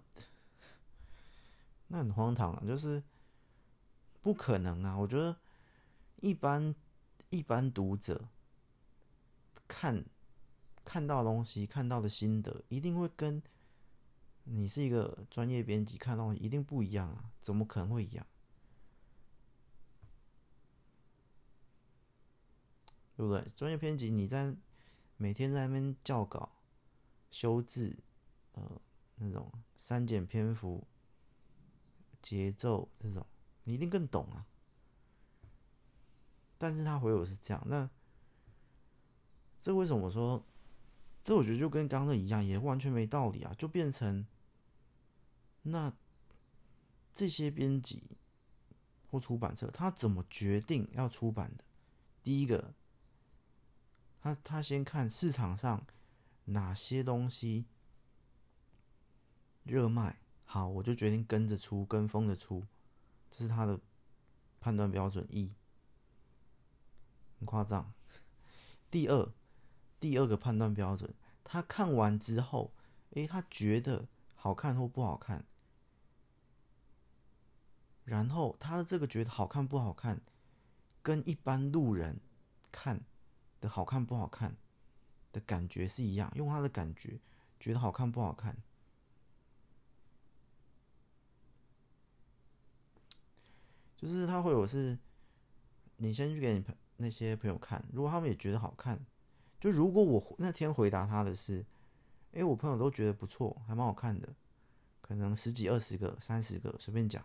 [1.89, 3.03] 那很荒唐啊，就是
[4.21, 4.97] 不可能啊！
[4.97, 5.37] 我觉得
[6.21, 6.75] 一般
[7.31, 8.29] 一般读者
[9.69, 10.05] 看
[10.85, 13.43] 看到东西，看到的心得，一定会跟
[14.45, 17.31] 你是一个专业编辑看到一定不一样啊！
[17.41, 18.27] 怎么可能会一样？
[23.17, 23.47] 对不对？
[23.55, 24.55] 专业编辑你在
[25.17, 26.53] 每天在那边校稿、
[27.31, 27.97] 修字，
[28.53, 28.81] 呃，
[29.17, 30.87] 那种删减篇幅。
[32.21, 33.27] 节奏这种，
[33.65, 34.47] 你一定更懂啊。
[36.57, 37.91] 但是他回我是这样，那
[39.61, 40.45] 这为什么说？
[41.25, 43.53] 这我觉得就跟刚刚的一样，也完全没道理啊！
[43.59, 44.25] 就变成
[45.63, 45.93] 那
[47.15, 48.17] 这些编辑
[49.11, 51.65] 或出版社，他怎么决定要出版的？
[52.23, 52.75] 第一个，
[54.21, 55.87] 他他先看市场上
[56.47, 57.67] 哪些东西
[59.65, 60.21] 热卖。
[60.45, 62.67] 好，我就决定跟着出，跟风的出，
[63.31, 63.81] 这是他的
[64.61, 65.55] 判断标准一，
[67.39, 67.93] 很夸张。
[68.91, 69.33] 第二，
[69.99, 72.75] 第二个判断标准，他看完之后，
[73.13, 75.47] 诶，他觉得好看或不好看，
[78.05, 80.21] 然后他的这个觉得好看不好看，
[81.03, 82.21] 跟一般路人
[82.71, 83.01] 看
[83.61, 84.57] 的好看不好看
[85.33, 87.21] 的感觉是一样，用他的感觉
[87.61, 88.57] 觉得好看不好看。
[93.97, 94.99] 就是他会有是，
[95.99, 98.99] 你先去给你朋那些朋友看，如果他们也觉得好看，
[99.61, 101.65] 就如果我那天回答他的是，
[102.33, 104.35] 哎，我朋友都觉得不错，还蛮好看的，
[105.01, 107.25] 可能十几、二十个、三十个随便讲，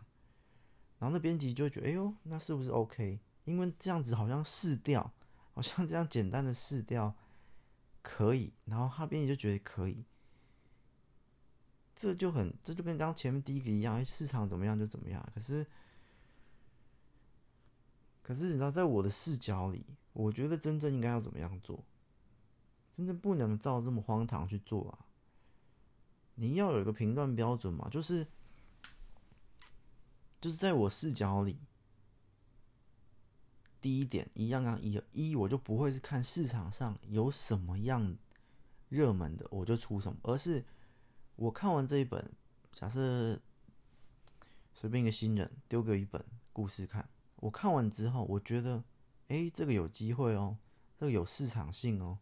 [0.99, 3.19] 然后那编辑就觉得，哎呦，那是不是 OK？
[3.45, 5.11] 因为这样子好像试调，
[5.53, 7.15] 好像这样简单的试调
[8.01, 10.03] 可以，然后他编辑就觉得可以，
[11.95, 15.65] 这就很，这就跟刚前面第一个一样，市场怎么样就怎么样，可是。
[18.21, 21.81] 可是你知道，在我的视角里，我觉得真正应该要怎么样做？
[22.91, 25.05] 真正不能照这么荒唐去做啊！
[26.35, 28.27] 你要有一个评断标准嘛，就是
[30.39, 31.57] 就是在我视角里，
[33.81, 38.15] 第一点一样啊，一一我就不会是看市场上有什么样
[38.89, 40.63] 热门的我就出什么，而是
[41.35, 42.31] 我看完这一本，
[42.71, 43.39] 假设
[44.73, 46.23] 随便一个新人丢给一本
[46.53, 47.09] 故事看。
[47.37, 48.83] 我看完之后，我觉得，
[49.27, 50.57] 哎，这个有机会哦，
[50.99, 52.17] 这个有市场性哦，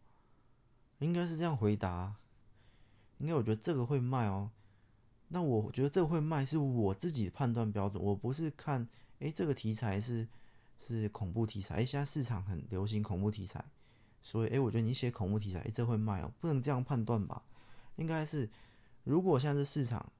[0.98, 2.16] 应该是这样回答。
[3.18, 4.50] 应该我觉得这个会卖哦。
[5.28, 8.88] 那我觉得这会卖是我自己的判断标准，我不是看，
[9.18, 10.26] 哎，这个题材是
[10.78, 13.64] 是恐怖题材，哎，现在市场很流行恐怖题材，
[14.22, 17.42] 所以，哎，我觉得你写恐怖题材，哎，这会卖哦，不能这样判断吧？
[17.96, 18.48] 应该是，
[19.04, 20.12] 如果现在是市场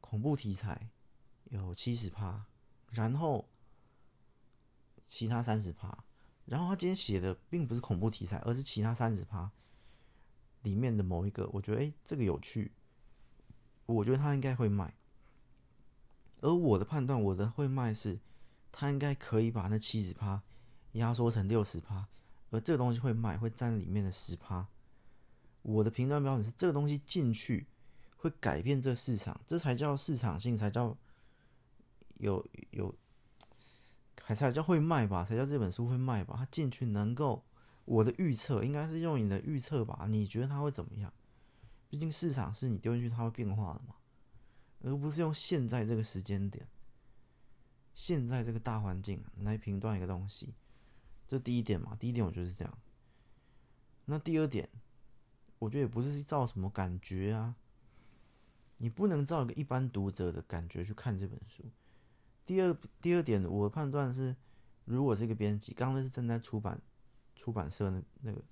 [0.00, 0.88] 恐怖题材
[1.50, 2.44] 有七十趴，
[2.90, 3.46] 然后。
[5.12, 6.04] 其他三十趴，
[6.44, 9.50] 然后他今天写的并不是恐怖题材，而是其他三十趴
[10.62, 12.70] 里面的某一个，我觉得诶，这个有趣，
[13.92, 14.94] 我觉得他应该会卖。
[16.40, 18.18] 而我的判断，我的会卖是，
[18.72, 20.42] 他应该可以把那七十趴
[20.92, 22.08] 压缩成六十趴，
[22.50, 24.66] 而这个东西会卖，会占里面的十趴。
[25.62, 27.66] 我的评断标准是，这个东西进去
[28.16, 30.96] 会改变这个市场，这才叫市场性，才叫
[32.18, 32.94] 有有。
[34.22, 36.36] 还才叫会卖吧，才叫这本书会卖吧。
[36.38, 37.42] 他进去能够，
[37.84, 40.06] 我的预测应该是用你的预测吧？
[40.08, 41.12] 你觉得它会怎么样？
[41.90, 43.96] 毕竟市场是你丢进去，它会变化的嘛，
[44.82, 46.66] 而不是用现在这个时间点、
[47.92, 50.54] 现在这个大环境来评断一个东西。
[51.26, 52.78] 这第一点嘛，第一点我觉得是这样。
[54.04, 54.68] 那第二点，
[55.58, 57.56] 我觉得也不是照什么感觉啊，
[58.78, 61.64] 你不能照一个一般读者的感觉去看这本书。
[62.46, 64.36] 第二第二点，我的判断是，
[64.84, 66.80] 如果这个编辑，刚刚是正在出版
[67.34, 68.42] 出版社那那个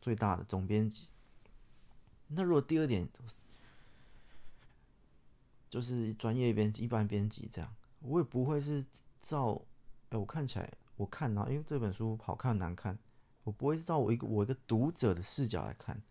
[0.00, 1.08] 最大的总编辑。
[2.34, 3.08] 那如果第二点
[5.68, 8.84] 就是专业编辑、一般编辑这样，我也不会是
[9.20, 9.60] 照
[10.10, 12.98] 哎，我看起来我看到，因为这本书好看难看，
[13.44, 16.02] 我不会是照我一个我一个读者的视角来看，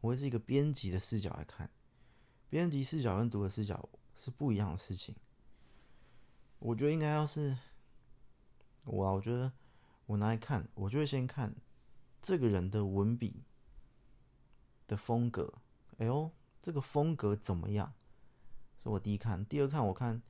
[0.00, 1.70] 我会是一个编辑的视角来看。
[2.48, 5.14] 编辑视角跟读者视角是不一样的事情。
[6.58, 7.56] 我觉得应该要是
[8.84, 9.52] 我啊，我觉得
[10.06, 11.54] 我拿来看，我就会先看
[12.22, 13.42] 这个人的文笔
[14.86, 15.54] 的风格。
[15.98, 17.94] 哎呦，这个风格怎么样？
[18.78, 20.22] 是我第一看，第二看我看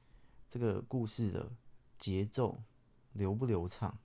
[0.49, 1.51] 这个故事的
[1.99, 2.63] 节奏
[3.13, 3.99] 流不流畅，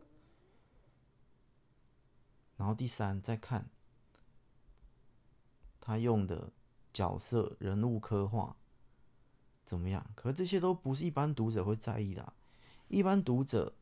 [2.57, 3.69] 然后第三再看
[5.79, 6.51] 他用的
[6.91, 8.57] 角色人物刻画
[9.65, 10.11] 怎么样？
[10.15, 12.33] 可这些都不是一般读者会在意的，
[12.87, 13.75] 一般读者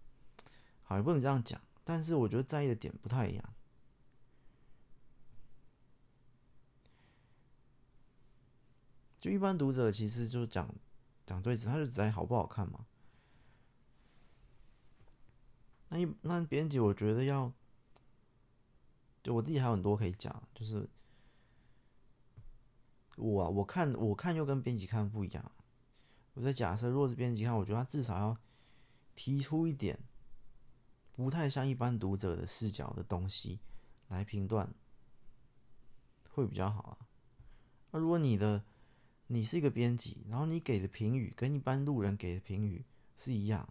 [0.83, 3.53] 好也不能这样讲，但是我觉得在意的点不太一样。
[9.19, 10.73] 就一般读者其实就讲
[11.25, 12.85] 讲对子，他就只在好不好看嘛。
[15.89, 17.51] 那一那编辑，我觉得要，
[19.21, 20.87] 就我自己还有很多可以讲，就是
[23.17, 25.51] 我啊，我看我看又跟编辑看不一样。
[26.35, 28.37] 我在假设，如果是编辑看，我觉得他至少要
[29.15, 29.99] 提出一点
[31.11, 33.59] 不太像一般读者的视角的东西
[34.07, 34.73] 来评断，
[36.29, 36.97] 会比较好啊。
[37.91, 38.63] 那如果你的
[39.31, 42.83] 你是一个编辑，然后你给的评语跟一般路人给的评语
[43.15, 43.69] 是一样，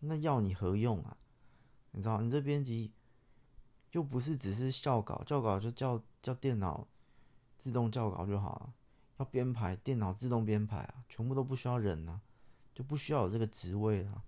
[0.00, 1.16] 那要你何用啊？
[1.92, 2.92] 你知道，你这编辑
[3.92, 6.86] 又不是只是校稿，校稿就叫叫电脑
[7.56, 8.74] 自动校稿就好了。
[9.16, 12.20] 要编排，电脑自动编排啊，全部都不需要人啊，
[12.74, 14.22] 就不需要有这个职位了。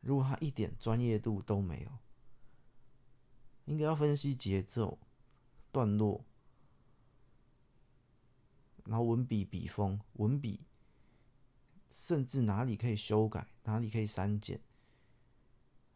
[0.00, 1.90] 如果他一点专业度都没有，
[3.66, 4.98] 应该要分析节奏、
[5.70, 6.24] 段落。
[8.84, 10.60] 然后文笔、笔锋、文笔，
[11.88, 14.60] 甚至哪里可以修改，哪里可以删减，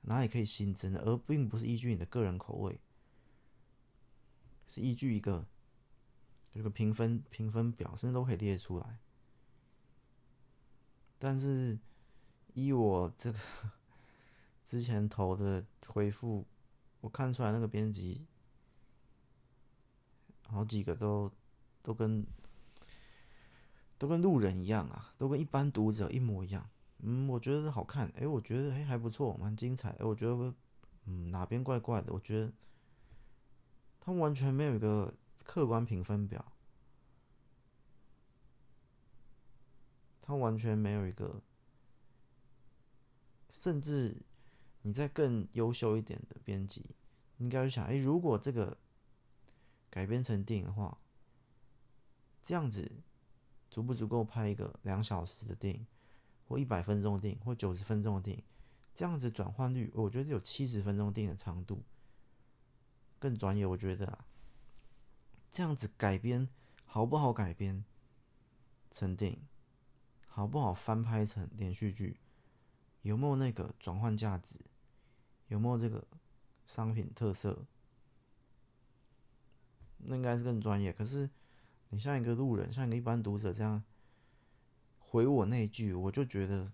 [0.02, 2.80] 哪里可以新增的，而并不是依据你的个人口味，
[4.66, 5.46] 是依据一个
[6.54, 8.98] 这个评分评分表，甚至都可以列出来。
[11.18, 11.78] 但是
[12.54, 13.38] 依我这个
[14.64, 16.46] 之前投的回复，
[17.02, 18.24] 我看出来那个编辑
[20.46, 21.30] 好几个都
[21.82, 22.26] 都跟。
[23.98, 26.70] 都跟路人一样啊，都跟一般读者一模一样。
[27.00, 29.90] 嗯，我觉得好看，哎，我觉得哎还不错，蛮精彩。
[29.90, 30.54] 哎，我觉得
[31.04, 32.52] 嗯哪边怪怪的，我觉得
[34.00, 35.12] 他完全没有一个
[35.44, 36.52] 客观评分表，
[40.22, 41.42] 他完全没有一个，
[43.48, 44.22] 甚至
[44.82, 46.94] 你再更优秀一点的编辑，
[47.38, 48.78] 应该会想，哎，如果这个
[49.90, 50.98] 改编成电影的话，
[52.40, 53.02] 这样子。
[53.70, 55.86] 足不足够拍一个两小时的电影，
[56.48, 58.42] 或一百分钟的电影，或九十分钟的电影？
[58.94, 61.82] 这样子转换率，我觉得有七十分钟电影的长度
[63.18, 63.66] 更专业。
[63.66, 64.24] 我觉得啊，
[65.50, 66.48] 这样子改编
[66.86, 67.84] 好不好改编
[68.90, 69.46] 成电影，
[70.26, 72.18] 好不好翻拍成连续剧，
[73.02, 74.58] 有没有那个转换价值，
[75.48, 76.04] 有没有这个
[76.66, 77.66] 商品特色，
[79.98, 80.92] 那应该是更专业。
[80.92, 81.28] 可是。
[81.90, 83.82] 你像一个路人，像一个一般读者这样
[84.98, 86.72] 回我那句，我就觉得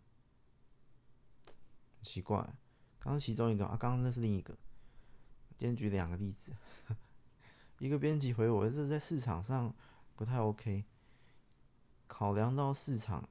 [2.02, 2.38] 奇怪。
[2.98, 4.56] 刚刚其中一个啊，刚刚那是另一个。
[5.56, 6.52] 今天举两个例子，
[7.78, 9.72] 一个编辑回我，这是在市场上
[10.16, 10.84] 不太 OK。
[12.06, 13.28] 考量到市场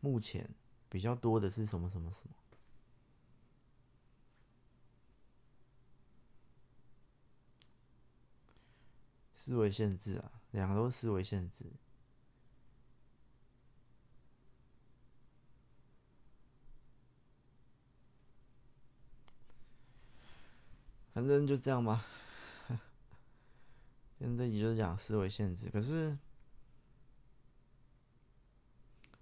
[0.00, 0.50] 目前
[0.88, 2.34] 比较多的是什么什么什么。
[9.34, 11.66] 思维限制啊，两个都是思维限制。
[21.12, 22.04] 反正就这样吧。
[24.18, 26.16] 现在这集就是讲思维限制，可是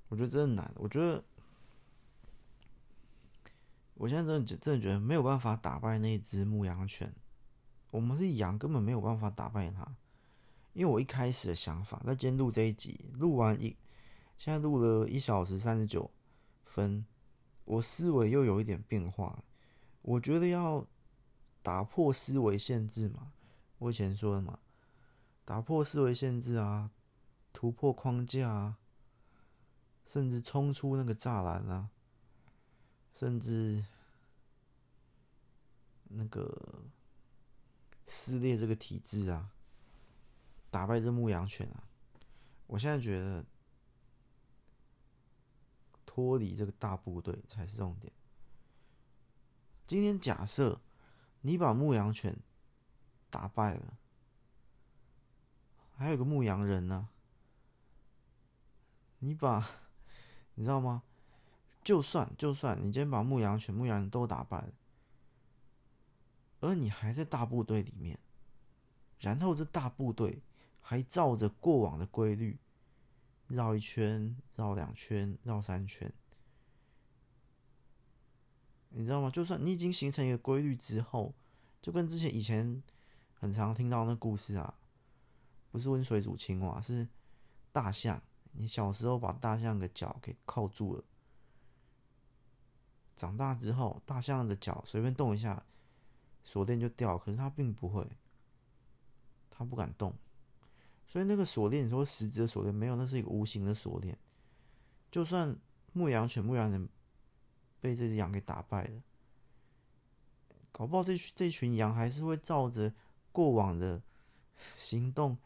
[0.08, 0.70] 我觉得真的难。
[0.76, 1.24] 我觉得
[3.94, 7.14] 我现在真的真的觉得没有办法打败那只牧羊犬。
[7.90, 9.96] 我们是羊，根本没有办法打败它。
[10.72, 13.76] 因为我一开始的想法，在今天录这一集，录完一，
[14.38, 16.10] 现在录了一小时三十九
[16.64, 17.04] 分，
[17.64, 19.44] 我思维又有一点变化。
[20.00, 20.86] 我觉得要
[21.62, 23.32] 打破思维限制嘛，
[23.78, 24.58] 我以前说的嘛，
[25.44, 26.90] 打破思维限制啊，
[27.52, 28.78] 突破框架啊，
[30.06, 31.90] 甚至冲出那个栅栏啊，
[33.12, 33.84] 甚至
[36.08, 36.82] 那个
[38.06, 39.50] 撕裂这个体制啊。
[40.72, 41.84] 打败这牧羊犬啊！
[42.66, 43.44] 我现在觉得
[46.06, 48.10] 脱离这个大部队才是重点。
[49.86, 50.80] 今天假设
[51.42, 52.34] 你把牧羊犬
[53.28, 53.98] 打败了，
[55.94, 57.10] 还有个牧羊人呢。
[59.18, 59.68] 你把，
[60.54, 61.02] 你知道吗？
[61.84, 64.72] 就算就算你今天把牧羊犬、牧羊人都打败了，
[66.60, 68.18] 而你还在大部队里面，
[69.18, 70.42] 然后这大部队
[70.82, 72.58] 还照着过往的规律
[73.48, 76.12] 绕一圈、绕两圈、绕三圈，
[78.90, 79.30] 你知道吗？
[79.30, 81.32] 就算你已经形成一个规律之后，
[81.80, 82.82] 就跟之前以前
[83.32, 84.74] 很常听到那故事啊，
[85.70, 87.08] 不是温水煮青蛙，是
[87.72, 88.20] 大象。
[88.52, 91.02] 你小时候把大象的脚给铐住了，
[93.16, 95.64] 长大之后，大象的脚随便动一下。
[96.44, 98.04] 锁链就掉，可是它并不会，
[99.48, 100.12] 它不敢动，
[101.12, 104.18] 所以那个锁链，你说实质的锁链没有，那是一个无形的锁链。
[105.10, 105.54] 就算
[105.92, 106.88] 牧羊犬、牧羊人
[107.82, 109.02] 被这只羊给打败了，
[110.72, 112.94] 搞不好这这群羊还是会照着
[113.30, 114.02] 过往的
[114.78, 115.36] 行动，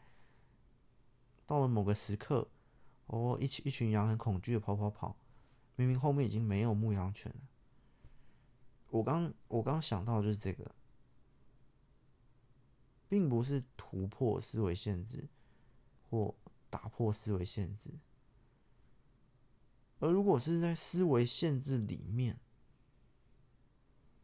[1.45, 2.47] 到了某个时刻，
[3.07, 5.17] 哦，一群一群羊很恐惧的跑跑跑，
[5.75, 7.41] 明明后面已经没有牧羊犬了。
[8.91, 10.71] 我刚我刚想到就是这个。
[13.09, 15.29] 并不是突破思维限制
[16.09, 16.35] 或
[16.69, 17.91] 打破思维限制，
[19.99, 22.39] 而如果是在思维限制里面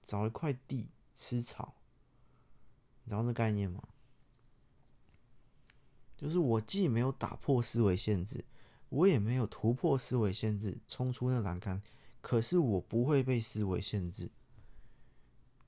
[0.03, 1.75] 找一块地吃草，
[3.03, 3.83] 你知道这概念吗？
[6.15, 8.45] 就是我既没有打破思维限制，
[8.89, 11.81] 我也没有突破思维限制，冲出那栏杆，
[12.21, 14.31] 可是我不会被思维限制。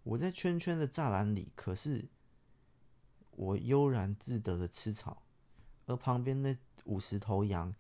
[0.04, 2.08] 我在圈圈的栅栏里，可是。
[3.38, 5.22] 我悠然自得的吃草，
[5.86, 7.74] 而旁边那五十头羊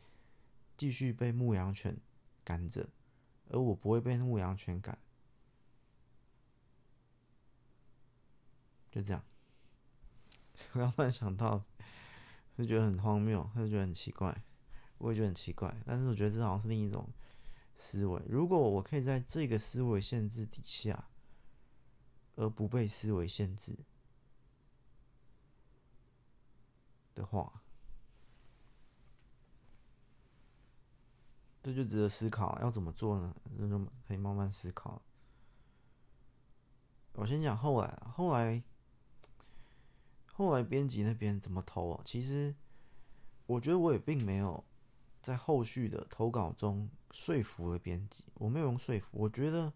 [0.77, 1.97] 继续被牧羊犬
[2.43, 2.89] 赶着，
[3.49, 4.97] 而我不会被牧羊犬赶。
[8.91, 9.23] 就这样，
[10.73, 11.63] 我刚突然想到，
[12.55, 14.43] 是觉得很荒谬，还是觉得很奇怪？
[14.97, 17.09] 我也觉得很奇怪，但是我觉得这好像是另一种
[17.75, 18.21] 思维。
[18.27, 21.09] 如果我可以在这个思维限制底下，
[22.35, 23.77] 而不被思维限制。
[27.13, 27.63] 的话，
[31.65, 33.35] 这就值得思考，要怎么做呢？
[33.57, 35.01] 这就可以慢慢思考。
[37.13, 38.63] 我先讲后来，后来，
[40.31, 42.03] 后来编辑那边怎么投啊？
[42.05, 42.53] 其实，
[43.47, 44.63] 我觉得我也并没有
[45.23, 49.73] 在后续的投稿中说服了编辑，我没有用说服，我觉得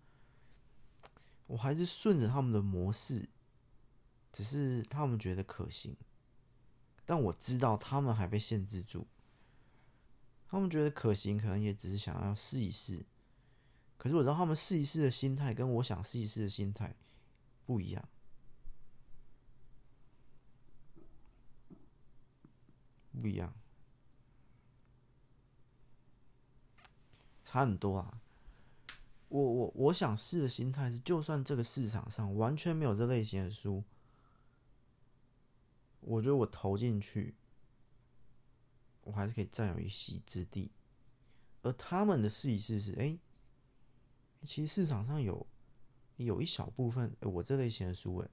[1.48, 3.28] 我还是顺着他们的模式，
[4.32, 5.98] 只是他们觉得可行。
[7.04, 9.08] 但我知道他们还被限制住，
[10.50, 13.06] 他们觉得可行，可能也只是想要试一试。
[13.98, 16.96] 可是我知道他们试一试的心态跟我想试一试的心态
[17.66, 18.10] 不一样，
[23.22, 23.54] 不一样，
[27.44, 28.22] 差很多啊！
[29.28, 33.84] 我我我想试的心态是，就算这个市场上完全没有这类型的书。
[36.00, 37.36] 我觉得我投进去，
[39.10, 40.72] 我还是可以占有一席之地。
[41.62, 43.20] 而他们的试一试是，哎、
[44.44, 45.46] 其实市场上有
[46.18, 48.30] 有一小部分，哎、我这类型的书，哎，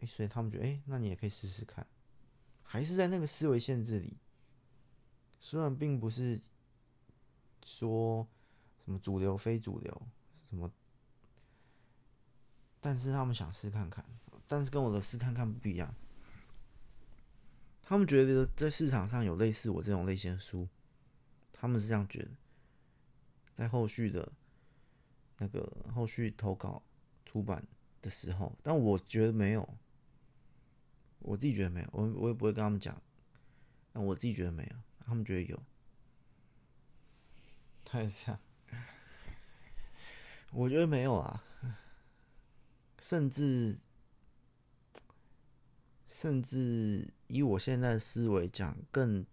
[0.00, 1.86] 哎，所以他们觉得，哎、那你也可以试试看，
[2.62, 4.18] 还是在那个思维限制里。
[5.40, 6.40] 虽然并不是
[7.64, 8.28] 说
[8.84, 10.02] 什么主流非主流
[10.48, 10.70] 什么，
[12.80, 14.04] 但是他们想试看看，
[14.46, 15.92] 但是跟我的试看看不一样。
[17.84, 20.66] 他们觉得在市场上有类似我这种类型的书，
[21.52, 22.30] 他们是这样觉得。
[23.54, 24.32] 在后续的
[25.38, 26.82] 那个后续投稿
[27.26, 27.66] 出版
[28.00, 29.76] 的时候，但我觉得没有，
[31.18, 33.00] 我自己觉得没有，我我也不会跟他们讲。
[33.92, 35.62] 但我自己觉得没有，他们觉得有。
[37.84, 38.38] 太像，
[40.52, 41.44] 我觉得没有啊，
[42.98, 43.78] 甚至。
[46.14, 49.24] 甚至以我现在的思维讲，更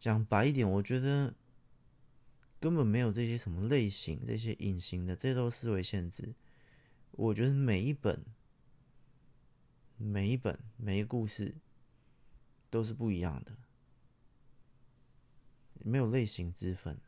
[0.00, 1.32] 讲白一点，我觉得
[2.58, 6.34] 根本没有这些什么类型、这些隐形的，这都是思维限制。
[7.12, 8.24] 我觉得每一本、
[9.96, 11.54] 每一本、每一个故事
[12.68, 13.56] 都是不一样的，
[15.84, 16.98] 没有类型之分。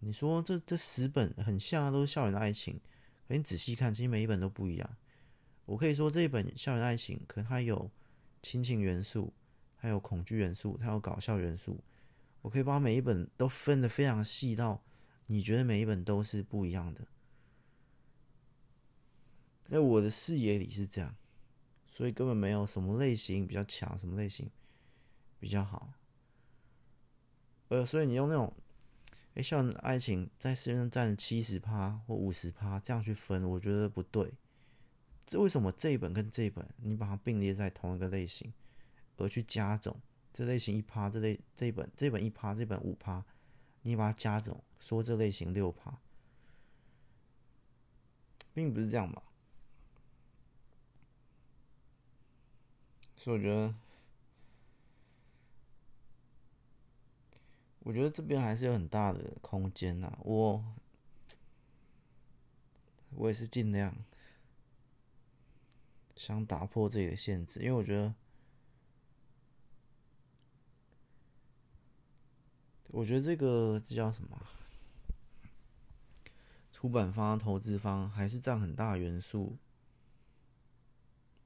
[0.00, 2.78] 你说这这十本很像啊，都是校园的爱情，
[3.26, 4.96] 可你仔细看，其实每一本都不一样。
[5.68, 7.90] 我可以说这一本校园爱情，可它有
[8.40, 9.34] 亲情元素，
[9.76, 11.78] 还有恐惧元素，它有搞笑元素。
[12.40, 14.82] 我可以把每一本都分得非常细，到
[15.26, 17.06] 你觉得每一本都是不一样的。
[19.68, 21.14] 在我的视野里是这样，
[21.86, 24.50] 所以根本没有什么类型比较强，什么类型
[25.38, 25.92] 比较好。
[27.68, 28.54] 呃，所以你用那种，
[29.34, 34.32] 诶，校园爱情在市面上占七十趴或五十趴，这样去分，我觉得不对。
[35.28, 38.50] 这为什么这一本跟这一本你把它并列在同一个类型，
[39.18, 39.94] 而去加总？
[40.32, 43.22] 这类型一趴，这类这一本这一本一趴，这本五趴，
[43.82, 45.98] 你把它加总，说这类型六趴，
[48.54, 49.22] 并不是这样吧？
[53.14, 53.74] 所以我觉得，
[57.80, 60.16] 我觉得这边还是有很大的空间呐。
[60.22, 60.64] 我，
[63.10, 63.94] 我也是尽量
[66.18, 68.12] 想打破这里的限制，因为我觉得，
[72.88, 74.36] 我觉得这个这叫什么？
[76.72, 79.56] 出版方、投资方还是占很大元素，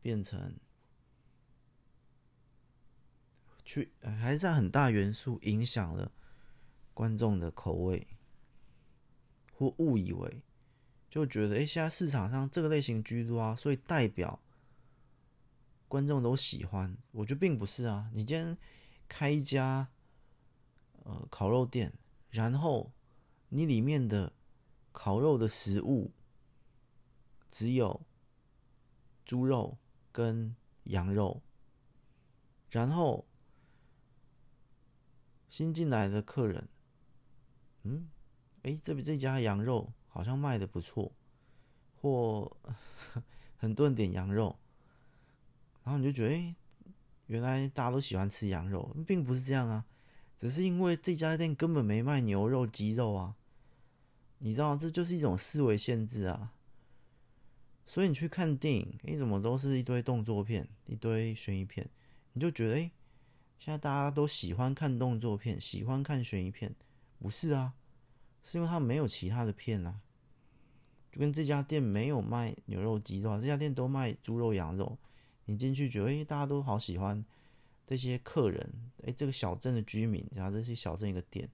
[0.00, 0.56] 变成。
[3.64, 6.10] 去还是占很大元素影响了
[6.92, 8.06] 观众的口味，
[9.54, 10.42] 或误以为
[11.08, 14.40] 就觉得，哎，现在市场上这个类型居多啊，所以代表
[15.92, 16.96] 观众都喜欢。
[17.10, 18.56] 我觉得并不是啊，你今天
[19.06, 19.90] 开一家
[21.04, 21.92] 呃烤肉店，
[22.30, 22.90] 然后
[23.50, 24.32] 你里面的
[24.90, 26.10] 烤肉的食物
[27.50, 28.06] 只有
[29.26, 29.76] 猪肉
[30.10, 31.42] 跟羊肉，
[32.70, 33.26] 然后。
[35.50, 36.66] 新进来的客人，
[37.82, 38.08] 嗯，
[38.62, 41.12] 诶，这边这家羊肉好像卖的不错，
[42.00, 42.56] 或
[43.58, 44.58] 很多人点羊肉，
[45.84, 46.54] 然后你就觉得，诶，
[47.26, 49.84] 原来大家都喜欢吃羊肉，并不是这样啊，
[50.36, 53.36] 只是因为这家店根本没卖牛肉、鸡肉啊，
[54.38, 56.52] 你知道，这就是一种思维限制啊。
[57.84, 61.88] 所以你去看电影，诶，怎么都是一堆动作片、一堆悬疑片，
[62.32, 62.90] 你就觉得，诶。
[63.58, 66.74] 现在大家都喜欢看动作片，喜欢看悬疑片，
[67.20, 67.74] 不是啊？
[68.42, 70.00] 是因为他没有其他的片啊。
[71.12, 74.98] 就跟这家店没有卖牛肉、鸡肉，这家店都卖猪肉、羊肉。
[75.46, 77.24] 你进去觉得，哎，大家都好喜欢
[77.86, 81.48] 这些客人，哎，这个小镇的居民，然后这是小镇一个店，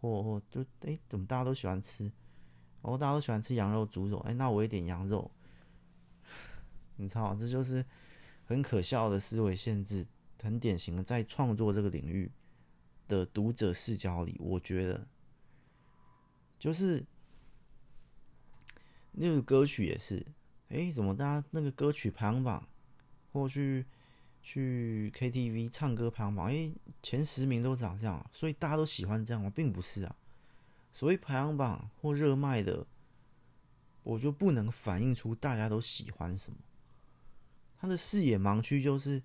[0.00, 2.10] 或或就哎，怎么大家都喜欢吃？
[2.82, 5.30] 哦，大家都喜欢吃羊肉、猪肉，哎，那我也点羊肉。
[6.96, 7.84] 你知道，这就是
[8.44, 10.06] 很可笑的思维限制。
[10.40, 12.30] 很典型的，在创作这个领域
[13.08, 15.04] 的读者视角里，我觉得
[16.60, 17.04] 就是
[19.10, 20.24] 那个歌曲也是，
[20.68, 22.68] 哎，怎么大家那个歌曲排行榜，
[23.32, 23.86] 或去
[24.42, 26.72] 去 KTV 唱歌排行榜，哎，
[27.02, 29.50] 前十名都长这样，所以大家都喜欢这样吗？
[29.50, 30.16] 并不是啊。
[30.92, 32.86] 所谓排行榜或热卖的，
[34.02, 36.58] 我就不能反映出大家都喜欢什么。
[37.78, 39.22] 他的视野盲区就是。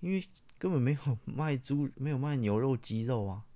[0.00, 0.28] 因为
[0.58, 3.46] 根本没有卖猪，没有卖牛肉、鸡肉啊。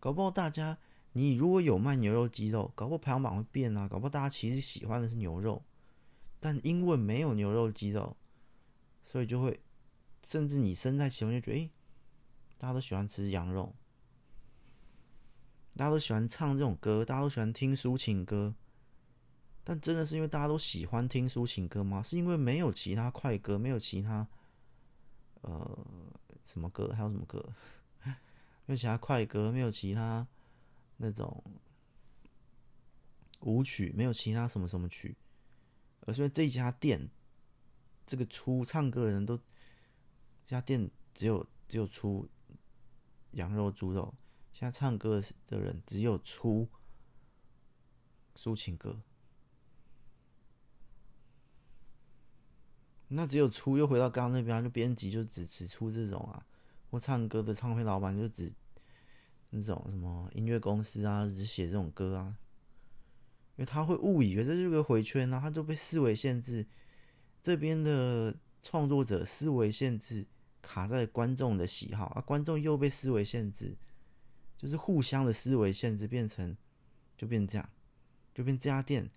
[0.00, 0.78] 搞不好大家，
[1.12, 3.86] 你如果有卖牛肉、鸡肉，搞不好排行榜会变啊。
[3.86, 5.62] 搞不好大家其实喜欢的是牛肉，
[6.44, 8.18] 但因为没有牛肉、鸡肉，
[9.00, 9.58] 所以就会，
[10.26, 11.70] 甚至你身在其中就觉得，诶，
[12.58, 13.74] 大家都喜欢吃羊肉，
[15.74, 18.54] 大家都喜欢唱这种歌，大家都喜欢听抒情歌。
[19.64, 22.02] 但真的是因为大家都喜欢听抒情歌吗？
[22.02, 24.28] 是因为没有其他快歌，没有其他
[25.40, 25.78] 呃
[26.44, 27.42] 什么歌，还有什么歌？
[28.66, 30.28] 没有其他快歌，没有其他
[30.98, 31.42] 那种
[33.40, 35.16] 舞曲，没有其他什么什么曲，
[36.06, 37.10] 而是因为这家店
[38.06, 39.42] 这个出唱歌的人都这
[40.50, 42.28] 家店只有只有出
[43.32, 44.14] 羊肉、猪肉，
[44.52, 46.68] 现在唱歌的人只有出
[48.36, 49.02] 抒情歌。
[53.08, 56.46] 那只有出又回到刚刚那边，就编辑就只只出这种啊，
[56.90, 58.52] 或唱歌的唱片老板就只
[59.50, 62.36] 那种什么音乐公司啊，只写这种歌啊，
[63.56, 66.66] 因为他会误以为这是个回圈啊，他就被思维限制。
[67.42, 70.26] 这边的创作者思维限制
[70.62, 73.76] 卡在观众的喜好啊，观众又被思维限制，
[74.56, 76.56] 就是互相的思维限制变成
[77.16, 77.68] 就变这样，
[78.34, 79.10] 就变这家店。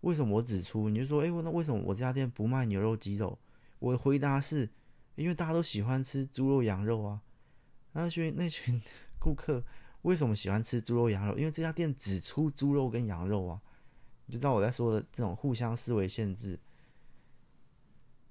[0.00, 0.88] 为什么我指出？
[0.88, 3.38] 你就说，哎，那为什么我这家店不卖牛肉、鸡肉？
[3.78, 4.70] 我的回答是，
[5.14, 7.20] 因为大家都喜欢吃猪肉、羊肉啊。
[7.92, 8.80] 那群那群
[9.20, 9.62] 顾客
[10.02, 11.36] 为什么喜欢吃猪肉、羊肉？
[11.38, 13.60] 因为这家店只出猪肉跟羊肉啊。
[14.26, 16.58] 你就知道我在说的这种互相思维限制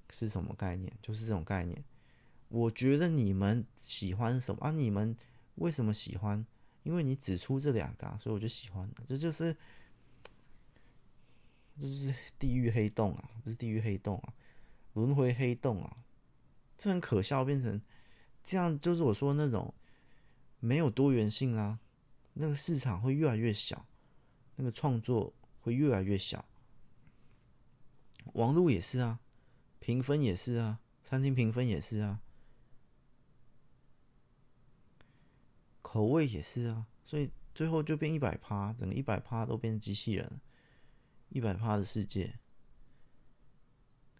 [0.09, 0.91] 是什么概念？
[1.01, 1.83] 就是这种概念。
[2.47, 4.71] 我觉得你们喜欢什么啊？
[4.71, 5.15] 你们
[5.55, 6.45] 为什么喜欢？
[6.83, 8.89] 因为你只出这两个，所以我就喜欢。
[9.07, 9.55] 这就是。
[11.81, 14.33] 这是地狱黑洞啊，不是地狱黑洞啊，
[14.95, 15.95] 轮回黑洞啊，
[16.77, 17.81] 这很可笑，变成
[18.43, 19.73] 这样，就是我说那种
[20.59, 21.79] 没有多元性啊，
[22.33, 23.85] 那个市场会越来越小，
[24.55, 26.45] 那个创作会越来越小。
[28.33, 29.19] 网络也是啊，
[29.79, 32.21] 评分也是啊，餐厅评分也是啊，
[35.81, 40.39] 口味也是啊，所以最后就变一百趴，整个一百趴都变机器人，
[41.29, 42.39] 一百趴的世界，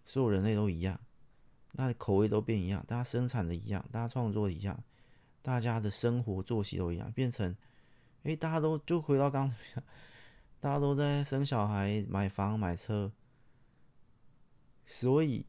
[0.03, 0.99] 所有人类都一样，
[1.73, 4.83] 那口味都变一样，大家生产的一样，大家创作一样，
[5.41, 7.55] 大家的生活作息都一样，变成，
[8.23, 9.53] 哎，大家都就回到刚，
[10.59, 13.11] 大家都在生小孩、买房、买车。
[14.85, 15.45] 所以，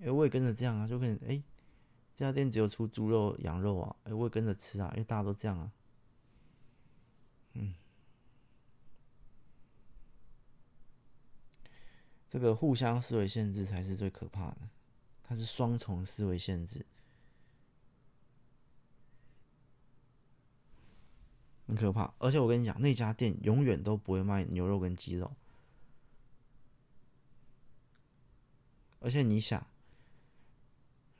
[0.00, 1.42] 哎，我也跟着这样啊，就跟哎，
[2.14, 5.72] 这家店只有出猪肉、羊肉啊，哎，我也跟着吃啊，因为大家都这样啊。
[7.54, 7.74] 嗯，
[12.28, 14.68] 这个互相思维限制才是最可怕的，
[15.22, 16.84] 它是双重思维限制，
[21.66, 22.12] 很可怕。
[22.18, 25.32] 而且我跟你讲，那家店永远都不会卖牛肉跟鸡肉。
[29.00, 29.66] 而且你想，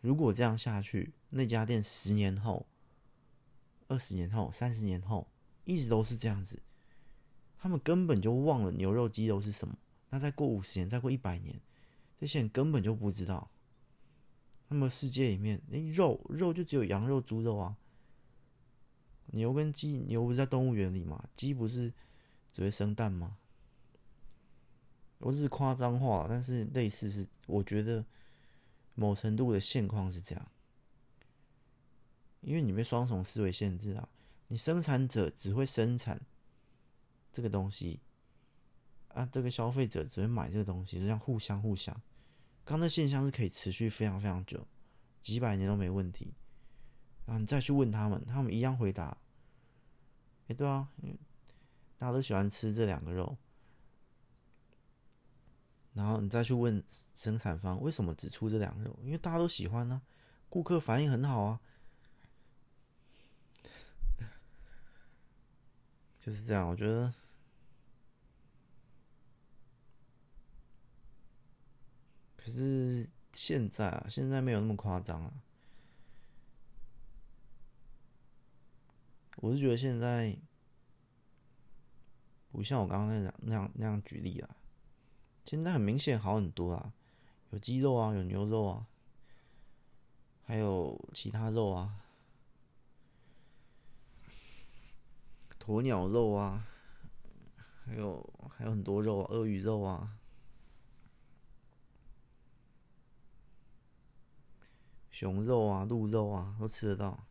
[0.01, 2.67] 如果这样下去，那家店十年后、
[3.89, 5.27] 二十年后、三十年后，
[5.65, 6.63] 一直都是这样子，
[7.59, 9.77] 他们根本就忘了牛肉、鸡肉是什么。
[10.11, 11.61] 那再过五十年，再过一百年，
[12.19, 13.51] 这些人根本就不知道。
[14.69, 17.77] 那么世界里面，那，肉肉就只有羊肉、猪肉啊。
[19.27, 21.29] 牛跟鸡，牛不是在动物园里吗？
[21.35, 21.93] 鸡不是
[22.53, 23.39] 只会生蛋吗？
[25.19, 28.05] 我只是夸张化，但是类似是，我觉得
[28.95, 30.49] 某程度的现况是这样，
[32.41, 34.09] 因为你被双重思维限制啊，
[34.49, 36.21] 你生产者只会生产
[37.33, 38.01] 这个东西，
[39.09, 42.03] 啊，这个消费者只会买这个东西，就这样互相互相，
[42.65, 44.67] 刚那现象是可以持续非常非常久，
[45.21, 46.35] 几百年都没问题，
[47.25, 49.17] 然后你再去问他们，他们一样回答，
[50.49, 50.89] 哎，对啊，
[51.99, 53.37] 大家都喜欢吃这两个肉。
[55.95, 56.83] 然后你再去问
[57.15, 58.99] 生产方为什么只出这两个肉？
[59.03, 60.01] 因为大家都喜欢、啊，
[60.49, 61.61] 顾客反应很好啊，
[66.19, 66.67] 就是这样。
[66.67, 67.13] 我觉得，
[72.37, 75.35] 可是现在啊，现在没有那么夸张啊。
[79.43, 80.39] 我是觉得现在
[82.53, 84.57] 不像我刚刚那样那样那样举例啊。
[85.45, 86.93] 现在很明显好很多啊，
[87.51, 88.87] 有鸡肉啊，有牛肉啊，
[90.45, 91.97] 还有其他肉啊，
[95.59, 96.65] 鸵鸟肉啊，
[97.85, 100.17] 还有还有很多肉啊，鳄鱼肉啊，
[105.11, 107.27] 熊肉啊，鹿肉啊，都吃得到。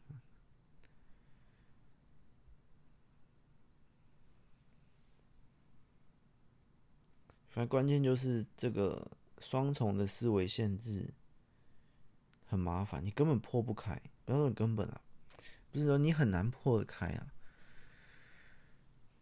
[7.51, 11.13] 反正关键就是这个双重的思维限制
[12.45, 14.01] 很麻烦，你根本破不开。
[14.23, 15.01] 不要说你根本啊，
[15.69, 17.33] 不是说你很难破得开啊。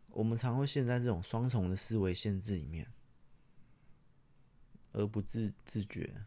[0.09, 2.87] 我们常会陷在这种双重的思维限制里面，
[4.91, 6.23] 而不自自觉。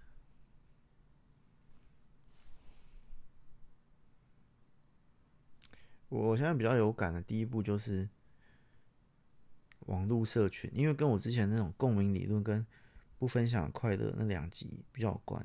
[6.08, 8.08] 我现在比较有感的第一步就是。
[9.86, 12.66] 网络社群，因为跟我之前那种共鸣理论跟
[13.18, 15.44] 不分享快乐那两集比较有关。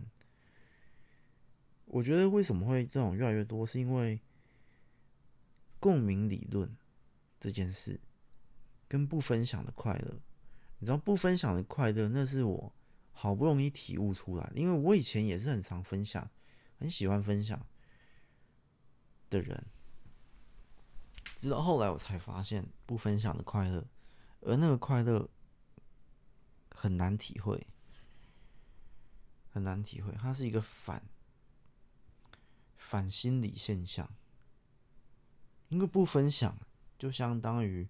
[1.86, 4.20] 我觉得为什么会这种越来越多，是因为
[5.80, 6.76] 共鸣理论
[7.40, 8.00] 这件事
[8.88, 10.20] 跟不分享的快乐。
[10.80, 12.74] 你知道不分享的快乐，那是我
[13.12, 16.30] 好不容易体悟出来，因为我以前也是很常分享，
[16.78, 17.66] 很喜欢分享
[19.30, 19.66] 的人，
[21.38, 23.88] 直到后来我才发现不分享的快乐。
[24.48, 25.30] 而那个快乐
[26.72, 27.68] 很难体会，
[29.52, 31.04] 很难体会，它是一个反
[32.78, 34.10] 反心理现象。
[35.68, 36.58] 因为不分享，
[36.98, 37.90] 就相当于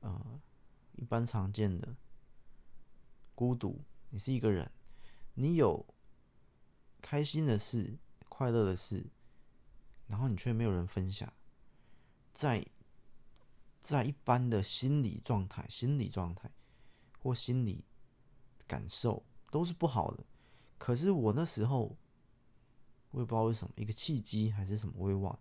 [0.00, 0.38] 呃
[0.96, 1.96] 一般常见的
[3.34, 3.82] 孤独。
[4.10, 4.70] 你是一个人，
[5.32, 5.86] 你有
[7.00, 7.96] 开心的事、
[8.28, 9.06] 快乐的事，
[10.06, 11.32] 然后你却没有人分享，
[12.34, 12.62] 在。
[13.88, 16.50] 在一般的心理状态、心理状态
[17.20, 17.86] 或心理
[18.66, 20.22] 感受都是不好的。
[20.76, 21.96] 可是我那时候，
[23.12, 25.32] 我也不知道为什么，一个契机还是什么，我也忘。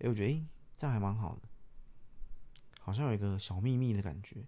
[0.00, 0.44] 哎，我觉得，哎，
[0.76, 1.42] 这样还蛮好的，
[2.80, 4.44] 好像有一个小秘密的感觉。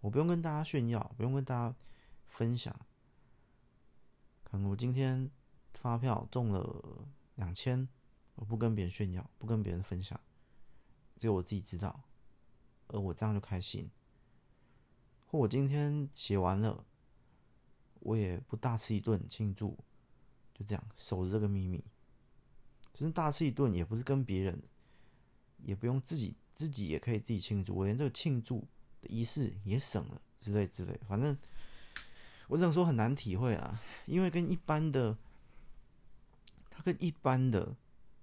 [0.00, 1.76] 我不用跟大家炫耀，不用跟大家
[2.26, 2.74] 分享。
[4.44, 5.30] 可能我今天
[5.72, 7.86] 发票中了两千，
[8.36, 10.18] 我不跟别人炫耀，不跟别人分享，
[11.18, 12.02] 只有我自己知道，
[12.88, 13.90] 而我这样就开心。
[15.26, 16.84] 或我今天写完了，
[18.00, 19.76] 我也不大吃一顿庆祝，
[20.54, 21.82] 就这样守着这个秘密。
[22.92, 24.62] 其实大吃一顿也不是跟别人，
[25.58, 27.74] 也不用自己，自己也可以自己庆祝。
[27.74, 28.66] 我连这个庆祝
[29.00, 31.00] 的仪式也省了，之类之类。
[31.08, 31.36] 反正
[32.46, 35.18] 我只能说很难体会啊，因为跟一般的，
[36.70, 37.76] 他跟一般的，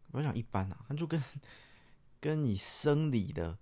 [0.10, 1.22] 不要讲一般啊，他就跟
[2.22, 3.58] 跟你生理的，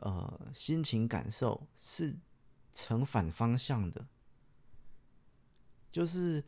[0.00, 2.16] 呃，心情感受是
[2.72, 4.06] 成反方向的，
[5.90, 6.44] 就是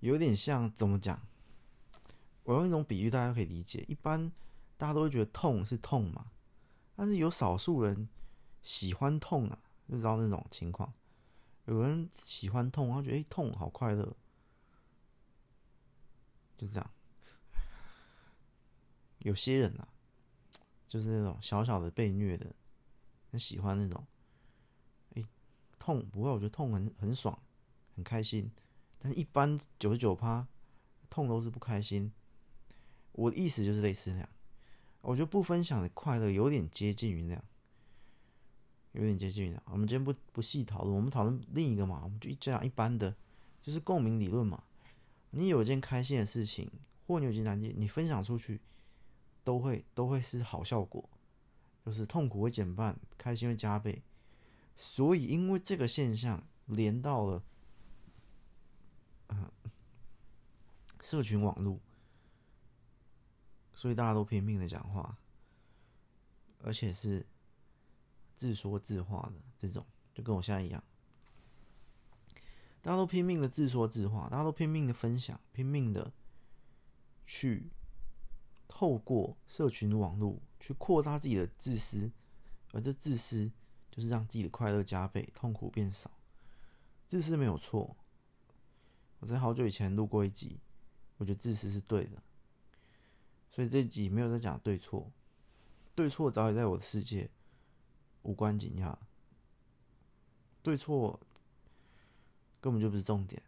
[0.00, 1.20] 有点像怎么讲？
[2.44, 3.84] 我用一种比喻，大家可以理解。
[3.88, 4.30] 一般
[4.76, 6.30] 大家都会觉得痛是痛嘛，
[6.94, 8.08] 但是有少数人
[8.62, 9.58] 喜欢痛啊，
[9.88, 10.92] 就知道那种情况。
[11.66, 14.14] 有人喜欢痛，他觉得哎、痛好快乐，
[16.56, 16.90] 就这样。
[19.20, 19.88] 有些人啊，
[20.86, 22.54] 就是那种小小的被虐的，
[23.34, 24.06] 很喜欢那种，
[25.16, 25.24] 哎、
[25.76, 27.36] 痛不会，我觉得痛很很爽，
[27.96, 28.48] 很开心。
[29.00, 30.46] 但是一般九十九趴
[31.10, 32.12] 痛都是不开心。
[33.10, 34.28] 我的意思就是类似那样，
[35.00, 37.44] 我觉得不分享的快乐有点接近于那样，
[38.92, 39.62] 有点接近于那样。
[39.66, 43.16] 我们今天不不细讨论，我们讨论另一个嘛，我们就这样一般的，
[43.60, 44.62] 就是共鸣理论嘛。
[45.30, 46.70] 你有一件开心的事情，
[47.08, 48.60] 或你有一件难件，你分享出去，
[49.42, 51.10] 都会都会是好效果，
[51.84, 54.02] 就是痛苦会减半，开心会加倍。
[54.76, 57.42] 所以因为这个现象连到了，
[59.28, 59.50] 嗯，
[61.00, 61.80] 社群网络。
[63.74, 65.18] 所以大家都拼命的讲话，
[66.62, 67.26] 而且是
[68.34, 69.84] 自说自话的这种，
[70.14, 70.82] 就跟我现在一样。
[72.80, 76.12] 大家都拼命的自说自话，大家都拼命的分享，拼命的
[77.26, 77.68] 去
[78.68, 82.10] 透过社群网络去扩大自己的自私，
[82.72, 83.52] 而这自私
[83.90, 86.10] 就是让自己的快乐加倍，痛苦变少。
[87.06, 87.94] 自私没有错，
[89.18, 90.58] 我在好久以前录过一集，
[91.18, 92.22] 我觉得自私是对的。
[93.50, 95.12] 所以这集没有在讲对错，
[95.94, 97.28] 对错早已在我的世界
[98.22, 98.98] 无关紧要，
[100.62, 101.20] 对错
[102.62, 103.42] 根本就不是重点。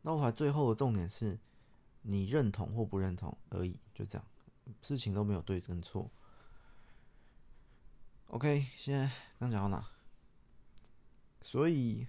[0.00, 1.38] 那我还最后的重点是
[2.02, 4.26] 你认同或不认同而已，就这样，
[4.82, 6.10] 事情都没有对跟错。
[8.28, 9.88] OK，现在刚讲到哪？
[11.40, 12.06] 所以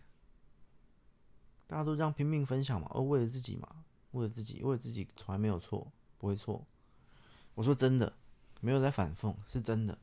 [1.67, 3.85] 大家都这样拼命分享嘛，而为了自己嘛。
[4.11, 6.65] 为了自己，为了自己，从来没有错，不会错。
[7.53, 8.11] 我说真的，
[8.59, 9.95] 没有在反讽，是真的。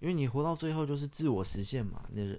[0.00, 2.38] 因为你活到最后就是自我实现嘛，你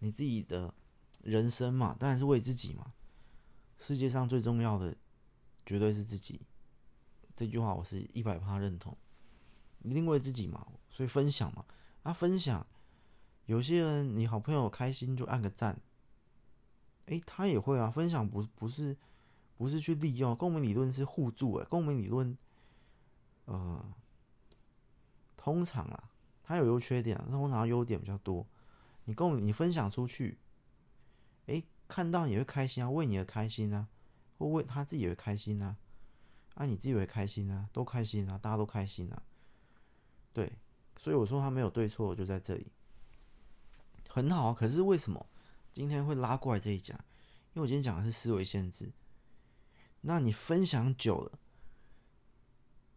[0.00, 0.74] 你自己的
[1.22, 2.92] 人生嘛，当然是为自己嘛。
[3.78, 4.94] 世界上最重要的，
[5.70, 6.40] 绝对是自己。
[7.36, 8.98] 这句话我是一百趴认同，
[9.82, 11.64] 一定为自己嘛，所以分享嘛。
[12.02, 12.66] 啊，分享，
[13.46, 15.80] 有些人你好朋友开心就按个赞，
[17.06, 17.88] 诶，他也会啊。
[17.88, 18.96] 分享不不是。
[19.56, 22.34] 不是去利用，共鸣理论是互助诶，共鸣理论，
[23.44, 23.94] 呃，
[25.36, 26.10] 通常啊，
[26.42, 28.46] 它有优缺点啊，通常优点比较多。
[29.04, 30.38] 你共你分享出去，
[31.44, 33.86] 诶，看到你会开心啊，为你而开心啊，
[34.40, 35.76] 或为他自己也会开心啊，
[36.54, 39.22] 啊，你自己也会开心啊，都开心啊，大家都开心啊。
[40.32, 40.50] 对，
[40.96, 42.72] 所以我说他没有对错，就在这里，
[44.08, 44.54] 很好啊。
[44.58, 45.26] 可是为什么
[45.70, 46.96] 今天会拉过来这一讲？
[47.52, 48.90] 因为我今天讲的是思维限制。
[50.00, 51.38] 那你分享久了，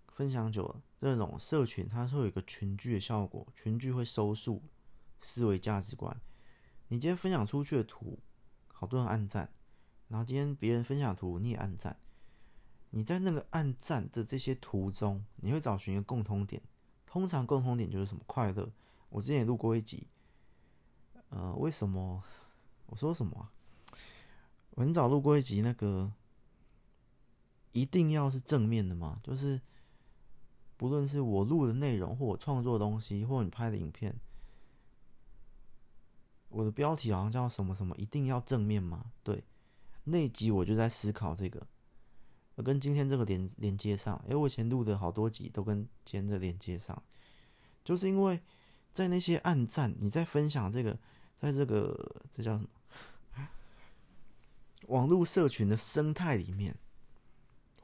[0.07, 4.63] 分享久了，这种社群它是会有一个群聚的效果，群聚会收束
[5.19, 6.21] 思维价值观。
[6.87, 8.17] 你今天分享出去的图，
[8.69, 9.53] 好多人按赞，
[10.13, 11.97] 然后今天别人分享图你也按赞，
[12.91, 16.61] 你在那个按赞的这些图中，你会找寻一个共通点，
[17.07, 18.71] 通常共通点就是什么快乐。
[19.09, 20.05] 我之前也录过一集，
[21.29, 22.23] 呃，为什么
[22.85, 23.49] 我说什么啊？
[24.75, 26.13] 我很早录过一集那个。
[27.71, 29.19] 一定要是正面的吗？
[29.23, 29.59] 就是
[30.77, 34.15] 不论是我录的内容，或我创作的东西，或你拍的影片，
[36.49, 39.11] 我的标题好像叫什么什么，一定要正面吗？
[39.23, 39.43] 对，
[40.03, 41.65] 那集我就在思考这个，
[42.63, 47.01] 跟今天这个连连接上，因为我以前录的好多集都跟今天这连接上，
[47.83, 48.41] 就是因为
[48.91, 50.99] 在那些暗赞，你在分享这个，
[51.39, 52.69] 在这个这叫什么
[54.87, 56.77] 网络社群的生态里面。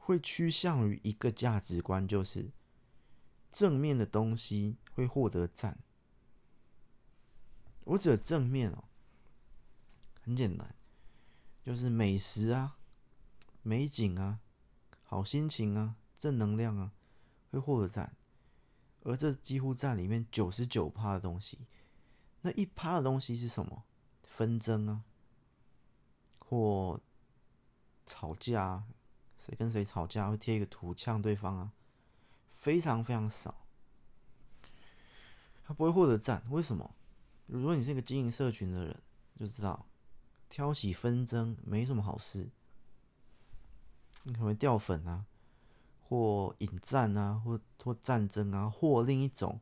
[0.02, 2.50] 会趋向于一个价值观，就是
[3.52, 5.78] 正面的东西会获得赞。
[7.84, 8.84] 我指的正面哦，
[10.22, 10.74] 很简单，
[11.70, 12.76] 就是美食啊、
[13.62, 14.40] 美景啊、
[15.04, 16.90] 好心情啊，正能量啊，
[17.52, 18.16] 会获得赞。
[19.04, 21.60] 而这几乎占里面九十九趴的东西，
[22.40, 23.84] 那一趴的东西是什么？
[24.24, 25.04] 纷争啊，
[26.40, 27.00] 或
[28.04, 28.84] 吵架啊，
[29.38, 31.70] 谁跟谁吵架会贴一个图呛对方啊，
[32.48, 33.64] 非常非常少。
[35.62, 36.96] 他不会获得赞，为什么？
[37.46, 39.02] 如果你是一个经营社群的人，
[39.38, 39.86] 就知道
[40.50, 42.50] 挑起纷争没什么好事，
[44.24, 45.24] 你可能会掉粉啊。
[46.02, 49.60] 或引战啊，或或战争啊，或另一种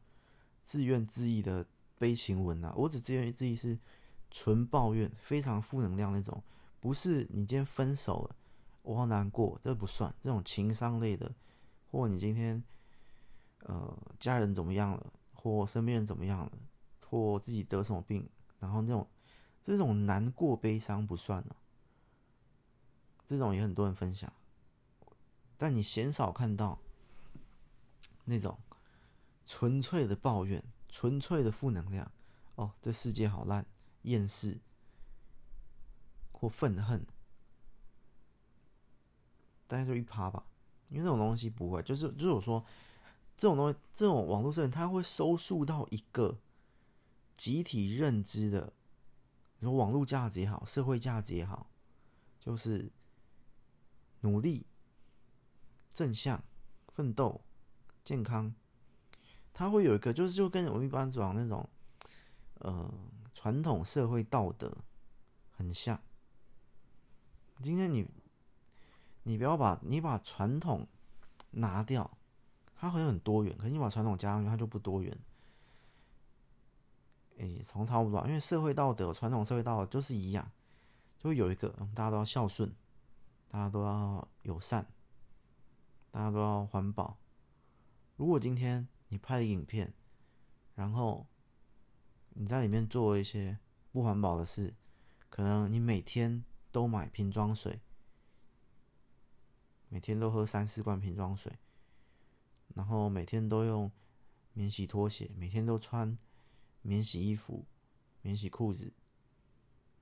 [0.64, 1.66] 自怨自艾的
[1.98, 2.72] 悲情文啊。
[2.74, 3.78] 我只自怨自艾是
[4.30, 6.42] 纯抱怨，非常负能量那种。
[6.80, 8.36] 不是你今天分手了，
[8.80, 10.14] 我好难过，这不算。
[10.22, 11.30] 这种情商类的，
[11.90, 12.64] 或你今天
[13.64, 16.52] 呃家人怎么样了，或身边人怎么样了，
[17.06, 18.26] 或自己得什么病，
[18.58, 19.06] 然后那种
[19.68, 21.56] 这种难过悲伤不算了。
[23.26, 24.32] 这种也很多人分享。
[25.58, 26.78] 但你鲜少看到
[28.24, 28.58] 那种
[29.44, 32.10] 纯粹的抱怨、纯粹的负能量。
[32.54, 33.66] 哦，这世界好烂，
[34.02, 34.58] 厌世
[36.32, 37.06] 或愤恨，
[39.66, 40.46] 大概就一趴吧。
[40.88, 42.64] 因为这种东西不会，就是就是我说，
[43.36, 46.38] 这种东西，这种网络社群，它会收束到一个
[47.34, 48.72] 集体认知的，
[49.58, 51.70] 你说网络价值也好，社会价值也好，
[52.40, 52.90] 就是
[54.20, 54.66] 努力。
[55.90, 56.44] 正向、
[56.86, 57.40] 奋斗、
[58.04, 58.54] 健康，
[59.52, 61.68] 它会有一个，就是就跟我们一般讲那种，
[62.60, 62.94] 呃，
[63.32, 64.78] 传统社会道德
[65.50, 66.00] 很像。
[67.60, 68.06] 今天你，
[69.24, 70.86] 你不要把你把传统
[71.50, 72.16] 拿掉，
[72.76, 75.18] 它好像很多元；可是你把传统加上去，它就不多元。
[77.38, 80.50] 诶，从差不多，因为社会道德、传统社会道德就是一样，
[81.18, 82.72] 就有一个，大家都要孝顺，
[83.48, 84.86] 大家都要友善。
[86.10, 87.18] 大家都要环保。
[88.16, 89.92] 如果今天你拍了影片，
[90.74, 91.26] 然后
[92.30, 93.58] 你在里面做一些
[93.92, 94.74] 不环保的事，
[95.28, 96.42] 可能你每天
[96.72, 97.82] 都买瓶装水，
[99.90, 101.58] 每天都喝三四罐瓶装水，
[102.74, 103.92] 然后每天都用
[104.54, 106.16] 免洗拖鞋，每天都穿
[106.88, 107.66] 免洗衣服、
[108.22, 108.90] 免洗裤子，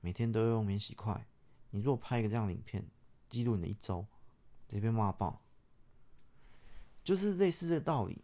[0.00, 1.26] 每天都要用免洗筷。
[1.70, 2.86] 你如果拍一个这样的影片，
[3.28, 4.06] 记录你的一周，
[4.68, 5.42] 直接被骂爆。
[7.02, 8.22] 就是类似这个道理，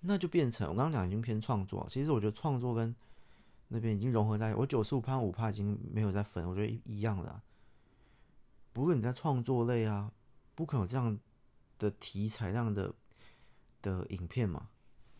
[0.00, 1.86] 那就变成我刚刚讲已经偏创作。
[1.90, 2.96] 其实我觉得创作跟
[3.68, 7.42] 那边已经融合在，我九十五趴五趴已经没有在分，我觉得一样的。
[8.72, 10.10] 不论你在创作类啊，
[10.54, 11.20] 不可能有这样
[11.78, 12.94] 的题材、这样的
[13.82, 14.70] 的影片嘛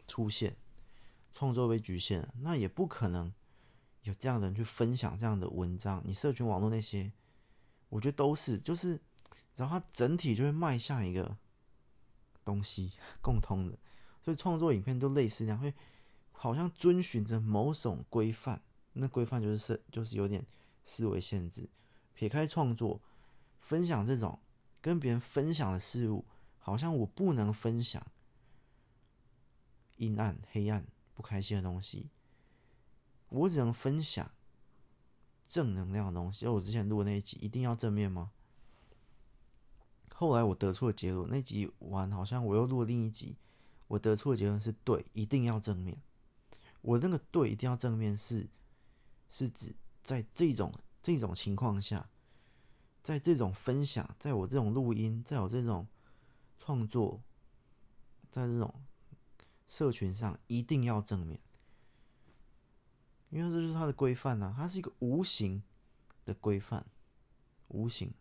[0.06, 0.56] 出现，
[1.32, 3.32] 创作被局限，那也不可能
[4.02, 6.02] 有这样的人去分享这样的文章。
[6.04, 7.12] 你社群网络那些，
[7.88, 9.00] 我觉得都是，就是
[9.56, 11.36] 然后它整体就会迈向一个。
[12.44, 12.90] 东西
[13.22, 13.78] 共通的，
[14.20, 15.72] 所以创作影片都类似这样，会
[16.32, 18.60] 好像遵循着某种规范。
[18.94, 20.44] 那规范就是是就是有点
[20.82, 21.70] 思维限制。
[22.14, 23.00] 撇开创作，
[23.60, 24.40] 分享这种
[24.80, 26.24] 跟别人分享的事物，
[26.58, 28.04] 好像我不能分享
[29.98, 30.84] 阴暗、黑暗、
[31.14, 32.10] 不开心的东西，
[33.28, 34.30] 我只能分享
[35.46, 36.44] 正能量的东西。
[36.44, 38.32] 就我之前录的那一集，一定要正面吗？
[40.14, 43.36] 后来我得出的结论，那集完好像我又录了另一集，
[43.88, 46.00] 我得出的结论是对，一定要正面。
[46.80, 48.48] 我那个对一定要正面是，
[49.30, 50.72] 是指在这种
[51.02, 52.08] 这种情况下，
[53.02, 55.86] 在这种分享，在我这种录音，在我这种
[56.56, 57.20] 创作，
[58.30, 58.72] 在这种
[59.66, 61.40] 社群上一定要正面，
[63.30, 65.62] 因为这就是它的规范啊，它是一个无形
[66.24, 66.84] 的规范，
[67.68, 68.12] 无形。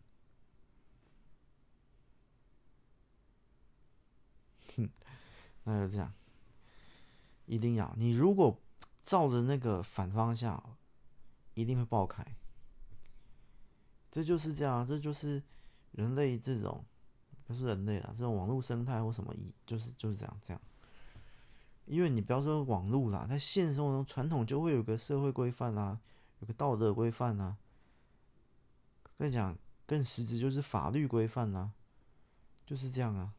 [4.76, 4.88] 哼，
[5.64, 6.14] 那就这样，
[7.44, 7.94] 一定要。
[7.98, 8.58] 你如果
[9.02, 10.78] 照着那个反方向，
[11.54, 12.24] 一定会爆开。
[14.10, 15.42] 这就是这样，这就是
[15.90, 16.84] 人类这种，
[17.46, 20.62] 不是人类啦，这种网络生态或什么一，就是就是这样这样。
[21.92, 26.00] 因为你不要说网络啦，在现实生活中，传统就会有个社会规范啦，
[26.40, 27.58] 有个道德规范啦。
[29.14, 31.72] 再讲更实质，就是法律规范啦，
[32.64, 33.34] 就是这样啊。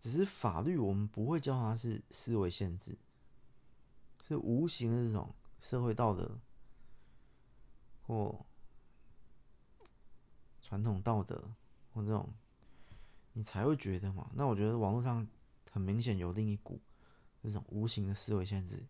[0.00, 2.96] 只是法律，我们不会叫它是思维限制，
[4.22, 6.38] 是无形的这种社会道德
[8.06, 8.46] 或
[10.62, 11.50] 传统道德
[11.92, 12.32] 或这种，
[13.34, 14.30] 你才会觉得嘛。
[14.34, 15.24] 那我觉得网络上
[15.70, 16.80] 很明显有另一股
[17.42, 18.82] 这种无形的思维限制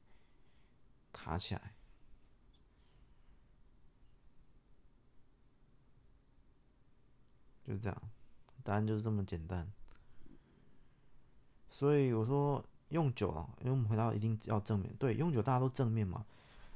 [1.13, 1.75] 卡起来。
[7.67, 8.03] 就这样，
[8.63, 9.73] 答案就是这么简单。
[11.67, 16.27] 所以我说用久了，因为我们回到一定要正面，对，用久大家都正面嘛。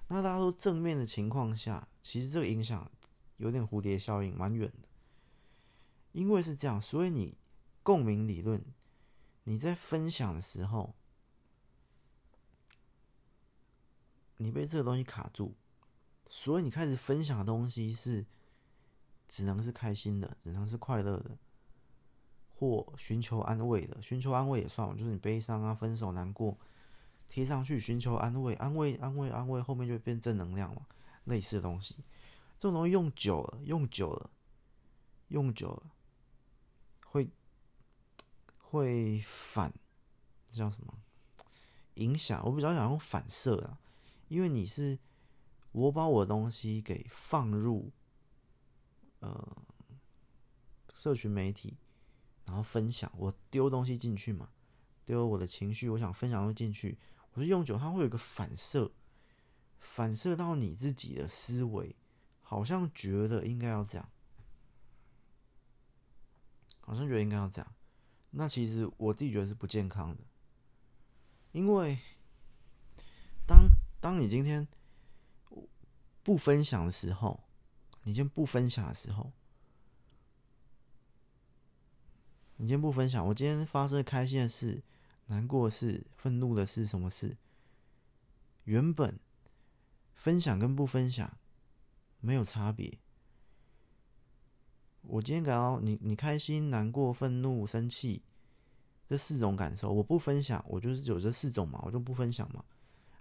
[0.08, 2.90] 那大家都正面的情况下，其实这个影响
[3.36, 4.88] 有点蝴蝶效应，蛮远的。
[6.12, 7.36] 因为是这样，所以你
[7.88, 8.62] 共鸣理论，
[9.44, 10.94] 你在分享的时候，
[14.36, 15.54] 你被这个东西卡住，
[16.26, 18.26] 所以你开始分享的东西是
[19.26, 21.38] 只能是开心的，只能是快乐的。
[22.50, 26.58] 或寻求安慰的，寻求安慰也算，就是你悲伤啊、分手、难过，
[27.26, 30.86] 贴上去寻求安慰，安慰、安慰、安慰，后面就变正能量嘛，
[31.24, 31.94] 类似的东西。
[32.58, 34.30] 这种东西用久了，用久了，
[35.28, 35.90] 用久了，
[38.70, 39.72] 会反，
[40.46, 40.94] 这叫什么？
[41.94, 42.42] 影响？
[42.44, 43.80] 我比较想用反射啊，
[44.28, 44.98] 因为你是
[45.72, 47.92] 我把我的东西给放入
[49.20, 49.62] 呃
[50.92, 51.76] 社群媒体。
[52.46, 54.48] 然后分享，我丢东西进去嘛，
[55.04, 56.98] 丢我的情绪，我想分享进去。
[57.32, 58.90] 我说用久，它会有个反射，
[59.78, 61.94] 反射到你自己的思维，
[62.40, 64.08] 好像觉得应该要这样，
[66.80, 67.74] 好像觉得应该要这样。
[68.30, 70.22] 那其实我自己觉得是不健康的，
[71.52, 71.98] 因为
[73.46, 73.68] 当
[74.00, 74.66] 当你今天
[76.22, 77.44] 不分享的时候，
[78.02, 79.32] 你今天不分享的时候。
[82.60, 84.82] 你今天不分享，我今天发生开心的事、
[85.26, 87.36] 难过的事、愤怒的事，什么事？
[88.64, 89.20] 原本
[90.12, 91.38] 分享跟不分享
[92.18, 92.98] 没有差别。
[95.08, 98.22] 我今天感到你你开心、难过、愤怒、生气
[99.08, 102.62] 这四种感受，我不分享，我就是有这四种嘛，我就不分享嘛。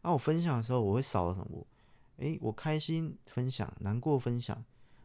[0.02, 1.66] 啊，我分享的时候，我会少了什么？
[2.18, 4.64] 诶，我开心分享，难过分享，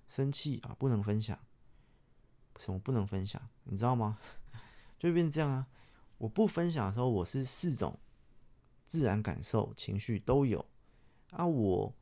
[0.08, 1.38] 生气啊不能分享。
[2.58, 3.40] 什么不能分享？
[3.64, 4.18] 你知道吗？
[4.98, 5.66] 就变成这样啊！
[6.18, 7.98] 我不分享的时候，我是四种
[8.84, 10.64] 自然感受、情绪都有
[11.30, 11.46] 啊。
[11.46, 11.94] 我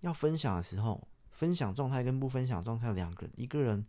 [0.00, 3.84] 要分享的时候，分享状态跟不分享状态两个人，一个人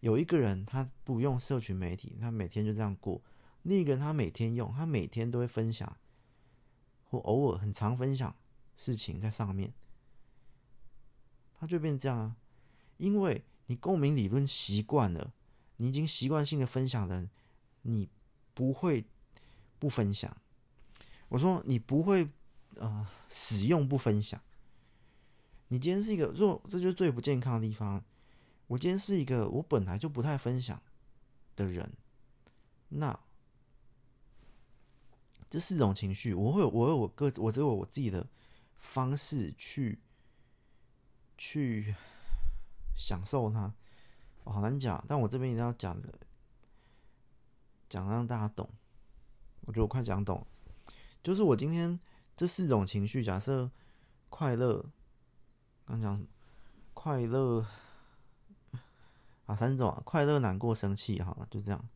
[0.00, 3.22] 有一个人他不用社群媒体，他每天就这样过；
[3.62, 5.96] 另一个人他每天用，他每天都会分享，
[7.04, 8.34] 或偶尔很常分享
[8.76, 9.72] 事情在上面，
[11.58, 12.36] 他就变这样啊，
[12.96, 13.44] 因为。
[13.68, 15.32] 你共鸣理论习惯了，
[15.78, 17.28] 你已经习惯性的分享了，
[17.82, 18.08] 你
[18.54, 19.04] 不会
[19.80, 20.36] 不分享。
[21.26, 22.30] 我说你不会
[22.76, 24.40] 呃使用不分享。
[25.68, 28.02] 你今天是一个，若这就是最不健康的地方。
[28.66, 30.80] 我今天是一个我本来就不太分享
[31.54, 31.92] 的人，
[32.88, 33.18] 那
[35.48, 38.26] 这四种情绪，我会有我有我个我只有我自己的
[38.76, 39.98] 方式去
[41.38, 41.94] 去。
[42.98, 43.70] 享受它，
[44.44, 46.08] 我好难讲，但我这边一定要讲的，
[47.90, 48.66] 讲让大家懂。
[49.66, 50.46] 我觉得我快讲懂，
[51.22, 52.00] 就是我今天
[52.34, 53.70] 这四种情绪，假设
[54.30, 54.82] 快乐，
[55.86, 56.28] 刚讲什么？
[56.92, 57.64] 快乐
[59.46, 61.88] 啊，三种啊，快乐、难过、生气，好了，就这样。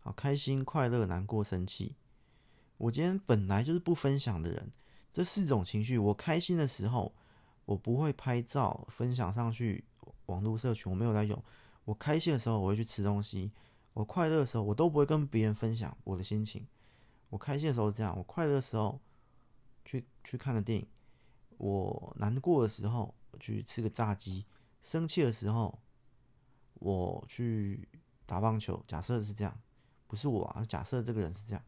[0.00, 1.96] 好，开心、快乐、难过、生气。
[2.76, 4.70] 我今天本来就是不分享的人，
[5.12, 7.14] 这四种情绪，我开心的时候。
[7.68, 9.84] 我不会拍照分享上去
[10.24, 11.44] 网络社群，我没有在用。
[11.84, 13.50] 我开心的时候，我会去吃东西；
[13.92, 16.66] 我快乐的时候，我都不会跟别人分享我的心情。
[17.28, 18.98] 我开心的时候是这样，我快乐的时候
[19.84, 20.86] 去去看个电影；
[21.58, 24.44] 我难过的时候我去吃个炸鸡；
[24.80, 25.78] 生气的时候
[26.74, 27.88] 我去
[28.24, 28.82] 打棒球。
[28.86, 29.60] 假设是这样，
[30.06, 31.62] 不是我啊，假设这个人是这样，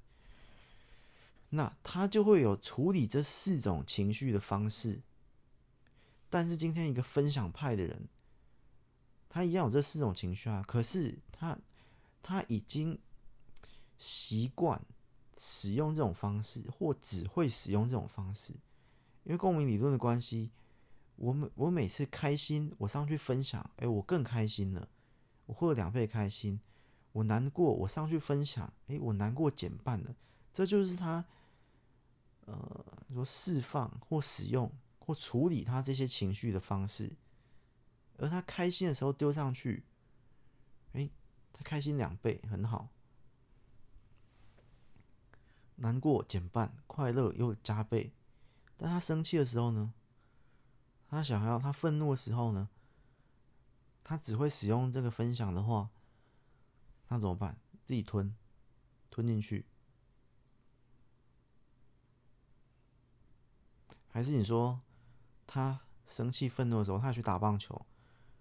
[1.51, 5.03] 那他就会有处理这四种情绪的方式。
[6.29, 8.09] 但是今天一个分享派的人，
[9.29, 10.63] 他一样有这四种情绪啊。
[10.67, 11.59] 可是他
[12.23, 12.97] 他已经
[13.99, 14.81] 习惯
[15.37, 18.55] 使用这种方式，或只会使用这种方式，
[19.25, 20.51] 因为共鸣理论的关系。
[21.17, 24.89] 我每我每次开心，我上去分享，哎，我更开心了，
[25.47, 26.61] 我获得两倍开心。
[27.13, 30.15] 我难过，我上去分享，哎，我难过减半了。
[30.53, 31.25] 这就是他
[32.47, 34.71] 呃说释放或使用。
[35.03, 37.11] 或处理他这些情绪的方式，
[38.17, 39.83] 而他开心的时候丢上去，
[40.93, 41.11] 哎，
[41.53, 42.89] 他开心两倍，很好。
[45.75, 48.13] 难过减半，快乐又加倍。
[48.83, 49.93] 但他生气的时候呢？
[51.07, 52.71] 他想要他愤怒的时候呢？
[54.03, 55.91] 他只会使用这个分享的话，
[57.09, 57.59] 那怎么办？
[57.85, 58.35] 自己吞，
[59.11, 59.67] 吞进去。
[64.09, 64.81] 还是你说？
[65.47, 67.85] 他生气、愤怒的时候，他去打棒球，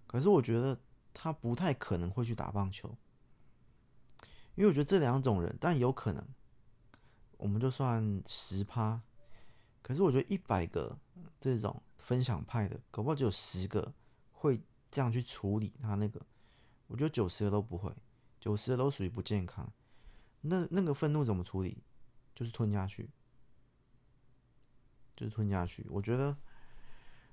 [0.07, 0.79] 可是我觉得
[1.13, 2.97] 他不太可能会去打棒球，
[4.55, 6.25] 因为我觉得这两种人，但有可能，
[7.37, 9.01] 我们就算十趴，
[9.81, 10.97] 可是我觉得一百个
[11.39, 13.93] 这种分享派的，搞不好只有十个
[14.31, 14.61] 会
[14.91, 16.19] 这样去处理他那个，
[16.87, 17.93] 我觉得九十个都不会，
[18.39, 19.71] 九十个都属于不健康。
[20.41, 21.83] 那那个愤怒怎么处理？
[22.35, 23.09] 就是吞下去，
[25.15, 25.85] 就是吞下去。
[25.89, 26.37] 我觉得。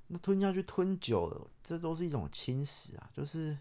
[0.09, 3.11] 那吞下去吞久了，这都是一种侵蚀啊！
[3.13, 3.59] 就是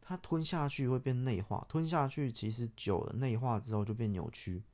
[0.00, 4.64] 它吞下去会变内化，吞下去其实久了内化之后就变扭曲。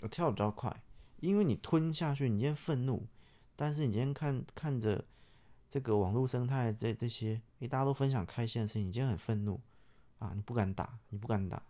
[0.00, 0.82] 我跳得比较快，
[1.20, 3.06] 因为你吞下去，你今天愤怒，
[3.54, 5.04] 但是你今天看看着
[5.70, 9.60] 这个网络生态这这些，诶，大家都分享开心的事情，你今天很愤怒
[10.18, 11.62] 啊，你不敢打，你不敢打，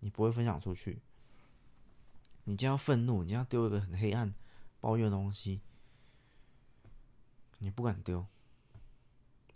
[0.00, 1.00] 你不会分享出去。
[2.44, 4.34] 你今天要愤怒，你今天要丢一个很黑暗、
[4.80, 5.60] 抱怨的东西。
[7.58, 8.26] 你不敢丢，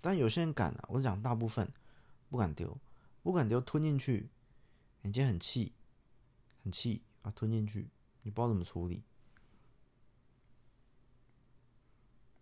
[0.01, 0.85] 但有些人敢啊。
[0.89, 1.71] 我讲大部分
[2.31, 2.79] 不敢丢，
[3.23, 4.31] 不敢丢吞进去，
[5.03, 5.73] 你今天很气，
[6.63, 7.89] 很气啊，吞进去，
[8.29, 9.03] 你不知道怎么处理，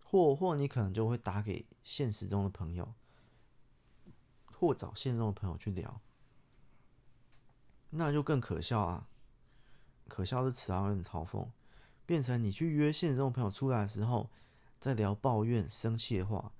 [0.03, 2.93] 或或你可能就会打给现实中的朋友，
[4.47, 6.01] 或找现实中的朋友去聊，
[7.91, 9.07] 那就更可笑啊！
[10.09, 11.47] 可笑的词啊，有点嘲讽，
[12.05, 14.29] 变成你去约现实中的朋友出来的时候。
[14.79, 16.51] 在聊抱怨、生气的话，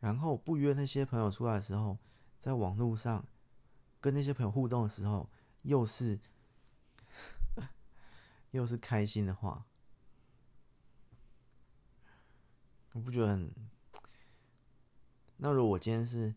[0.00, 1.98] 然后不约那些朋友出来的时候，
[2.38, 3.26] 在网络上
[4.00, 5.28] 跟那些朋友互动的时候，
[5.60, 6.18] 又是
[8.52, 9.66] 又是开心的话，
[12.92, 13.52] 我不觉得很。
[15.38, 16.34] 那如果我今天是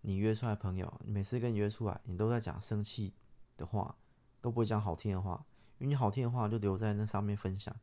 [0.00, 3.14] 你约出来朋友，每次跟你约出来，你都在讲生气
[3.56, 3.98] 的话，
[4.40, 5.44] 都不会讲好听的话，
[5.76, 7.78] 因为你好听的话就留在那上面分享，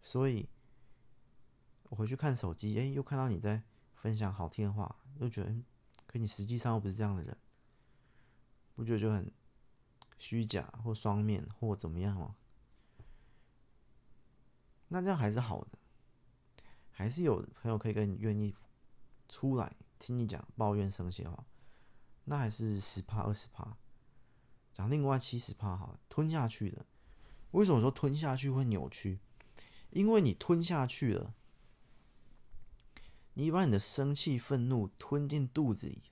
[0.00, 0.48] 所以。
[1.90, 3.64] 我回去看手机，哎，又看到你在
[3.96, 5.52] 分享好听的话，又觉得，
[6.06, 7.36] 可你实际上又不是这样的人，
[8.76, 9.28] 不觉得就很
[10.16, 12.36] 虚假或双面或怎么样吗？
[14.92, 15.78] 那这样还是好的，
[16.90, 18.54] 还是有朋友可以跟你愿意
[19.28, 21.46] 出来听你讲抱怨生气的话，
[22.24, 23.76] 那还是十趴二十趴，
[24.74, 26.84] 讲另外七十趴好了，吞下去的。
[27.52, 29.20] 为什么说吞下去会扭曲？
[29.90, 31.34] 因为你吞下去了。
[33.34, 36.02] 你把你的生气、愤怒吞进肚子里，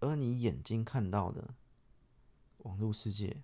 [0.00, 1.54] 而你眼睛看到的
[2.58, 3.42] 网络世界，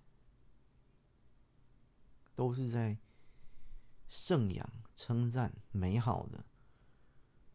[2.34, 2.98] 都是在
[4.08, 6.44] 圣扬、称赞美好的，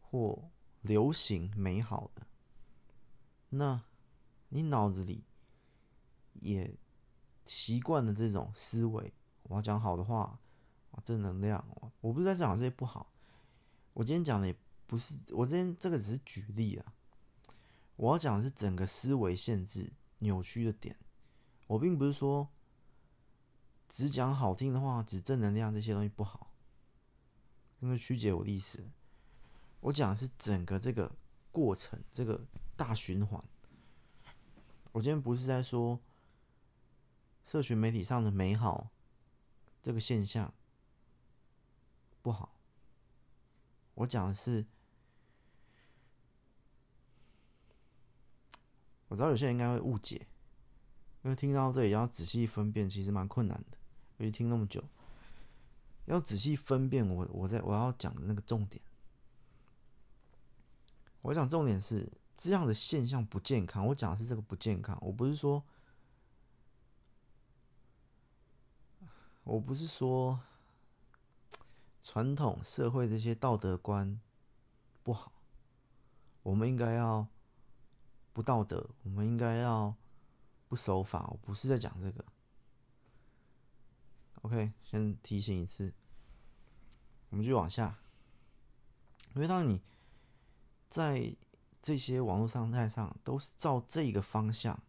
[0.00, 0.50] 或
[0.80, 2.26] 流行美好的。
[3.50, 3.82] 那
[4.48, 5.24] 你脑子里
[6.34, 6.76] 也
[7.44, 9.12] 习惯了这种思维。
[9.44, 10.38] 我要讲好的话，
[11.02, 11.64] 正能量。
[12.00, 13.12] 我不是在讲这些不好。
[13.92, 14.56] 我今天讲的也
[14.86, 16.94] 不是，我今天这个只是举例啊。
[17.96, 20.96] 我要讲的是整个思维限制扭曲的点。
[21.66, 22.48] 我并不是说
[23.90, 26.52] 只讲好听的话，只正能量这些东西不好，
[27.80, 28.88] 因为曲解我的意思。
[29.80, 31.10] 我讲的是整个这个
[31.50, 32.46] 过程，这个
[32.76, 33.42] 大循环。
[34.92, 35.98] 我今天不是在说
[37.44, 38.90] 社群媒体上的美好
[39.82, 40.54] 这个现象
[42.22, 42.54] 不好。
[43.94, 44.64] 我讲的是，
[49.08, 50.28] 我知道有些人应该会误解，
[51.22, 53.79] 因为听到这里要仔细分辨，其实蛮困难的。
[54.20, 54.84] 因为听那么久，
[56.04, 58.80] 要仔细分辨我我在我要讲的那个重点。
[61.22, 63.86] 我讲重点是这样的现象不健康。
[63.88, 65.64] 我讲的是这个不健康，我不是说，
[69.44, 70.40] 我不是说。
[72.02, 74.18] 传统社会这些道德观
[75.02, 75.30] 不好，
[76.42, 77.28] 我们应该要
[78.32, 79.94] 不道德，我们应该要
[80.66, 81.28] 不守法。
[81.30, 82.24] 我不是在讲这个。
[84.42, 85.92] OK，先提醒一次，
[87.30, 87.98] 我们继续往下。
[89.34, 89.80] 因为当你
[90.88, 91.36] 在
[91.82, 94.82] 这些网络生态上都是照这个方向，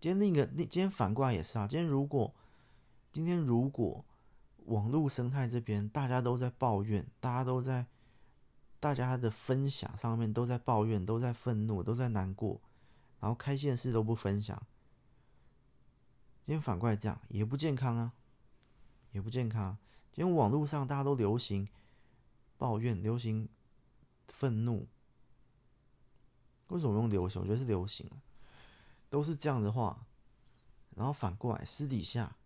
[0.00, 1.66] 今天另一个，今天反过来也是啊。
[1.66, 2.34] 今天如果，
[3.12, 4.04] 今天如果。
[4.66, 7.86] 网络生态这边，大家都在抱怨，大家都在，
[8.80, 12.60] 大家的分享上面都在抱怨，都在愤怒，都在难过，
[13.20, 14.60] 然后开心的事都不分享。
[16.46, 18.12] 今天反过来这样也不健康啊，
[19.10, 19.76] 也不健康。
[20.12, 21.66] 今天网络上大家都流行
[22.56, 23.48] 抱怨，流行
[24.28, 24.86] 愤怒。
[26.68, 27.42] 为什么用流行？
[27.42, 28.08] 我觉得是流行，
[29.10, 30.06] 都是这样的话，
[30.94, 32.36] 然后反过来私底下。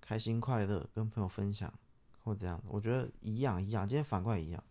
[0.00, 1.72] 开心快乐，跟朋友分享
[2.22, 3.88] 或这样，我觉得一样一样。
[3.88, 4.62] 今天反过来一样，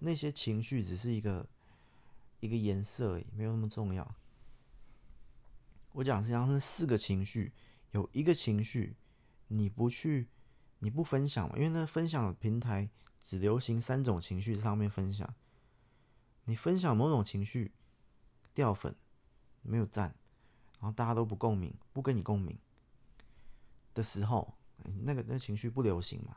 [0.00, 1.46] 那些情绪只是一个
[2.40, 4.14] 一个颜色而已，没有那么重要。
[5.92, 7.52] 我讲实际上是四个情绪，
[7.94, 8.96] 有一个情绪
[9.46, 10.28] 你不去，
[10.80, 12.90] 你不分享嘛，因为那分享的平台
[13.20, 15.32] 只流行三种情绪上面分享。
[16.46, 17.72] 你分享某种情绪
[18.52, 18.96] 掉粉，
[19.62, 20.16] 没有赞，
[20.80, 22.58] 然后大家都不共鸣，不跟你共鸣
[23.94, 24.54] 的时候，
[25.04, 26.36] 那个那情绪不流行嘛？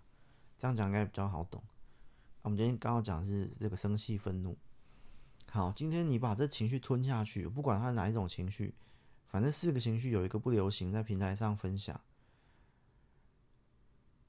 [0.60, 1.64] 这样讲应该比较好懂。
[2.44, 4.56] 我们今天刚刚讲是这个生气、愤怒。
[5.50, 8.76] 好，今天你把这情绪吞下去，不管它哪一种情绪，
[9.28, 12.00] 反正四个情绪有一个不流行，在平台上分享，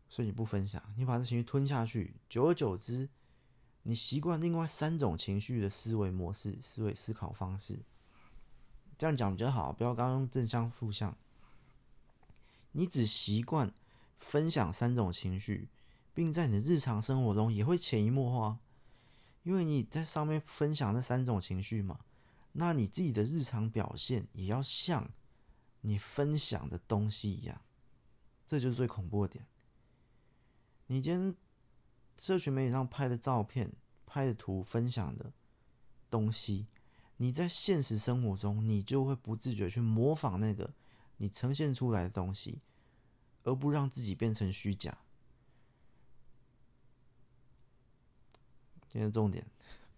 [0.09, 3.09] 所以你不分享，你把这情绪吞下去，久而久之，
[3.83, 7.81] 你习惯另外三种情绪的思维模式、思维思考方式。
[8.97, 11.17] 这样讲比较好，不要刚刚正向负向。
[12.73, 13.73] 你只习惯
[14.19, 15.69] 分享三种情绪。
[16.15, 18.59] 并在你的日常生活中也会潜移默化，
[19.45, 22.01] 因为你在上面分享那三种情绪嘛，
[22.53, 25.11] 那你自己的日常表现也要像
[25.83, 27.63] 你分享的东西一样，
[28.47, 29.47] 这就是最恐怖的点。
[30.87, 31.37] 你今天
[32.17, 33.73] 社群媒体上拍的照片、
[34.07, 35.33] 拍的图、分享的
[36.11, 36.67] 东西，
[37.19, 40.75] 你在现实生活中你就会不自觉去模仿那个
[41.19, 42.63] 你呈现出来的东西，
[43.45, 44.99] 而不让自己变成虚假。
[48.89, 49.47] 今天重点，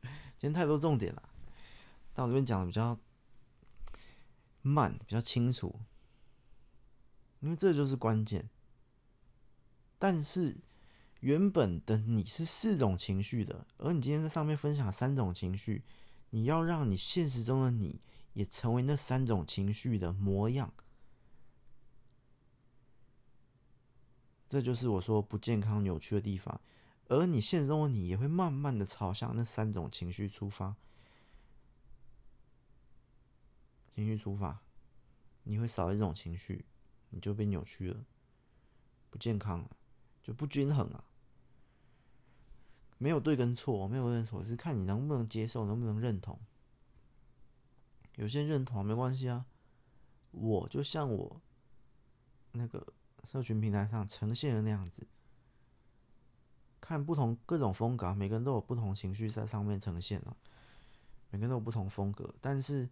[0.02, 1.29] 今天太多重点了，
[2.12, 2.98] 但我这边讲的比较
[4.62, 5.80] 慢，比较清楚，
[7.40, 8.50] 因为这就是关键。
[9.98, 10.56] 但是
[11.20, 15.84] 原本的你是四种情绪的，而你今天在上面分享三种情绪，
[16.30, 18.00] 你要让你现实中的你
[18.32, 20.72] 也成为那三种情绪的模样，
[24.48, 26.60] 这就是我说不健康、扭曲的地方。
[27.08, 30.76] 而你现实中的你也会慢慢的朝向那三种情绪出发，
[33.94, 34.60] 情绪出发，
[35.42, 36.64] 你会少一种情绪，
[37.10, 38.04] 你就被扭曲了，
[39.10, 39.76] 不健康了，
[40.22, 41.04] 就不均衡了。
[42.98, 46.38] 没有对跟错，没有对跟错，是看你能不能接受，能不能认同。
[48.16, 49.46] 有些人认同没关系啊，
[50.30, 51.40] 我就像我
[52.52, 52.92] 那个
[53.24, 55.06] 社群平台上呈现的那样子。
[56.80, 60.36] 看不同各种风格，每个人都有不同情绪在上面呈现了，
[61.30, 62.34] 每个人都有不同风格。
[62.40, 62.88] 但是，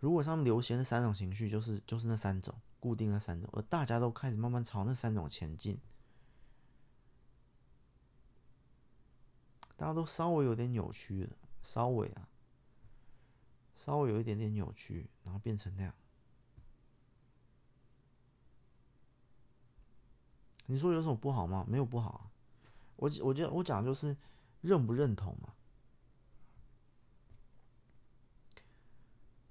[0.00, 5.78] 如果上面流行的三种情绪，就是就是那三种固定的三种，而大家都开始慢慢朝那三种前进，
[9.76, 12.28] 大家都稍微有点扭曲了，稍微啊，
[13.74, 15.94] 稍微有一点点扭曲，然后变成那样。
[20.66, 21.64] 你说有什么不好吗？
[21.68, 22.30] 没有不好啊。
[22.96, 24.16] 我我觉得我讲就是
[24.60, 25.52] 认不认同嘛。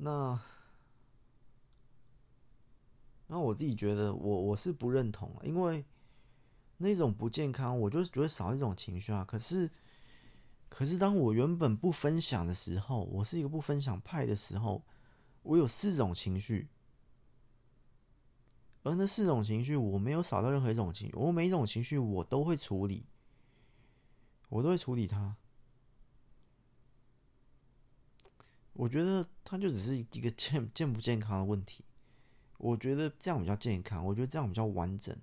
[0.01, 0.39] 那
[3.27, 5.85] 那我自己觉得我我是不认同，因为
[6.77, 9.25] 那种不健康，我就觉得少一种情绪啊。
[9.25, 9.69] 可是
[10.69, 14.81] 可是当我原本不分享的时候，我是一个不分享派的时候，
[15.43, 16.69] 我有四种情绪，
[18.83, 23.05] 而那四种情绪我没有少到任何一种情绪，我每一种情绪我都会处理。
[24.47, 25.35] 我都会处理它。
[28.79, 31.83] 我觉得它就只是一个健健不健康的问题。
[32.57, 35.13] 我觉得这样比较健康，我觉得这样比较完整。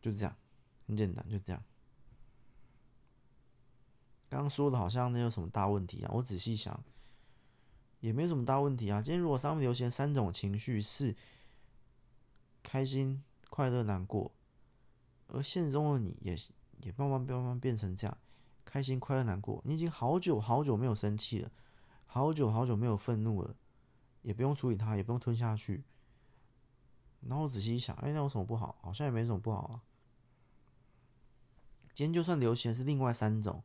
[0.00, 0.34] 就这样，
[0.86, 1.62] 很简单，就这样。
[4.30, 6.10] 刚刚说的好像那有什么大问题啊？
[6.14, 6.82] 我仔细想，
[8.00, 9.02] 也没什么大问题啊。
[9.02, 11.14] 今天如果上面流行三种情绪是
[12.62, 14.32] 开心、快乐、难过。
[15.28, 16.34] 而现实中的你也
[16.80, 18.16] 也慢慢慢慢变成这样，
[18.70, 19.60] 开心、快乐、难过。
[19.64, 21.50] 你已经好久好久没有生气了，
[22.06, 23.56] 好久好久没有愤怒了，
[24.22, 25.82] 也不用处理它，也不用吞下去。
[27.22, 28.76] 然后仔细一想，哎，那有什么不好？
[28.80, 29.82] 好像也没什么不好啊。
[31.92, 33.64] 今天就算流行的是另外三种，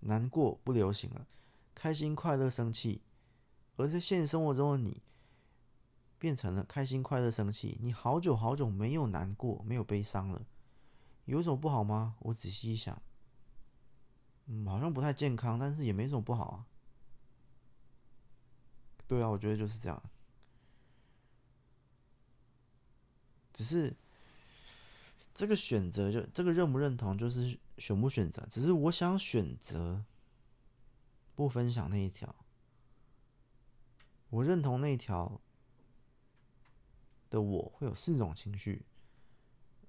[0.00, 1.28] 难过不流行了，
[1.74, 3.02] 开心、快乐、生气。
[3.76, 5.00] 而在现实生活中的你，
[6.18, 7.78] 变成了开心、快乐、生气。
[7.80, 10.44] 你好久好久没有难过，没有悲伤了。
[11.24, 12.16] 有什么不好吗？
[12.18, 13.00] 我仔细一想，
[14.52, 16.66] 嗯，好像不太健康，但是也没什么不好啊。
[19.06, 20.02] 对啊，我觉得就是这样。
[23.52, 23.94] 只是
[25.32, 28.44] 这个选择，就这个认不认同，就是选不选择。
[28.50, 30.04] 只是我想选择
[31.36, 32.34] 不分享那一条，
[34.30, 35.40] 我认同那一条
[37.28, 38.84] 的我会有四种情绪，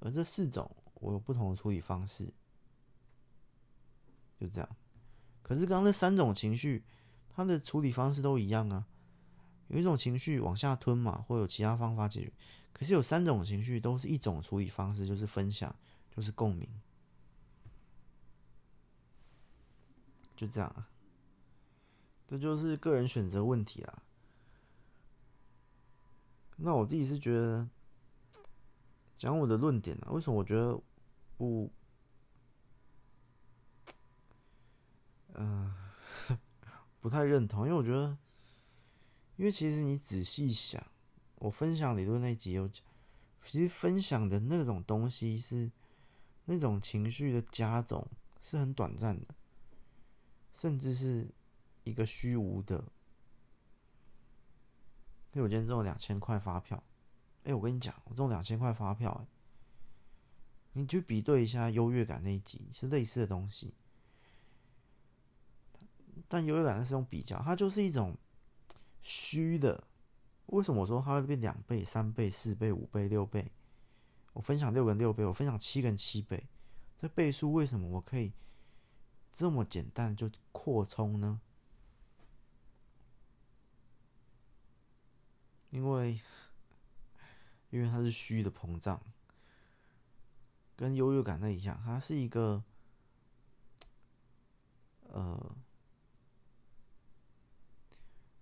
[0.02, 0.70] 而这四种。
[0.96, 2.32] 我有不同的处理方式，
[4.42, 4.68] 就这样。
[5.44, 6.84] 可是刚刚那三种情绪，
[7.30, 8.88] 它的处理方式都一样啊。
[9.68, 12.34] 有一种情绪往下吞嘛，或有其他方法解决。
[12.74, 15.74] 可是有三种情绪都是一种处理方式，就是分享，
[16.10, 16.68] 就是共鸣，
[20.36, 20.90] 就这样啊。
[22.28, 24.02] 这就是个人选择问题啦。
[26.56, 27.70] 那我自己是觉得，
[29.16, 30.80] 讲我的论点啊，为什么我觉得
[31.38, 31.72] 不，
[35.36, 35.74] 嗯、
[36.30, 36.40] 呃，
[37.00, 37.66] 不太认同？
[37.66, 38.18] 因为我觉得，
[39.36, 40.86] 因为其实你仔细想，
[41.36, 42.86] 我分享理论那集有讲，
[43.42, 45.72] 其实分享的那种东西是
[46.46, 48.08] 那种情绪的加总，
[48.40, 49.36] 是很短暂的，
[50.52, 51.30] 甚至是。
[51.84, 52.76] 一个虚无的，
[55.34, 56.82] 因为我今天中了两千块发票，
[57.44, 59.26] 哎，我跟你讲，我中两千块发票，
[60.74, 63.74] 你去比对一下优越感那一集是类似的东西，
[66.28, 68.18] 但优越感是用比较，它就是一种
[69.02, 69.84] 虚的。
[70.48, 73.52] 为什么我说它会变两倍、三倍、四倍、五倍、六倍？
[74.34, 76.48] 我分享六个人六倍，我分享七个人七倍，
[76.98, 78.32] 这倍数为什么我可以
[79.32, 81.40] 这么简单就扩充呢？
[85.70, 86.20] 因为，
[87.70, 89.02] 因为它是虚的膨胀，
[90.76, 92.62] 跟优越感那一样，它是一个，
[95.04, 95.56] 呃，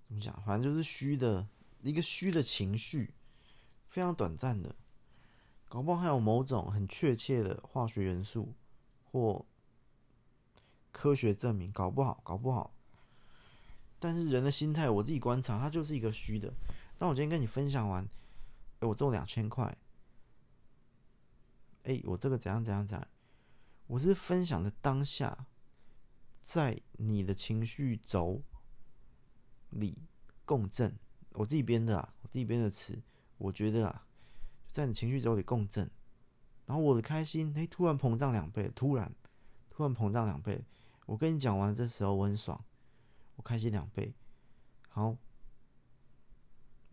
[0.10, 0.42] 怎么讲？
[0.44, 1.48] 反正就是虚的
[1.84, 3.14] 一个虚的情绪，
[3.86, 4.76] 非常短暂的，
[5.68, 8.56] 搞不好还有某种很确切的化学元素
[9.04, 9.46] 或
[10.92, 12.74] 科学证明，搞不好，搞不好。
[14.00, 16.52] 但是人的心态，我自己观察，它就是一个虚的。
[16.98, 18.04] 那我今天跟你分享完，
[18.80, 19.78] 哎，我中两千块，
[21.84, 23.08] 哎，我这个怎样怎样怎样，
[23.86, 25.46] 我是分享的当下，
[26.42, 28.42] 在你的情绪轴
[29.70, 30.08] 里
[30.46, 30.98] 共振，
[31.34, 33.02] 我自己编的啊，我自己编的词，
[33.38, 34.06] 我觉得啊，
[34.72, 35.90] 在你情绪轴里共振，
[36.66, 39.14] 然后我的开心，哎，突然膨胀两倍，突然，
[39.70, 40.66] 突然膨胀两倍，
[41.06, 42.64] 我跟你讲完这时候我很爽，
[43.36, 44.14] 我开心两倍，
[44.90, 45.18] 好。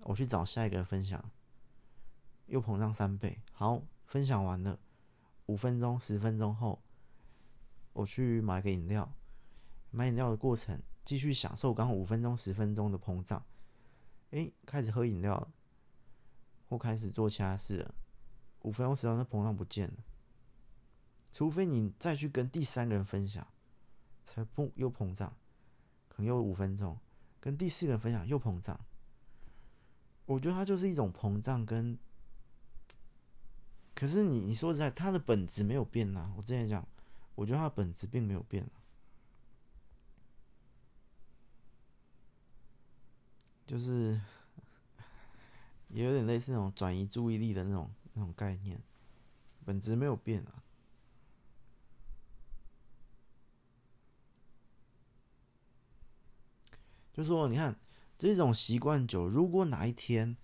[0.01, 1.33] 我去找下一个人分享，
[2.47, 3.41] 又膨胀三倍。
[3.51, 4.79] 好，分享完了，
[5.47, 6.81] 五分钟、十分钟后，
[7.93, 9.13] 我去买个饮料。
[9.91, 13.43] 买饮料的过程，继续享受刚五分钟、十分钟的膨胀。
[14.33, 15.53] 哎，开始喝饮料了，
[16.69, 17.95] 或开始做其他事了。
[18.63, 20.05] 五分钟、十分钟的膨胀不见了。
[21.33, 23.47] 除非你再去跟第三个人分享，
[24.25, 25.33] 才膨又膨胀，
[26.09, 26.99] 可能又五分钟。
[27.39, 28.79] 跟第四个人分享又膨胀。
[30.25, 31.97] 我觉得它就是一种膨胀，跟
[33.95, 36.33] 可是你你说实在，它的本质没有变呐。
[36.37, 36.85] 我之前讲，
[37.37, 38.69] 我觉得它的本质并没有变，
[43.67, 44.21] 就是
[45.89, 48.81] 也有点类似那种转移注意力的那种那种概念，
[49.65, 50.63] 本质没有变啊。
[57.13, 57.79] 就说，你看。
[58.19, 60.39] 这种习惯久，如果哪一天，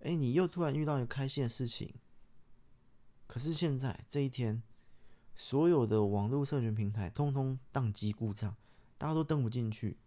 [0.00, 1.94] 哎，你又突然遇到一个开心的事情，
[3.26, 4.62] 可是现在这一天，
[5.34, 8.56] 所有的网络社群平台通通宕机故障，
[8.96, 9.98] 大家都登不进去，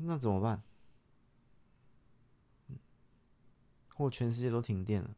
[0.00, 0.62] 那怎么办？
[3.94, 5.16] 或全世界都停电了，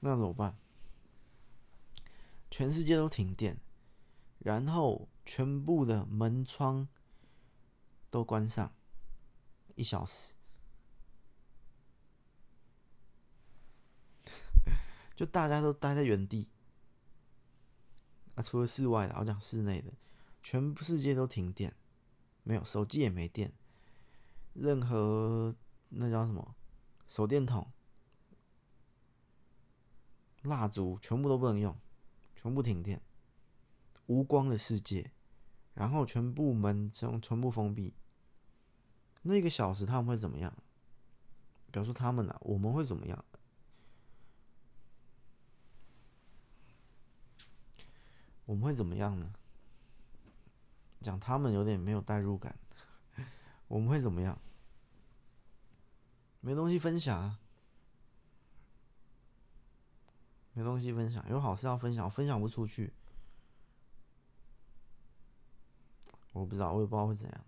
[0.00, 0.58] 那怎么办？
[2.50, 3.58] 全世界都停电，
[4.38, 5.08] 然后。
[5.28, 6.86] 全部的门窗
[8.10, 8.72] 都关上
[9.74, 10.34] 一小时，
[15.16, 16.48] 就大家都待在原地
[18.36, 19.92] 啊，除了室外的，我讲室内的，
[20.48, 21.74] 全部世界都停电，
[22.44, 23.52] 没有手机也没电，
[24.52, 25.52] 任何
[25.88, 26.54] 那叫什么
[27.08, 27.66] 手电筒、
[30.42, 31.76] 蜡烛全部都不能用，
[32.36, 33.02] 全部停电，
[34.06, 35.10] 无光的世界。
[35.74, 37.92] 然后全部门全全部封闭，
[39.22, 40.56] 那一个小时他们会怎么样？
[41.72, 43.24] 比如说他们呢、啊，我们会怎么样？
[48.44, 49.34] 我们会怎么样呢？
[51.00, 52.58] 讲他们有点没有代入感，
[53.68, 54.38] 我们会怎么样？
[56.40, 57.38] 没东西分享啊，
[60.52, 62.92] 没东西分享，有好事要分享，分享不出去。
[66.32, 67.44] 我不知道，我也不知道会怎样。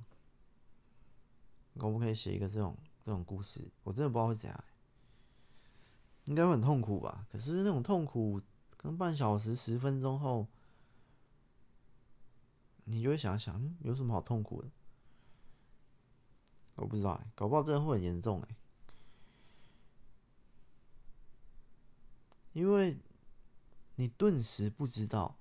[1.77, 3.70] 可不可以写一个这种这种故事？
[3.85, 4.65] 我真的不知道会怎样。
[6.25, 7.27] 应该会很痛苦吧？
[7.31, 8.41] 可是那种痛苦，
[8.77, 10.47] 跟半小时、十分钟后，
[12.89, 14.68] 你就会想想，有什么好痛苦的？
[16.76, 18.57] 我不知道，搞不好真的会很严重哎。
[22.52, 22.97] 因为
[23.97, 25.36] 你顿时不知道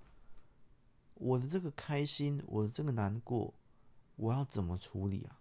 [1.13, 3.53] 我的这个开心，我的这个难过，
[4.17, 5.39] 我要怎么处理啊？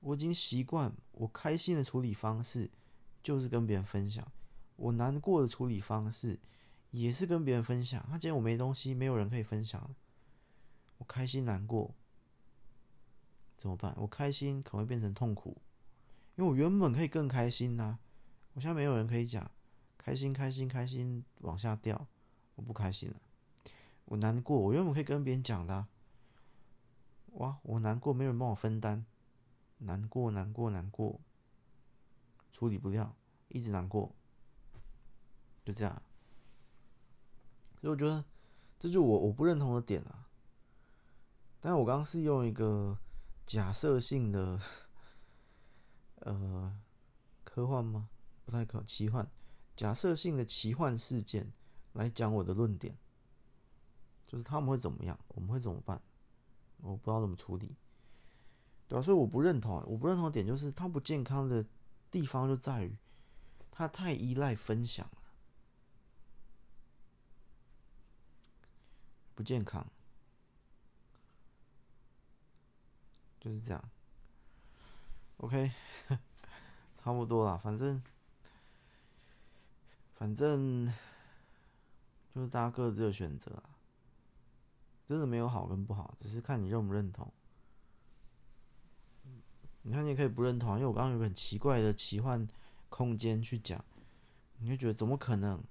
[0.00, 2.70] 我已经习惯我开心的处理方式
[3.22, 4.26] 就是跟别人分享，
[4.76, 6.38] 我难过的处理方式
[6.90, 8.04] 也是跟别人分享。
[8.10, 9.94] 那既然我没东西，没有人可以分享，
[10.98, 11.94] 我开心难过
[13.56, 13.94] 怎么办？
[13.96, 15.56] 我开心可能会变成痛苦，
[16.36, 17.98] 因为我原本可以更开心呐，
[18.52, 19.50] 我现在没有人可以讲，
[19.96, 22.06] 开心开心开心往下掉，
[22.54, 23.16] 我不开心了。
[24.04, 25.86] 我难过，我原本可以跟别人讲的，
[27.32, 29.04] 哇，我难过，没有人帮我分担。
[29.78, 31.20] 难过，难过，难过，
[32.52, 33.14] 处理不掉，
[33.48, 34.14] 一直难过，
[35.64, 36.02] 就这样。
[37.80, 38.24] 所以我觉得，
[38.78, 40.27] 这就是我我不认同的点啊。
[41.60, 42.98] 但我刚刚是用一个
[43.44, 44.60] 假设性的，
[46.20, 46.80] 呃，
[47.44, 48.08] 科幻吗？
[48.44, 49.28] 不太可奇幻，
[49.76, 51.52] 假设性的奇幻事件
[51.92, 52.96] 来讲我的论点，
[54.22, 56.00] 就是他们会怎么样，我们会怎么办？
[56.78, 57.76] 我不知道怎么处理。
[58.86, 61.66] 对啊，所以我不认同啊，我不认同的点就是它不健康的
[62.10, 62.96] 地方就在于，
[63.70, 65.22] 它太依赖分享了，
[69.34, 69.86] 不健康，
[73.40, 73.82] 就是这样。
[75.38, 75.70] OK，
[76.96, 78.02] 差不多啦，反正
[80.14, 80.86] 反正
[82.34, 83.70] 就是大家各自的选择啊，
[85.06, 87.32] 真的没有好跟不好，只是看你认不认同。
[89.82, 92.46] 你看，你也可以不认同，因为我刚刚有个很奇怪的奇幻
[92.88, 93.82] 空间去讲，
[94.58, 95.62] 你会觉得怎么可能？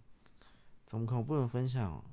[0.86, 2.04] 怎么可能不能分享？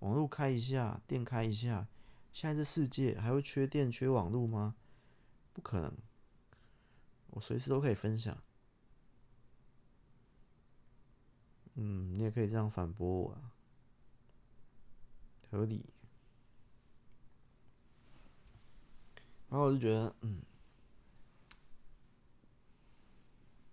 [0.00, 1.86] 网络开一下，电开一下，
[2.32, 4.74] 现在这世界还会缺电、缺网络吗？
[5.56, 5.90] 不可能，
[7.30, 8.36] 我随时都可以分享。
[11.76, 13.52] 嗯，你也可以这样反驳我啊，
[15.50, 15.86] 合理。
[19.48, 20.42] 然后我就觉得，嗯。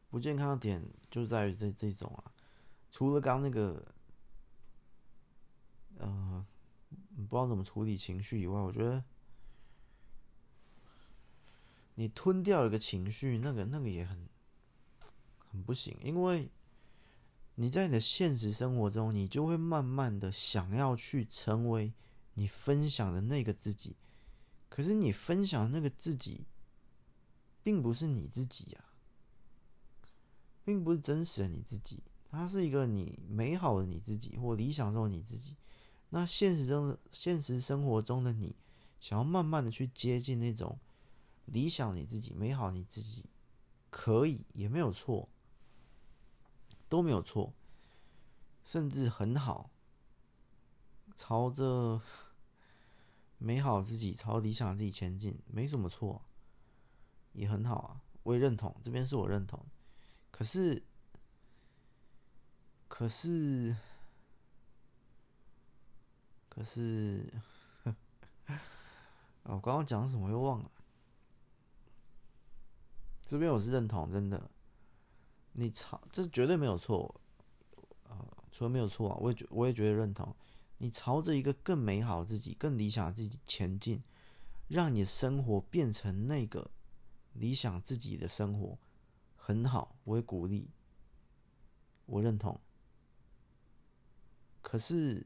[0.09, 2.31] 不健康的点就在于这这种啊，
[2.91, 3.93] 除了刚那个，
[5.97, 6.45] 呃，
[7.15, 9.03] 不知道怎么处理情绪以外，我觉得
[11.95, 14.27] 你吞掉一个情绪，那个那个也很
[15.38, 16.49] 很不行，因为
[17.55, 21.93] 你在你的现实生活中，你就会慢慢的想要去成为
[22.33, 23.95] 你分享的那个自己，
[24.69, 26.45] 可是你分享的那个自己，
[27.63, 28.85] 并不是你自己呀。
[30.65, 35.57] 并不是真实的你自己，它是一个你美好的你自己或理想中的你自己。
[36.09, 38.55] 那现实中的现实生活中的你，
[38.97, 40.80] 想要慢慢的去接近那种
[41.45, 43.25] 理想你自己、美好你自己，
[43.89, 45.30] 可以也没有错，
[46.89, 47.53] 都没有错，
[48.63, 49.69] 甚至很好，
[51.15, 52.01] 朝着
[53.38, 56.23] 美好自己、朝理想自己前进，没什么错，
[57.33, 59.63] 也很好啊，我也认同，这边是我认同。
[60.31, 60.83] 可是，
[62.88, 63.75] 可是，
[66.49, 67.31] 可是，
[69.43, 70.72] 我刚刚讲什么又忘了。
[73.26, 74.52] 这边我是认同，真的，
[75.53, 77.19] 你朝这绝对没有错，
[78.08, 80.35] 啊，除了没有错啊，我也觉我也觉得认同。
[80.77, 84.03] 你朝着一个更美好自己、更理想自己前进，
[84.68, 86.69] 让你的生活变成那个
[87.34, 88.77] 理想自己的生活。
[89.38, 90.69] 很好，我也鼓励，
[92.06, 92.60] 我认同。
[94.61, 95.26] 可是，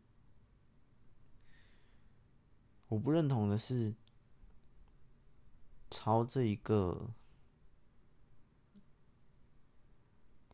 [2.87, 3.95] 我不认同的是，
[5.89, 7.11] 朝着一个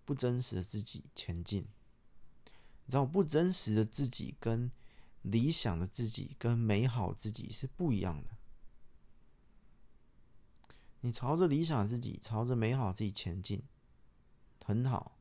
[0.06, 1.68] 不真实的自己前进。
[2.86, 4.72] 你知道，不真实的自己跟
[5.22, 8.32] 理想的自己跟美好自己是不一样的。
[11.02, 13.62] 你朝着理想自己，朝着美好自己前进，
[14.64, 15.18] 很好。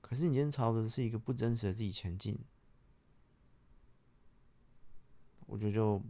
[0.00, 2.38] 可是你今天朝着是一个不真实的自己前进，
[5.46, 6.02] 我觉得就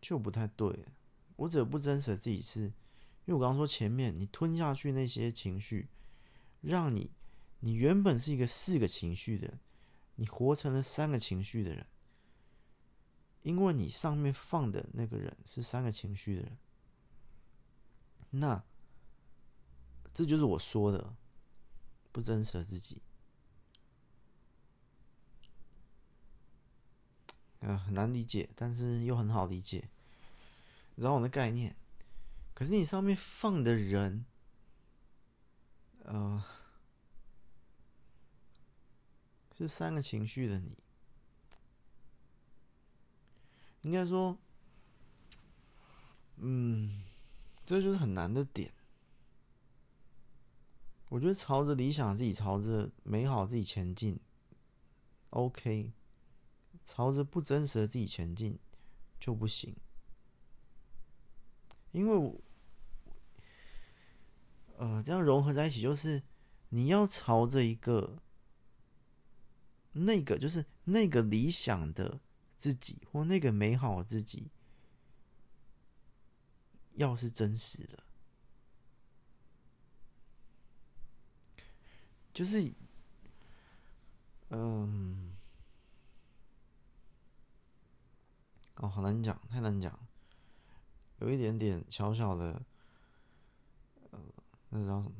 [0.00, 0.86] 就不太对。
[1.36, 2.72] 我指的不真实的自己是，
[3.24, 5.88] 因为我刚刚说前面你吞下去那些情绪，
[6.60, 7.10] 让你
[7.60, 9.60] 你原本是一个四个情绪的人，
[10.16, 11.86] 你活成了三个情绪的人。
[13.42, 16.58] 因为你上面放的那个人是三个情绪的人，
[18.30, 18.62] 那
[20.14, 21.16] 这就是我说的
[22.12, 23.02] 不真实的自己。
[27.58, 29.88] 呃，很难理解，但是又很好理解，
[30.94, 31.74] 你知道我的概念。
[32.54, 34.24] 可是你上面放的人，
[36.04, 36.44] 呃，
[39.56, 40.76] 是三个情绪的你。
[43.82, 44.38] 应该说，
[46.36, 47.02] 嗯，
[47.64, 48.72] 这就是很难的点。
[51.08, 54.20] 我觉得朝着理想自己，朝着美好自己前进
[55.30, 55.92] ，OK。
[56.84, 58.58] 朝着不真实的自己前进
[59.20, 59.76] 就不行，
[61.92, 62.40] 因为我，
[64.76, 66.22] 呃，这样融合在一起，就是
[66.70, 68.18] 你要朝着一个
[69.92, 72.20] 那个，就是那个理想的
[72.58, 74.50] 自己或那个美好的自己，
[76.94, 78.02] 要是真实的，
[82.34, 82.72] 就是，
[84.48, 85.30] 嗯。
[88.76, 89.96] 哦，好难讲，太难讲，
[91.22, 92.60] 有一点点小小的，
[94.10, 94.18] 呃，
[94.70, 95.12] 那叫什么？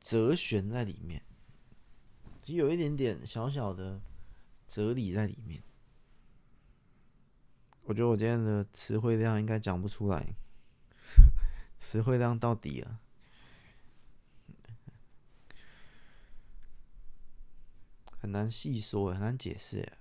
[0.00, 1.22] 哲学在里面，
[2.42, 4.00] 其实有一点点小小的
[4.66, 5.62] 哲理在里面。
[7.82, 10.34] 我觉得我今天的词汇量应该讲不出来，
[11.78, 12.98] 词汇量到底了，
[18.20, 19.92] 很难细说，很难解释。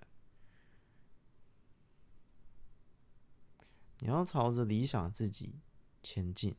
[4.00, 5.60] 你要朝着理想自己
[6.02, 6.56] 前进，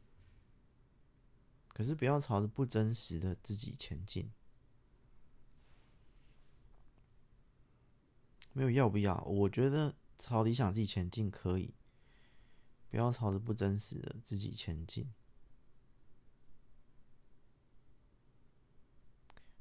[1.69, 4.31] 可是不要朝着不真实的自己前进。
[8.52, 9.23] 没有要不要？
[9.23, 11.73] 我觉得朝理想自己前进可以，
[12.91, 15.10] 不要朝着不真实的自己前进。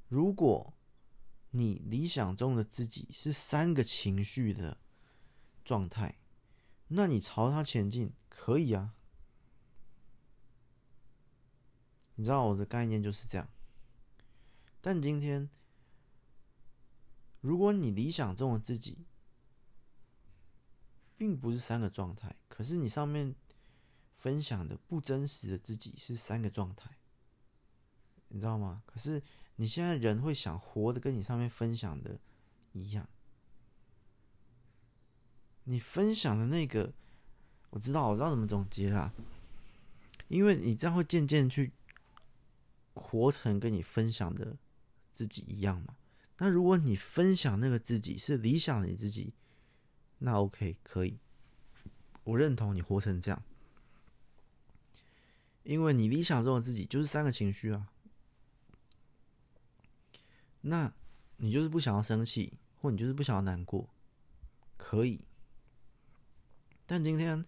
[0.10, 0.74] 如果
[1.52, 4.78] 你理想中的自己是三个情绪的
[5.64, 6.20] 状态。
[6.90, 8.94] 那你朝他前进可以啊，
[12.16, 13.48] 你知道我的概念就是这样。
[14.82, 15.50] 但今天，
[17.42, 19.06] 如果你理想中的自己，
[21.16, 23.36] 并不是三个状态，可是你上面
[24.16, 26.98] 分享的不真实的自己是三个状态，
[28.30, 28.82] 你知道吗？
[28.86, 29.22] 可是
[29.58, 32.20] 你现在人会想活的跟你上面分享的
[32.72, 33.08] 一样。
[35.70, 36.92] 你分享的那个，
[37.70, 39.14] 我知道，我知道怎么总结啦。
[40.28, 41.72] 因为你这样会渐渐去
[42.96, 44.58] 活成跟你分享的
[45.12, 45.96] 自己一样嘛。
[46.40, 49.32] 那如果你分享那个自己是理想的你自己，
[50.18, 51.20] 那 OK 可以，
[52.24, 53.44] 我认同你活成这样。
[55.62, 57.90] 因为你理想中的自己就是三个情绪啊，
[60.62, 60.92] 那
[61.38, 63.88] 你就是不想要生气，或你就是不想要难过，
[64.76, 65.26] 可以。
[66.90, 67.46] 但今天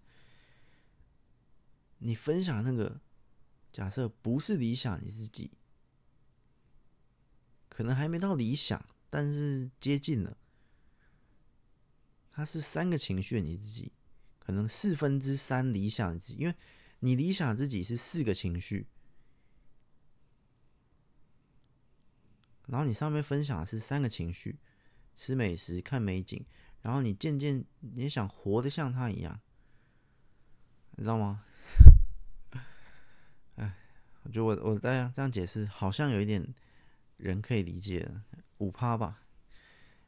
[1.98, 3.02] 你分享那个
[3.74, 5.50] 假设不是理想，你自己
[7.68, 10.38] 可能还没到理想，但是接近了。
[12.30, 13.92] 它是三个情绪，你自己
[14.38, 16.54] 可能四分之三理想自己，因为
[17.00, 18.86] 你理想自己是四个情绪，
[22.68, 24.60] 然后你上面分享的是三个情绪：
[25.16, 26.46] 吃美食、看美景。
[26.82, 29.40] 然后你渐渐也想活得像他一样，
[30.92, 31.44] 你知道吗？
[33.58, 33.76] 哎，
[34.24, 36.54] 我觉得我我这样这样解释好像有一点
[37.18, 38.24] 人可以理解了，
[38.58, 39.22] 五趴吧。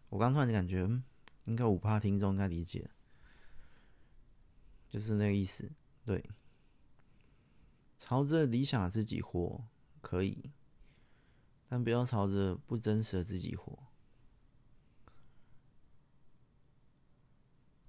[0.10, 1.04] 我刚突然就感觉，嗯，
[1.46, 2.90] 应该五趴听众应该理解，
[4.90, 5.72] 就是那个意思。
[6.06, 6.24] 对，
[7.98, 9.64] 朝着理想自己活
[10.02, 10.52] 可以，
[11.68, 13.78] 但不要朝着不真实的自己活。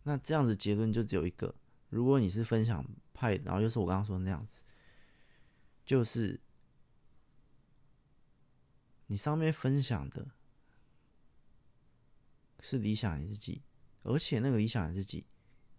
[0.05, 1.55] 那这样子结论就只有一个：
[1.89, 4.65] 如果你是分享派，然后又是我刚刚说的那样子，
[5.85, 6.41] 就是
[9.07, 10.29] 你上面分享的
[12.61, 13.63] 是理想你自己，
[14.03, 15.27] 而且那个理想你自己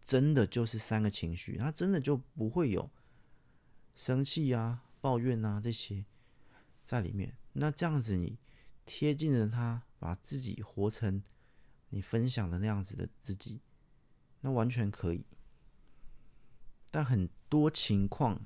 [0.03, 2.89] 真的就是三个情绪，它真的就不会有
[3.93, 6.05] 生气啊、抱怨啊这些
[6.83, 7.37] 在里面。
[7.53, 8.37] 那这样子你
[8.85, 11.23] 贴近了他，把自己活成
[11.89, 13.61] 你分享的那样子的自己。
[14.45, 15.25] 那完全可以。
[16.91, 18.40] 但很多情况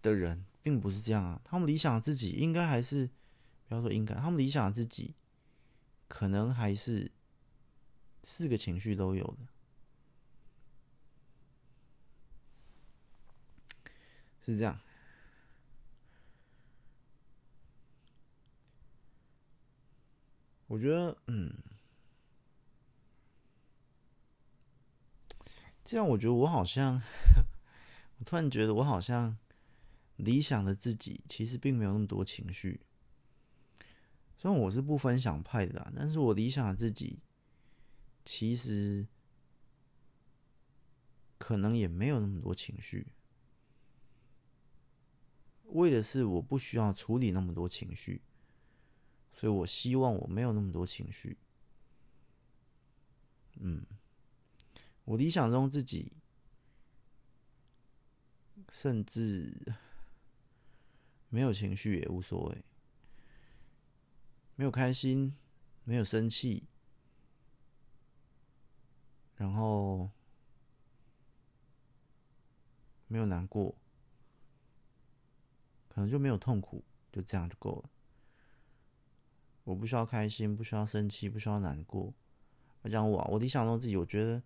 [0.00, 3.10] 的人并不是这样啊，他们理想的自己应该还是，
[3.66, 5.16] 不要说应该，他们理想的自己
[6.06, 7.10] 可能还是
[8.22, 9.48] 四个情绪都有的。
[14.44, 14.80] 是这样，
[20.68, 21.52] 我觉得，嗯。
[25.86, 27.00] 这样我觉得我好像，
[28.18, 29.38] 我突然觉得我好像
[30.16, 32.80] 理想的自己其实并没有那么多情绪。
[34.36, 37.20] 虽然我是不分享派的，但是我理想的自己
[38.24, 39.06] 其实
[41.38, 43.06] 可能也没有那么多情绪。
[45.66, 48.22] 为的是我不需要处理那么多情绪。
[49.32, 51.36] 所以我希望我没有那么多情绪。
[53.60, 53.84] 嗯，
[55.06, 56.12] 我理想中自己，
[58.68, 59.72] 甚至
[61.28, 62.64] 没有情绪也无所谓，
[64.56, 65.36] 没有开心，
[65.84, 66.64] 没有生气，
[69.36, 70.10] 然后
[73.06, 73.76] 没有难过，
[75.88, 77.90] 可能就没有痛苦，就这样就够了。
[79.62, 82.12] 我不需要开心，不需要生气，不需要难过。
[82.82, 84.42] 我讲我，我理想中自己，我觉得，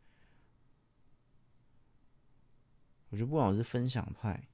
[3.10, 4.48] 我觉得不管我是分享派，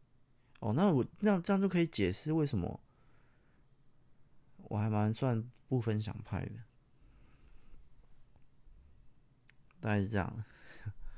[0.60, 2.80] 哦，那我那这样就可以解释为什么
[4.56, 6.52] 我还蛮算不分享派的，
[9.80, 10.44] 大概是这样。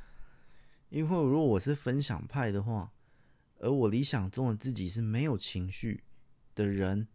[0.90, 2.92] 因为如果我是分享派的话，
[3.58, 6.02] 而我理想中的自己是没有情绪
[6.54, 7.08] 的人，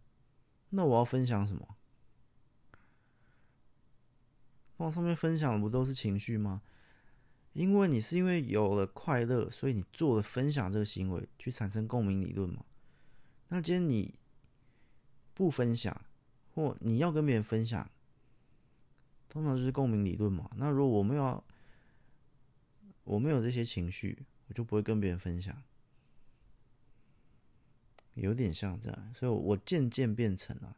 [0.70, 1.76] 那我要分享什么？
[4.78, 6.62] 往上面分享的不都是情绪吗？
[7.54, 12.62] 因为你是因为有了快乐，所以你做了分享这个行为，去产生共鸣理论嘛。
[13.48, 14.14] 那今天你
[15.32, 16.04] 不分享，
[16.54, 17.90] 或你要跟别人分享，
[19.28, 20.50] 通常就是共鸣理论嘛。
[20.56, 21.42] 那如果我没有，
[23.04, 25.62] 我没有这些情绪，我就不会跟别人分享，
[28.14, 29.14] 有点像这样。
[29.14, 30.76] 所以我渐渐变成了。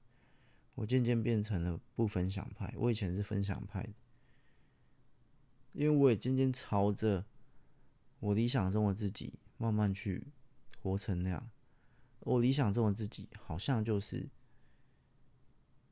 [0.74, 3.94] 我渐渐变成了不分享派，我以前是分享派的，
[5.76, 7.22] 因为我也渐渐朝着
[8.18, 10.26] 我理想中的自己慢慢去
[10.82, 11.50] 活成那样。
[12.20, 14.26] 我理想中的自己好像就是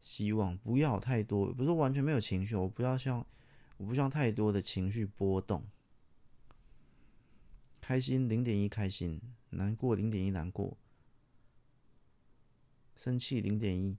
[0.01, 3.25] 希望不要太多，不是完全没有情绪，我不要像
[3.77, 5.63] 我不希望太多的情绪波动，
[7.83, 10.79] 开心零点一开心，难过零点一难过，
[12.97, 13.99] 生气零点一。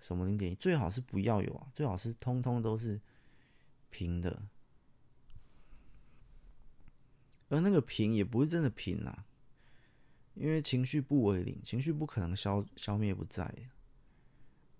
[0.00, 0.54] 什么零点一？
[0.54, 3.00] 最好是不要有啊，最好是通通都是
[3.90, 4.42] 平的。
[7.50, 9.26] 而那个平也不是真的平啊，
[10.34, 13.54] 因为情绪不为零，情绪不可能消消灭不在。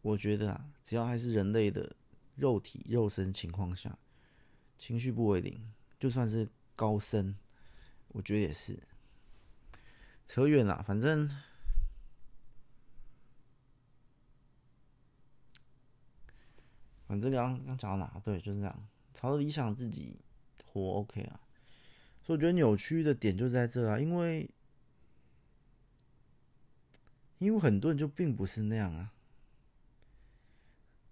[0.01, 1.95] 我觉得啊，只要还是人类的
[2.37, 3.99] 肉体肉身情况下，
[4.79, 7.37] 情绪不为零，就算是高僧，
[8.09, 8.79] 我觉得也是。
[10.27, 11.29] 扯远了，反正。
[17.07, 18.21] 反正刚刚讲到哪？
[18.25, 20.21] 对，就是这样，朝着理想自己
[20.65, 21.41] 活，OK 啊。
[22.23, 24.49] 所以我觉得扭曲的点就在这啊，因为
[27.39, 29.13] 因为很多人就并不是那样啊，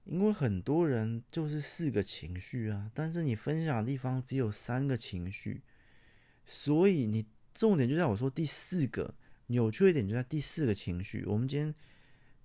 [0.05, 5.63] 因为很多人就是四个情绪啊，但是你分享的地方只有三个情绪，
[6.45, 9.15] 所以你重点就在我说第四个
[9.47, 11.25] 扭曲的点就在第四个情绪。
[11.27, 11.75] 我们今天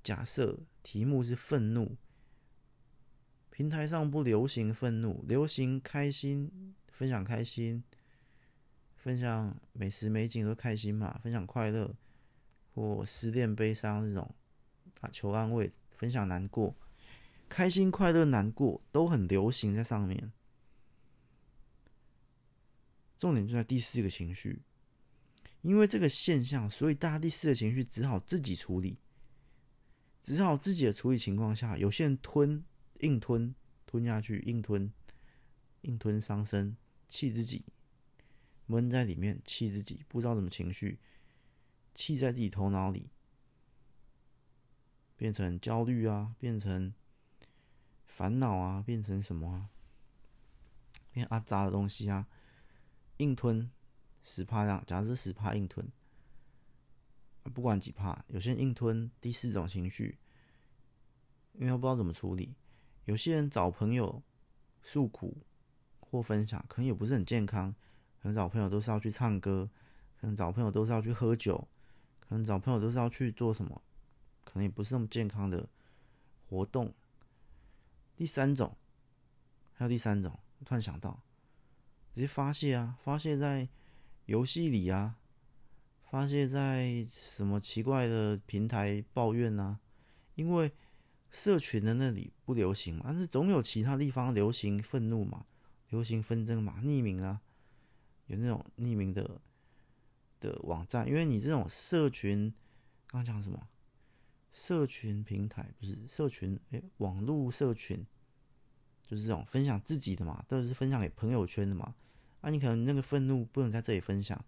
[0.02, 1.98] 假设题目是愤怒。
[3.50, 7.84] 平台上不流行愤怒，流行开心，分享开心，
[9.04, 11.94] 分享美食美景都开心嘛，分享快乐
[12.74, 14.34] 或失恋悲伤这种
[15.02, 16.74] 啊，求安慰，分享难过，
[17.50, 20.32] 开心快乐难过都很流行在上面。
[23.20, 24.62] 重点就在第四个情绪，
[25.62, 28.98] 因为这个现象，所以大家第四个情绪只好自己处理，
[30.22, 32.64] 只好自己的处理情况下，有些人吞。
[33.00, 33.54] 硬吞，
[33.86, 34.90] 吞下去，硬吞，
[35.82, 36.78] 硬吞伤身，
[37.10, 37.66] 气自己，
[38.66, 41.00] 闷在里面，气自己，不知道什么情绪，
[41.94, 43.12] 气在自己头脑里，
[45.16, 46.94] 变成焦虑啊，变成
[48.06, 49.70] 烦恼啊，变成什么啊？
[51.12, 52.28] 变阿杂的东西啊，
[53.18, 53.70] 硬吞
[54.24, 55.92] 十趴这样，假设是十怕硬吞，
[57.54, 60.18] 不管几怕，有些人硬吞第四种情绪，
[61.54, 62.56] 因为他不知道怎么处理。
[63.06, 64.24] 有些人找朋友
[64.82, 65.38] 诉苦
[66.00, 67.76] 或分享，可能也不是很健康。
[68.24, 69.70] 可能找朋友都是要去唱歌，
[70.18, 71.68] 可能找朋友都是要去喝酒，
[72.22, 73.82] 可能找朋友都是要去做什么，
[74.46, 75.68] 可能也不是那么健康的
[76.48, 76.94] 活动。
[78.16, 78.76] 第三种，
[79.74, 81.22] 还有第三种，突然想到，
[82.14, 83.68] 直接发泄啊，发泄在
[84.28, 85.18] 游戏里啊，
[86.10, 89.80] 发泄在什么奇怪的平台抱怨啊，
[90.36, 90.72] 因为。
[91.36, 95.48] 社群的那里不流行嘛，但是总有其他地方流行愤怒嘛，
[95.90, 97.42] 流行纷争嘛，匿名啊，
[98.28, 99.42] 有那种匿名的
[100.40, 102.54] 的网站，因为你这种社群，
[103.08, 103.68] 刚刚讲什么？
[104.52, 108.06] 社群平台不是社群，哎，网络社群
[109.06, 111.96] 就是这种分享自己的嘛，都是分享给朋友圈的嘛。
[112.42, 114.44] 啊，你可能那个愤怒不能在这里分享，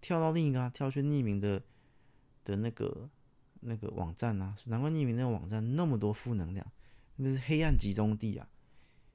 [0.00, 1.62] 跳到另一个啊，跳去匿名的
[2.44, 3.10] 的那个。
[3.66, 6.70] 那个网站啊，难怪匿名那个网站那么多负能量，
[7.16, 8.46] 那是黑暗集中地啊！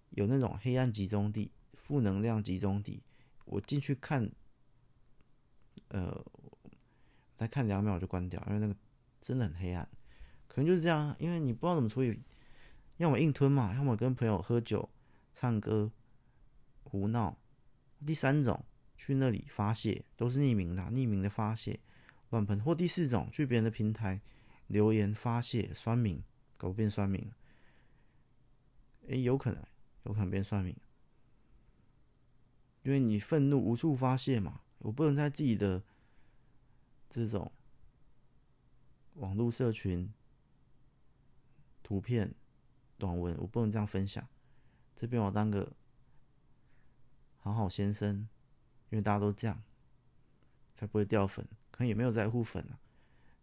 [0.10, 3.04] 有那种黑暗集中地、负能量集中地，
[3.50, 4.32] 我进去看，
[5.90, 6.26] 呃，
[7.36, 8.76] 再看两秒我就关掉，因为那个
[9.20, 9.88] 真的很黑暗。
[10.48, 12.24] 可能就是这样，因为你不知道怎么处理，
[12.98, 14.90] 要么硬吞嘛，要么跟朋友喝酒、
[15.34, 15.92] 唱歌、
[16.84, 17.38] 胡闹。
[18.06, 21.80] 第三种，去那里发泄，都是匿名的，匿名的发泄，
[22.30, 22.64] 乱喷。
[22.64, 24.22] 或第四种，去别人的平台。
[24.68, 26.24] 留言发泄酸民，
[26.56, 27.32] 搞变酸民，
[29.08, 29.66] 诶，有可能，
[30.04, 30.76] 有可能变酸民，
[32.84, 35.84] 因为你愤怒无处发泄嘛，我不能在自己的
[37.10, 37.52] 这种
[39.16, 40.12] 网络社群、
[41.84, 42.34] 图片、
[42.98, 44.28] 短文，我不能这样分享。
[44.96, 45.72] 这边我当个
[47.38, 48.28] 好好先生，
[48.90, 49.64] 因为大家都这样，
[50.76, 52.80] 才不会掉粉，可能也没有在乎粉啊，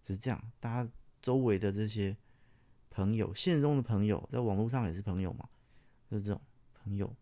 [0.03, 0.91] 只是这样，大家。
[1.23, 2.17] 周围的这些
[2.89, 5.49] 朋友，现实中的朋友，在网络上也是朋友嘛，
[6.09, 6.41] 就是这种
[6.73, 7.13] 朋友。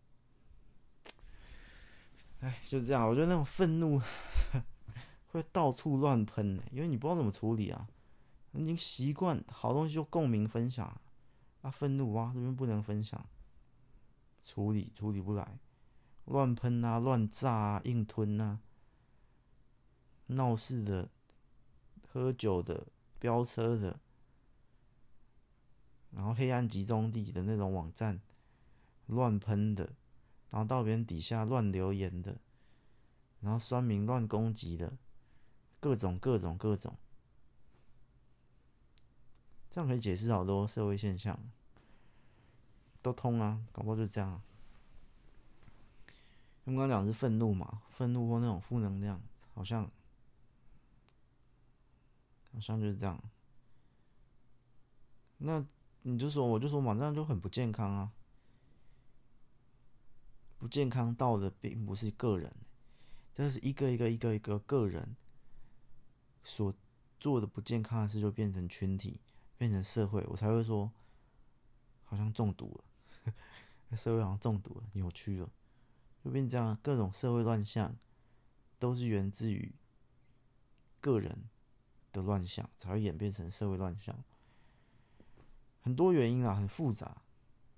[2.39, 3.07] 哎，就这样。
[3.07, 4.01] 我觉得那种愤怒
[5.31, 7.87] 会到处乱喷呢，因为你不知道怎么处理啊。
[8.53, 11.01] 已经习惯好东西就共鸣分享，
[11.61, 13.27] 啊，愤怒啊这边不能分享，
[14.43, 15.59] 处理处理不来，
[16.25, 18.59] 乱喷啊，乱炸啊，硬吞啊，
[20.27, 21.09] 闹事的，
[22.07, 22.87] 喝酒的。
[23.17, 23.99] 飙车的，
[26.11, 28.21] 然后黑暗集中地的那种网站，
[29.07, 29.93] 乱喷的，
[30.49, 32.37] 然后到别人底下乱留言的，
[33.41, 34.97] 然后酸民乱攻击的，
[35.79, 36.97] 各种各种各种，
[39.69, 41.39] 这样可以解释好多社会现象，
[43.01, 44.41] 都通啊，搞不好就这样。
[46.63, 49.21] 我们刚刚讲是愤怒嘛，愤怒或那种负能量，
[49.53, 49.89] 好像。
[52.53, 53.21] 好像就是这样，
[55.39, 55.65] 那
[56.03, 58.13] 你就说，我就说网站就很不健康啊！
[60.65, 62.51] 不健康到的并不是个人，
[63.35, 65.15] 这是一个一个一个一个个人
[66.41, 66.73] 所
[67.19, 69.19] 做的不健康的事，就变成群体，
[69.59, 70.91] 变成社会，我才会说，
[72.03, 72.81] 好像中毒
[73.23, 73.33] 了，
[73.95, 75.47] 社会好像中毒了，扭曲了，
[76.23, 77.95] 就变这样，各种社会乱象
[78.79, 79.71] 都是源自于
[80.99, 81.47] 个人。
[82.11, 84.17] 的乱象才会演变成社会乱象，
[85.81, 87.21] 很多原因啊，很复杂，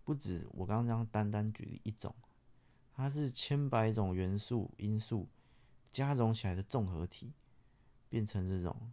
[0.05, 2.15] 不止我刚刚这样单单举例一种，
[2.97, 5.27] 它是千百种元素因素
[5.91, 7.31] 加总起来的综合体，
[8.09, 8.91] 变成这种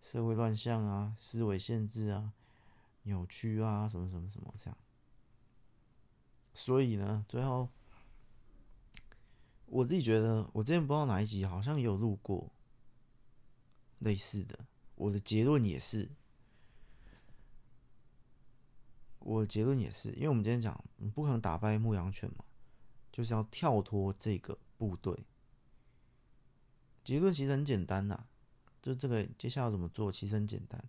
[0.00, 2.32] 社会乱象啊、思维限制啊、
[3.02, 4.78] 扭曲啊什么什么什么这样。
[6.54, 7.68] 所以呢，最后
[9.66, 12.50] 我自己觉得，我之前不知道哪一集好像也有录过。
[13.98, 14.58] 类似的，
[14.94, 16.08] 我的结论也是，
[19.18, 22.42] 我的结论也是，因为我们今天讲，你不可能打败牧羊犬嘛，
[23.20, 25.26] 就是要跳脱这个部队。
[27.04, 28.26] 结论其实很简单呐、啊，
[28.80, 30.82] 就这个接下来要怎么做，其实很简单，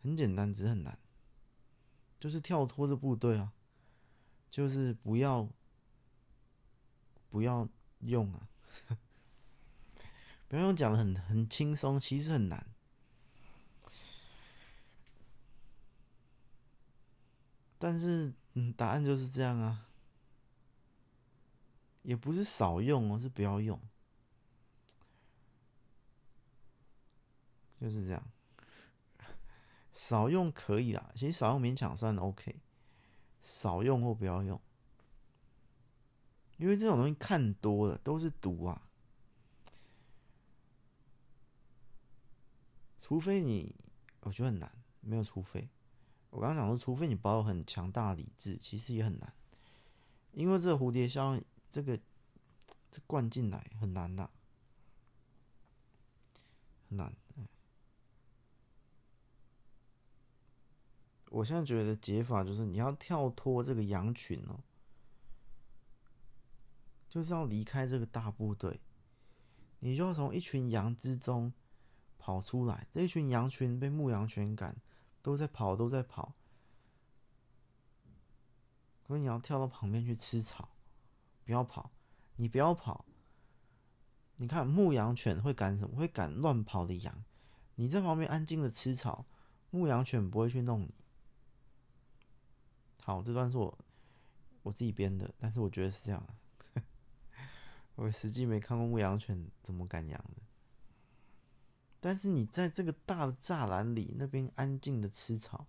[0.00, 0.96] 很简单，只是很难，
[2.20, 3.52] 就是跳脱这部队啊，
[4.48, 5.48] 就是不要
[7.30, 8.48] 不要用啊。
[10.46, 12.64] 不用讲的很很轻松，其实很难。
[17.76, 19.88] 但是，嗯，答案就是这样啊，
[22.02, 23.80] 也不是少用哦，是不要用，
[27.80, 28.22] 就是这样。
[29.92, 32.56] 少用可以啦，其实少用勉强算 OK，
[33.42, 34.60] 少用或不要用，
[36.56, 38.88] 因为这种东西看多了都是毒啊。
[42.98, 43.74] 除非你，
[44.20, 45.68] 我觉得很难，没有除非。
[46.30, 49.34] 我刚刚讲说，除非你保有很强大的理智，其实也很难，
[50.32, 51.98] 因为这个蝴蝶效应，这个
[52.92, 54.30] 这灌进来很难的，
[56.88, 57.16] 很难。
[61.30, 64.62] 我现在觉得解法就是你要跳脱这个羊群哦，
[67.08, 68.80] 就是要离开这个大部队，
[69.80, 71.52] 你就要从一群羊之中。
[72.24, 74.80] 跑出来，这一群羊群被牧羊犬赶，
[75.20, 76.36] 都在跑，都在跑。
[79.02, 80.71] 可是你要跳到旁边去吃草，
[81.44, 81.90] 不要跑，
[82.36, 83.04] 你不要跑。
[84.36, 85.96] 你看牧羊犬会赶什么？
[85.96, 87.24] 会赶乱跑的羊。
[87.76, 89.24] 你在旁边安静的吃草，
[89.70, 90.94] 牧羊犬不会去弄你。
[93.00, 93.78] 好，这段是我
[94.62, 96.26] 我自己编的，但是我觉得是这样。
[97.96, 100.42] 我实际没看过牧羊犬怎么赶羊的。
[102.00, 105.66] 但是你在这个大的栅栏里，那边安静的吃草，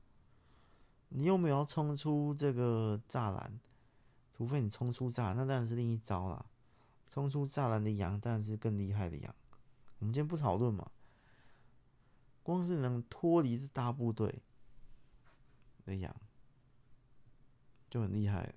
[1.09, 3.59] 你又没有冲出这个栅栏，
[4.35, 6.45] 除非你冲出栅栏，那当然是另一招了。
[7.09, 9.35] 冲出栅栏的羊当然是更厉害的羊。
[9.99, 10.91] 我们今天不讨论嘛，
[12.41, 14.41] 光是能脱离这大部队
[15.85, 16.15] 的羊
[17.89, 18.53] 就很厉害了。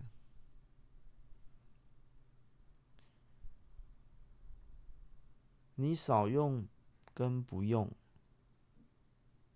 [5.74, 6.66] 你少用。
[7.16, 7.90] 跟不用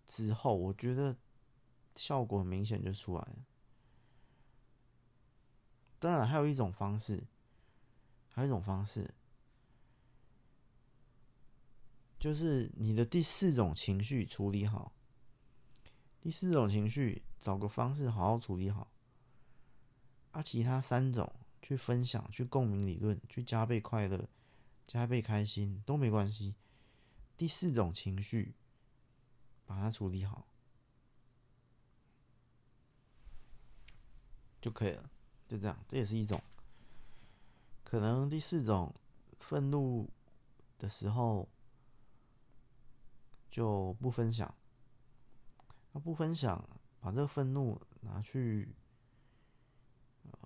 [0.06, 1.14] 之后，我觉得
[1.94, 3.36] 效果很明显就出来了。
[6.00, 7.24] 当然，还有一种方式，
[8.30, 9.14] 还有一种方式，
[12.18, 14.92] 就是你的第四种情绪处理好。
[16.22, 18.90] 第四种情绪，找个方式好好处理好。
[20.32, 24.26] 啊，其他三种去分享、去共鸣理论、去加倍快乐、
[24.86, 26.54] 加倍开心都没关系。
[27.36, 28.54] 第四种情绪，
[29.66, 30.46] 把它处理好
[34.62, 35.10] 就可以了，
[35.50, 36.40] 就这样，这也是一种。
[37.82, 38.94] 可能第四种
[39.40, 40.08] 愤怒
[40.78, 41.48] 的时候
[43.50, 44.54] 就不分享，
[45.90, 46.64] 那不分享，
[47.00, 48.72] 把这个愤怒拿去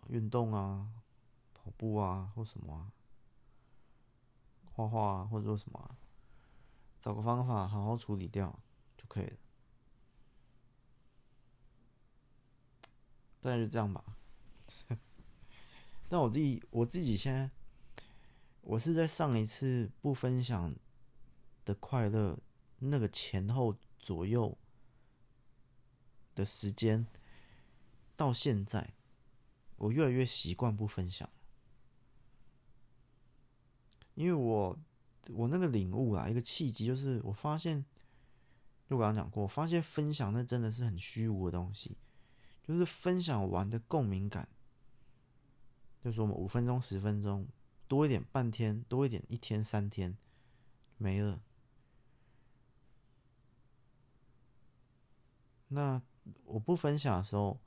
[0.08, 0.88] 运动啊、
[1.52, 2.90] 跑步啊，或什么啊，
[4.72, 5.98] 画画啊，或者说什么啊。
[7.02, 8.58] 找个方法好好处理掉
[8.96, 9.36] 就可以了，
[13.42, 14.02] 大概就这样吧。
[16.14, 17.50] 但我自己我自己现在，
[18.60, 20.72] 我是在上一次不分享
[21.64, 22.38] 的快乐
[22.78, 24.56] 那个前后左右
[26.32, 27.04] 的时间，
[28.14, 28.94] 到现在，
[29.74, 31.28] 我越来越习惯不分享，
[34.14, 34.78] 因为我。
[35.32, 37.82] 我那个领悟啊，一个契机就是我发现，
[38.86, 41.96] 就我刚刚讲过，我发现分享那真的是很虚无的东西，
[42.62, 44.46] 就是分享完的共鸣感，
[46.04, 47.48] 就是我们五分钟、十分钟，
[47.88, 50.14] 多一点半天，多一点一天、三天，
[50.98, 51.40] 没了。
[55.68, 56.02] 那
[56.44, 57.58] 我不分享的时候，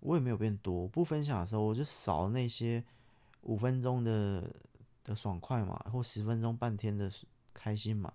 [0.00, 2.84] 我也没有变多；不分享的时候，我就少那些
[3.42, 4.52] 五分钟的。
[5.04, 7.10] 的爽快嘛，或十分钟、半天的
[7.54, 8.12] 开心嘛，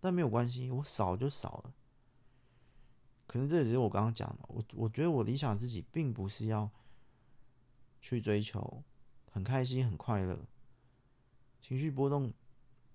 [0.00, 1.72] 但没有关系，我少就少了。
[3.28, 6.68] 可能这也是我刚刚讲的，我我觉得我理想自己并不是要
[8.02, 8.82] 去追求
[9.30, 10.44] 很开心、很快乐，
[11.60, 12.34] 情绪波动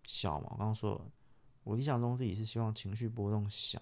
[0.03, 0.50] 小嘛。
[0.52, 1.11] 我刚刚说了，
[1.64, 3.82] 我理想中自己是希望情绪波动小，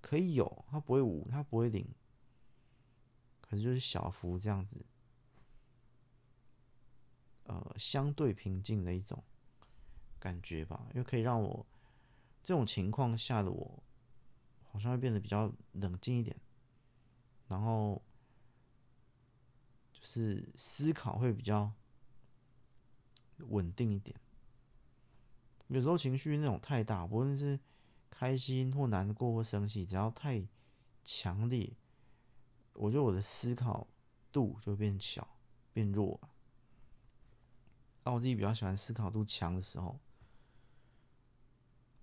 [0.00, 1.86] 可以有，它不会无，它不会零，
[3.42, 4.86] 可是就是小幅这样子。
[7.42, 9.22] 呃，相对平静的一种
[10.18, 11.66] 感觉吧，因为可以让我
[12.42, 13.82] 这种情况下的我，
[14.70, 16.34] 好像会变得比较冷静一点，
[17.48, 18.00] 然后
[20.04, 21.72] 是思考会比较
[23.38, 24.14] 稳定一点。
[25.68, 27.58] 有时候情绪那种太大，不论是
[28.10, 30.46] 开心或难过或生气，只要太
[31.02, 31.72] 强烈，
[32.74, 33.88] 我觉得我的思考
[34.30, 35.36] 度就变小、
[35.72, 36.28] 变弱了。
[38.02, 39.98] 但我自己比较喜欢思考度强的时候，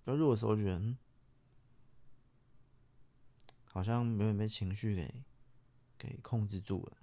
[0.03, 0.97] 比较弱的时候，觉得嗯，
[3.65, 5.23] 好像没有被情绪给
[5.99, 6.97] 给控制住了，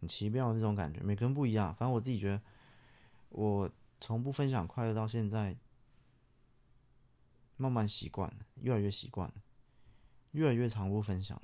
[0.00, 1.00] 很奇妙的这种感觉。
[1.00, 2.42] 每个人不一样，反正我自己觉得，
[3.28, 3.70] 我
[4.00, 5.56] 从不分享快乐到现在，
[7.56, 9.32] 慢慢习惯了，越来越习惯，
[10.32, 11.40] 越来越常不分享，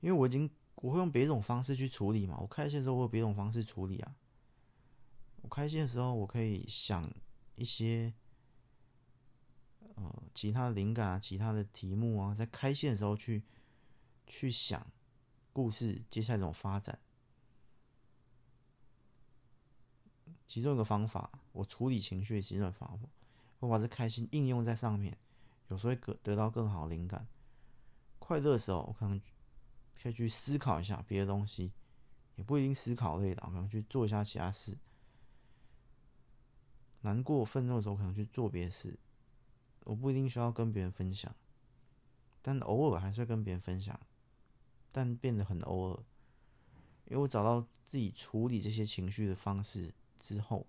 [0.00, 2.36] 因为我已经我会用别种方式去处理嘛。
[2.40, 4.16] 我开心的时候，我有别种方式处理啊。
[5.42, 7.08] 我开心的时候，我可以想
[7.54, 8.12] 一些
[9.94, 13.42] 呃其他的灵感啊，其他的题目啊，在开心的时候去
[14.26, 14.84] 去想
[15.60, 16.98] 故事接下来这种发展。
[20.46, 23.06] 其中一个方法，我处理情绪其中一个方法，
[23.58, 25.18] 我把这开心应用在上面，
[25.68, 27.28] 有时候会得得到更好的灵感。
[28.18, 29.20] 快乐的时候，我可能
[30.02, 31.72] 可以去思考一下别的东西，
[32.36, 34.78] 也不一定思考类的，我可能去做一下其他事。
[37.02, 38.98] 难过、愤怒的时候，可能去做别的事，
[39.84, 41.36] 我不一定需要跟别人分享。
[42.40, 44.00] 但偶尔还是会跟别人分享，
[44.92, 46.04] 但变得很偶尔，
[47.06, 50.66] 因为我找到自己处理这些情绪的方式之后，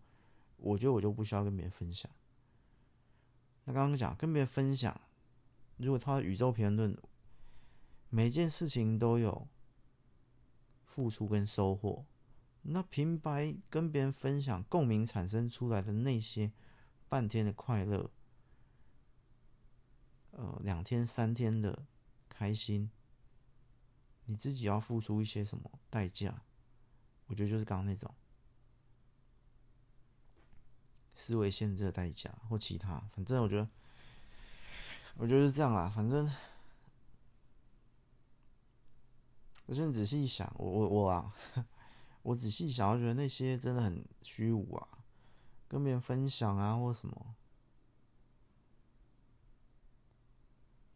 [0.58, 2.10] 我觉得我就不需要跟别人分享。
[3.66, 5.00] 那刚刚讲跟别人分享，
[5.78, 6.98] 如果他的宇宙平衡论，
[8.10, 9.48] 每件事情都有
[10.84, 12.06] 付出跟收获，
[12.64, 16.52] 那平白跟别人分享共鸣产生出来的那些
[17.08, 18.12] 半天的快乐。
[20.32, 21.86] 呃，两天三天的
[22.30, 22.90] 开心，
[24.26, 26.44] 你自己要付出一些什么代价？
[27.28, 28.14] 我觉得就是刚刚那种
[31.14, 33.70] 思维限制的代价，或其他，反正我觉得，
[35.16, 35.90] 我觉得是这样啦。
[35.90, 36.30] 反正，
[39.68, 41.34] 我现在仔细想，我我我啊，
[42.24, 44.88] 我仔细想，我觉得那些真的很虚无啊，
[45.68, 47.36] 跟别人分享啊，或什么。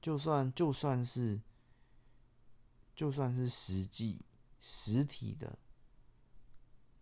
[0.01, 1.41] 就算就算是
[2.95, 4.25] 就算是实际
[4.59, 5.59] 实体的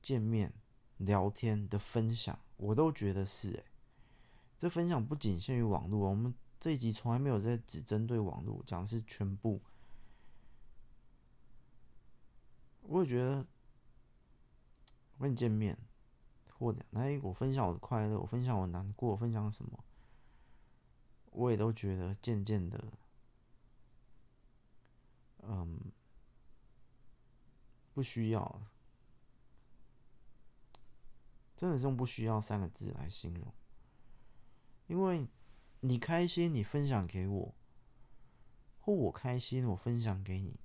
[0.01, 0.53] 见面
[0.97, 3.63] 聊天的分享，我都觉得是哎，
[4.57, 9.61] 这分享不仅限于网络，我们这一集从来没有在只针对网络讲的，是全部。
[12.81, 13.45] 我也觉得
[15.17, 15.77] 我跟你见面，
[16.49, 19.83] 或者来我分享我的快乐，我分享我难过，分享什么。
[21.31, 22.93] 我也都觉得渐渐的，
[25.47, 25.91] 嗯，
[27.93, 28.61] 不需要，
[31.55, 33.53] 真的是用“不需要”三个字来形容。
[34.87, 35.27] 因为
[35.81, 37.55] 你开心，你分享给我，
[38.79, 40.59] 或我开心，我分享给你，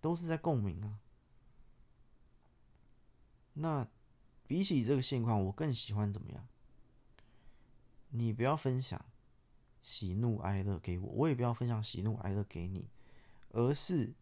[0.00, 1.00] 都是在共鸣啊。
[3.54, 3.88] 那
[4.46, 6.48] 比起这个现况，我更喜欢怎么样？
[8.10, 9.04] 你不要分享。
[9.80, 12.90] 喜怒哀乐给我，我也不要分享喜怒哀乐给你，
[13.50, 14.14] 而是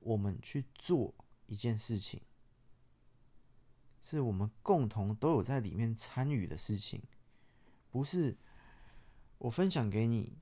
[0.00, 1.14] 我们去做
[1.46, 2.20] 一件事情，
[4.00, 7.02] 是我们共同都有在里面参与的事情，
[7.90, 8.36] 不是
[9.38, 10.38] 我分享给你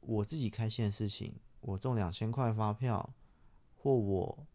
[0.00, 3.14] 我自己开心的事情，我中两千块发票，
[3.76, 4.46] 或我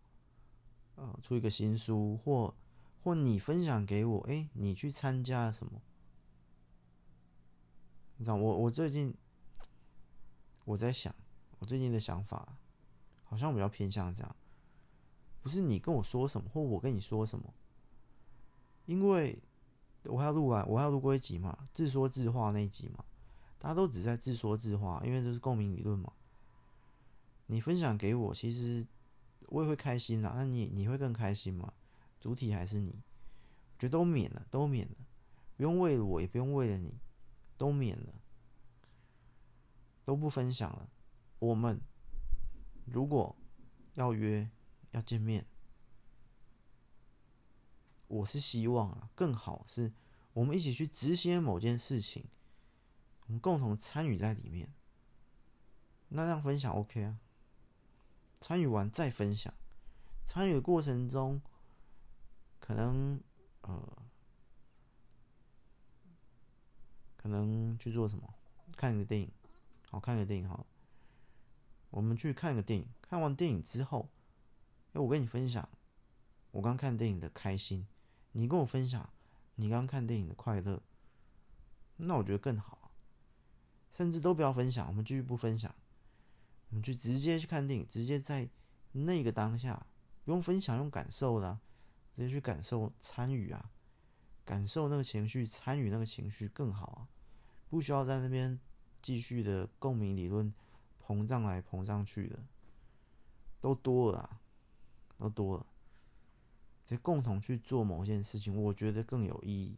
[0.95, 2.55] 呃出一个新书，或
[3.01, 5.81] 或你分享给我，哎，你去参加什么？
[8.17, 9.15] 你知道我我最近
[10.65, 11.15] 我在想，
[11.59, 12.57] 我最近的想法
[13.23, 14.35] 好像比较偏向这样，
[15.41, 17.53] 不是你跟我说什么，或我跟你说什么，
[18.85, 19.37] 因为
[20.03, 23.03] 我还要录完，我还要录过一集嘛，自说自话那一集嘛，
[23.57, 26.11] 大家都只在自说自话，因为这是共鸣理论嘛。
[27.47, 28.85] 你分享给我，其实
[29.47, 31.73] 我也会开心啦，那你你会更开心吗？
[32.19, 32.91] 主体还是你？
[32.91, 34.95] 我觉得都免了，都免了，
[35.57, 36.97] 不用为了我，也不用为了你。
[37.57, 38.13] 都免了，
[40.05, 40.87] 都不分享了。
[41.39, 41.81] 我们
[42.85, 43.35] 如果
[43.95, 44.49] 要约
[44.91, 45.45] 要见面，
[48.07, 49.91] 我是希望啊，更好是
[50.33, 52.25] 我们一起去执行某件事情，
[53.27, 54.73] 我们共同参与在里面。
[56.09, 57.19] 那这样分享 OK 啊？
[58.39, 59.53] 参与完再分享，
[60.25, 61.41] 参与的过程中，
[62.59, 63.21] 可能
[63.61, 64.03] 呃。
[67.21, 68.33] 可能去做什么？
[68.77, 69.29] 看个电影，
[69.89, 70.65] 好，看个电影好。
[71.89, 74.09] 我们去看个电影，看完电影之后，
[74.93, 75.67] 哎，我跟你分享
[76.51, 77.87] 我刚看电影的开心，
[78.31, 79.09] 你跟我分享
[79.55, 80.81] 你刚看电影的快乐，
[81.97, 82.91] 那我觉得更好。
[83.91, 85.73] 甚至都不要分享，我们继续不分享，
[86.69, 88.47] 我们去直接去看电影，直接在
[88.91, 89.87] 那个当下，
[90.23, 91.59] 不用分享，用感受的，
[92.15, 93.71] 直接去感受参与啊。
[94.45, 97.07] 感受那个情绪，参与那个情绪更好啊！
[97.69, 98.59] 不需要在那边
[98.99, 100.51] 继续的共鸣理论
[101.09, 102.37] 膨胀来膨胀去的，
[103.59, 104.39] 都多了，
[105.17, 105.65] 都多了。
[106.85, 109.75] 这共同去做某件事情，我觉得更有意义。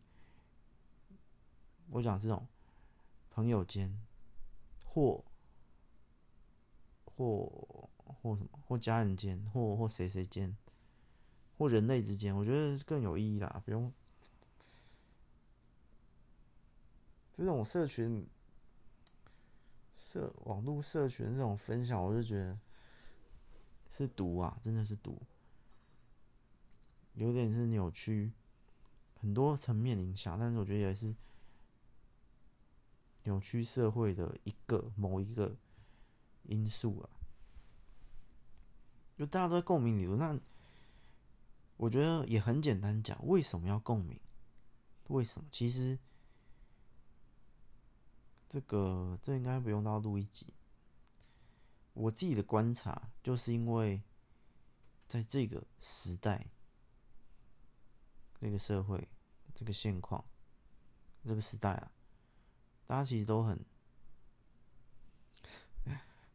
[1.90, 2.46] 我讲这种
[3.30, 3.98] 朋友间，
[4.86, 5.24] 或
[7.06, 10.58] 或或什么，或家人间，或或谁谁间，
[11.58, 13.90] 或人类之间，我觉得更有意义啦，不用。
[17.32, 18.28] 这种社群、
[20.04, 22.58] 社网络社群这种分享，我就觉得
[23.92, 25.22] 是毒啊，真的是毒，
[27.14, 28.32] 有点是扭曲，
[29.20, 31.16] 很多层面影响，但是我觉得也是
[33.26, 35.56] 扭曲社会的一个某一个
[36.46, 37.10] 因素啊。
[39.16, 40.38] 就大家都在共鸣里头，那
[41.78, 44.20] 我觉得也很简单讲，为什么要共鸣？
[45.10, 45.48] 为什么？
[45.52, 46.00] 其实。
[48.52, 50.54] 这个这应该不用到录一集，
[51.94, 54.02] 我自己的观察，就是因为
[55.08, 56.48] 在这个时代、
[58.42, 59.08] 这个社会、
[59.56, 60.26] 这个现况、
[61.24, 61.94] 这个时代啊，
[62.86, 63.58] 大家其实都很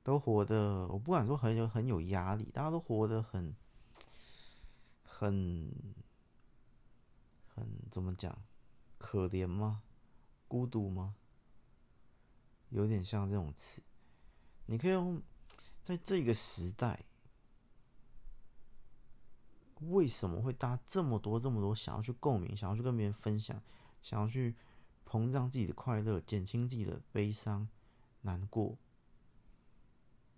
[0.02, 3.54] 都活得，我不敢说很有很有压力，大家都活得很
[5.02, 5.70] 很
[7.54, 8.38] 很怎么讲？
[8.96, 9.82] 可怜吗？
[10.48, 11.14] 孤独吗？
[12.76, 13.82] 有点像这种词，
[14.66, 15.22] 你可以用
[15.82, 17.06] 在这个时代，
[19.80, 23.58] 为什么会大家这么多这么多想要去共鸣，想要去跟别人分享，
[24.02, 24.54] 想要去
[25.08, 27.66] 膨胀自己的快乐，减轻自己的悲伤、
[28.20, 28.76] 难过？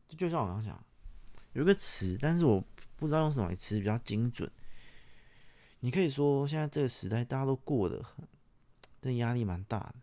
[0.07, 0.85] 这就像我刚刚讲，
[1.55, 2.65] 有一个词，但是我
[2.97, 4.49] 不知道用什么词比较精准。
[5.81, 8.29] 你可以说，现在这个时代，大家都过得很，
[9.03, 9.95] 这压力蛮大的。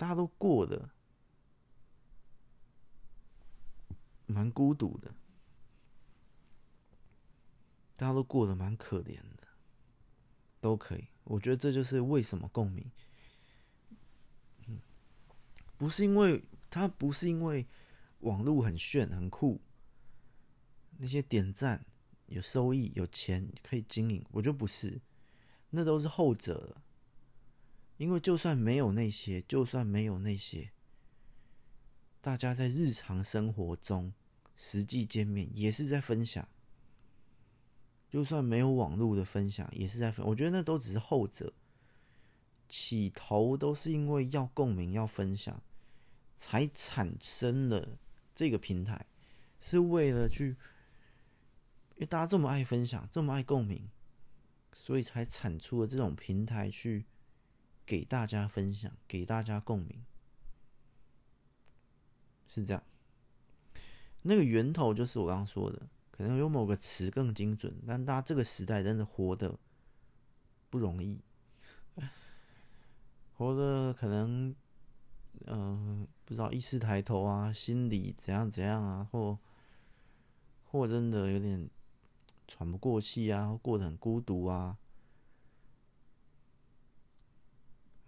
[0.00, 0.88] 大家都过得
[4.24, 5.14] 蛮孤独的，
[7.98, 9.46] 大家都过得蛮可怜的，
[10.58, 11.08] 都可以。
[11.24, 12.90] 我觉得这就是为什么共鸣，
[14.68, 14.80] 嗯，
[15.76, 17.66] 不是因为他不是因为
[18.20, 19.60] 网络很炫很酷，
[20.96, 21.84] 那些点赞
[22.24, 25.02] 有收益有钱可以经营，我觉得不是，
[25.68, 26.78] 那都是后者。
[28.00, 30.70] 因为就算没有那些，就算没有那些，
[32.22, 34.14] 大家在日常生活中
[34.56, 36.48] 实际见面也是在分享。
[38.08, 40.24] 就算没有网络的分享，也是在分。
[40.24, 41.52] 我觉得那都只是后者，
[42.70, 45.62] 起头都是因为要共鸣、要分享，
[46.34, 47.98] 才产生了
[48.34, 49.04] 这个平台，
[49.58, 50.56] 是为了去，
[51.96, 53.90] 因为大家这么爱分享，这么爱共鸣，
[54.72, 57.04] 所以才产出了这种平台去。
[57.90, 60.04] 给大家分享，给大家共鸣，
[62.46, 62.80] 是这样。
[64.22, 69.58] 那个源头就是我刚刚说的，可能有某个词更精准，但大家这个时代真的活得
[70.70, 71.20] 不容易，
[73.32, 74.54] 活的可能，
[75.46, 79.36] 嗯、不知道意识抬头啊，心里怎样怎样啊，或
[80.62, 81.68] 或真的有点
[82.46, 84.78] 喘不过气啊，或过得很孤独啊。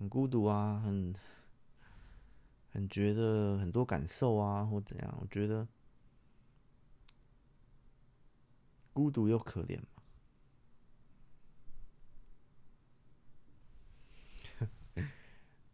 [0.02, 1.14] 很孤独啊，很
[2.72, 5.16] 很觉得很多感受啊，或怎样？
[5.20, 5.68] 我觉得
[8.92, 9.86] 孤独又可怜嘛。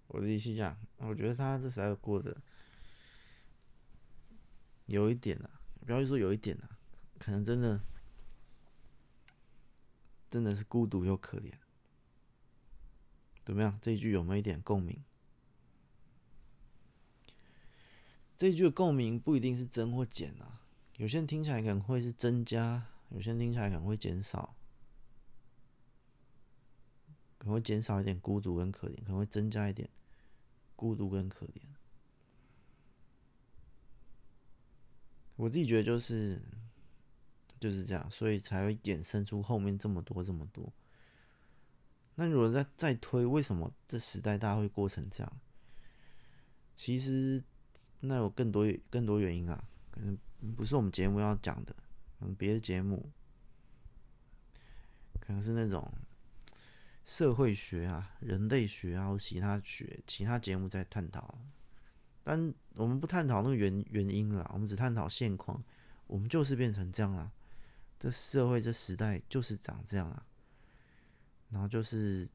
[0.09, 2.37] 我的意思讲，我觉得他这时代过得
[4.85, 5.49] 有一点啊，
[5.87, 6.77] 不要说有一点啊，
[7.19, 7.81] 可能真的
[10.29, 11.51] 真的是孤独又可怜。
[13.49, 13.79] 怎么样？
[13.81, 15.03] 这一句有没有一点共鸣？
[18.37, 20.61] 这一句的共鸣不一定是增或减啊，
[20.99, 24.55] 有些人听起来可能会是增加，有些人听起来可能会减少，
[27.39, 29.89] 可能会减少一点孤独跟可怜，可能会增加一点
[30.77, 31.63] 孤独跟可怜。
[35.37, 36.39] 我自己觉得就是
[37.59, 40.71] 就是这样，所以才会衍生出后面这么多这么多。
[42.21, 45.41] 那如果再再推，为什么这时代大家会过成这样？
[46.75, 47.41] 其实
[48.01, 50.19] 那有更多更多原因啊，可能
[50.57, 51.73] 不是我们节目要讲的，
[52.19, 53.13] 可能别的节目，
[55.21, 55.89] 可能是那种
[57.05, 61.39] 社会学啊、人类学啊或其他学、其他节目在探讨。
[62.25, 65.63] 但我们不探讨那个原原因了，我们只探讨现况。
[66.09, 67.31] 我们就是变成这样啊，
[67.97, 70.27] 这社会这时代就是长这样啊。
[71.51, 72.29] 然后就是，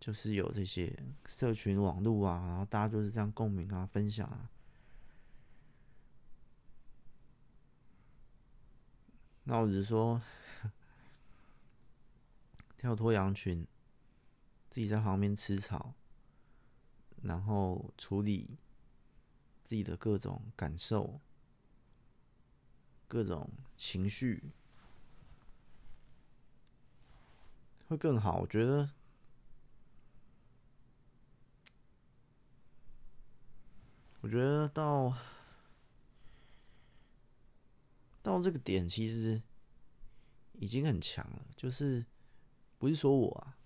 [0.00, 0.92] 就是有这些
[1.26, 4.50] 社群网络啊，然后大家就是这样共鸣啊、分享啊。
[9.44, 10.20] 那我只是说，
[12.76, 13.66] 跳脱羊群，
[14.68, 15.94] 自己在旁边吃草，
[17.22, 18.58] 然后处理
[19.64, 21.20] 自己的各种感受、
[23.06, 24.50] 各种情绪。
[27.90, 28.88] 会更好，我觉得。
[34.20, 35.12] 我觉得到
[38.22, 39.42] 到这个点，其实
[40.52, 41.44] 已经很强了。
[41.56, 42.06] 就是
[42.78, 43.58] 不是说我啊，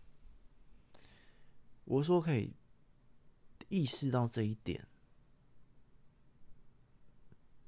[1.85, 2.55] 我说可以
[3.69, 4.87] 意识到这一点，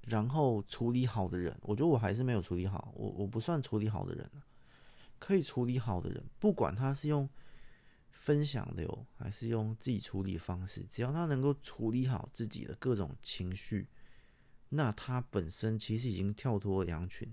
[0.00, 2.94] 然后处理好的人，我觉得我还是没有处理好。
[2.94, 4.30] 我我不算处理好的人。
[5.18, 7.28] 可以处理好的人，不管他是用
[8.10, 13.88] 分享流还是用自己处理方式，只要他能够处理好自己的各种情绪，
[14.70, 17.32] 那他本身其实已经跳脱了羊群。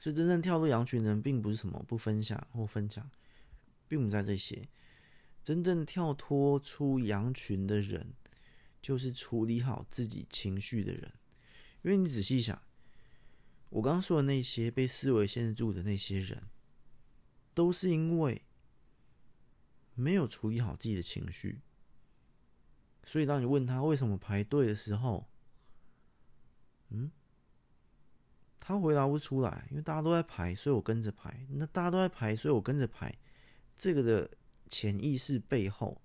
[0.00, 3.08] 所以真正跳脱羊群的人，并不是什么不分享或分享，
[3.86, 4.68] 并不在这些。
[5.44, 8.12] 真正跳脱出羊群的人，
[8.80, 11.12] 就是处理好自己情绪的人。
[11.82, 12.60] 因为你仔细想，
[13.72, 16.42] 我刚刚说的那些被思维限制住的那些人，
[17.54, 18.42] 都是因为
[19.94, 21.62] 没有处理好自己的情绪。
[23.04, 25.26] 所以当你问他为什么排队的时候，
[26.90, 27.10] 嗯？
[28.60, 31.46] 他回答不出来，因为大家都在排，所以我跟着排。
[31.48, 33.18] 那大家都在排，所以我跟着排。
[33.74, 34.30] 这个的
[34.68, 36.00] 潜意识背后，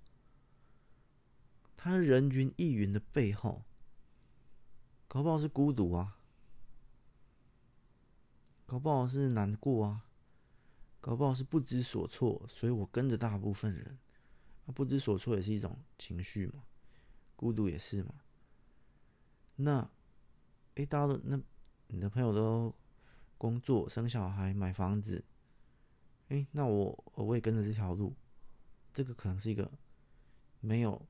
[1.75, 3.65] 他人云亦云的背后，
[5.07, 6.16] 搞不好是孤独啊，
[8.67, 10.05] 搞不好是难过啊，
[11.01, 13.97] 搞不好是不知所措，所以我跟着大部分人。
[14.75, 16.63] 不知所措也是一种情绪嘛，
[17.35, 18.13] 孤独也是嘛。
[19.55, 19.89] 那，
[20.75, 21.41] 诶，大家都那。
[21.89, 22.75] 你的朋友都
[23.37, 25.23] 工作、生小孩、买房子，
[26.27, 28.13] 哎，那我我也跟着这条路，
[28.93, 29.71] 这个可能是一个
[30.59, 31.07] 没有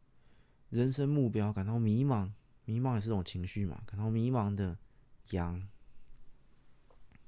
[0.69, 2.31] 人生目标、感到迷茫，
[2.65, 4.77] 迷茫也是一种情绪嘛，感到迷茫的
[5.31, 5.67] 羊，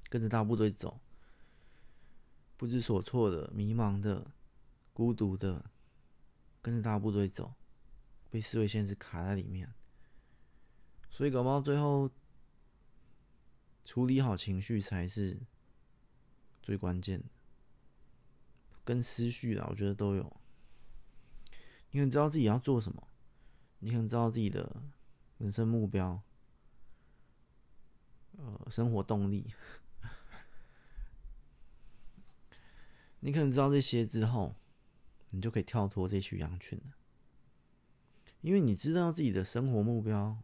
[0.10, 1.00] 跟着大部队走，
[2.58, 4.32] 不知所措的、迷茫的、
[4.92, 5.72] 孤独的，
[6.62, 7.54] 跟着大部队走，
[8.30, 9.74] 被思维限制卡在里面，
[11.10, 12.10] 所以搞不好最后。
[13.86, 15.40] 处理好情绪才是
[16.62, 17.26] 最关键的，
[18.86, 20.38] 跟思绪啊，我觉得都有。
[21.90, 23.08] 你很知道自己要做什么，
[23.80, 24.84] 你很知道自己的
[25.40, 26.22] 人生目标，
[28.38, 29.52] 呃，生活动力。
[33.20, 34.56] 你可能知道这些之后，
[35.32, 36.96] 你就可以跳脱这群羊群了，
[38.42, 40.38] 因为你知道自己的生活目标，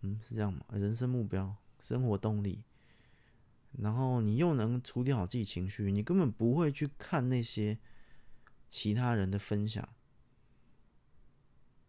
[0.00, 0.64] 嗯，是这样吗？
[0.72, 1.56] 人生目标。
[1.78, 2.64] 生活动力，
[3.72, 7.78] 然后你又能处理好自己情绪，你根本不会去看那些
[8.66, 9.86] 其他人的分享，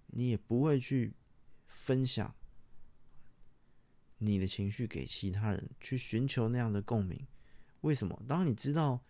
[0.07, 1.15] 你也不会去
[1.67, 2.35] 分享
[4.17, 7.25] 你的情绪给其他人，去寻求那样的共鸣。
[7.81, 8.21] 为什么？
[8.27, 9.01] 当你知道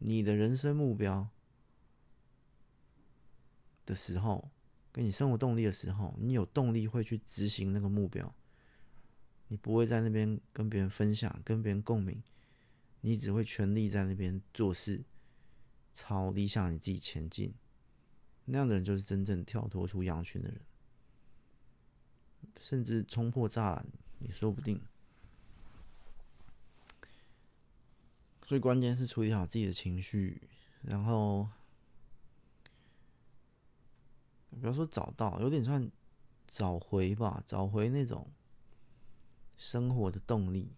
[0.00, 1.28] 你的人生目标
[3.86, 4.50] 的时候，
[4.90, 8.34] 跟你生活动力的时候，你有动力会去执行那个目标。
[9.48, 12.22] 你不会在那边跟别人分享，跟别人共鸣，
[13.00, 15.04] 你只会全力在那边做事，
[15.92, 17.54] 朝理想你自己前进。
[18.46, 20.60] 那样的人就是真正跳脱出羊群的人，
[22.58, 23.86] 甚至冲破栅栏
[24.20, 24.80] 也说不定。
[28.50, 30.42] 最关键是处理好自己的情绪，
[30.82, 31.48] 然后，
[34.50, 35.88] 比如说找到，有点算
[36.48, 38.28] 找回吧，找回那种。
[39.56, 40.74] 生活的动力，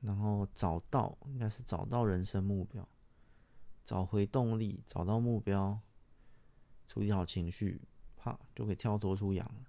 [0.00, 2.88] 然后找到应该是找到人生目标，
[3.84, 5.78] 找回动力，找到目标，
[6.86, 7.82] 处理好情绪，
[8.16, 9.66] 啪就可以跳脱出羊了。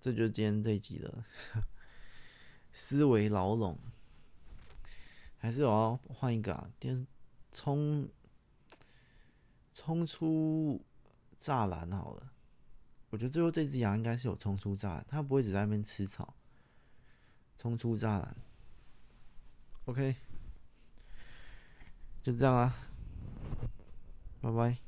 [0.00, 1.22] 这就是今天这一集的
[2.72, 3.78] 思维牢笼，
[5.46, 6.68] 还是我要换一个啊？
[6.80, 7.06] 电
[7.52, 8.08] 冲
[9.72, 10.84] 冲出
[11.38, 12.32] 栅栏好了。
[13.10, 16.34] 我觉得最后这只羊应该是有冲出栅栏，它不会只在那边吃草。
[17.56, 18.36] 冲出栅栏
[19.84, 20.16] ，OK，
[22.24, 22.74] 就这样啊，
[24.40, 24.85] 拜拜。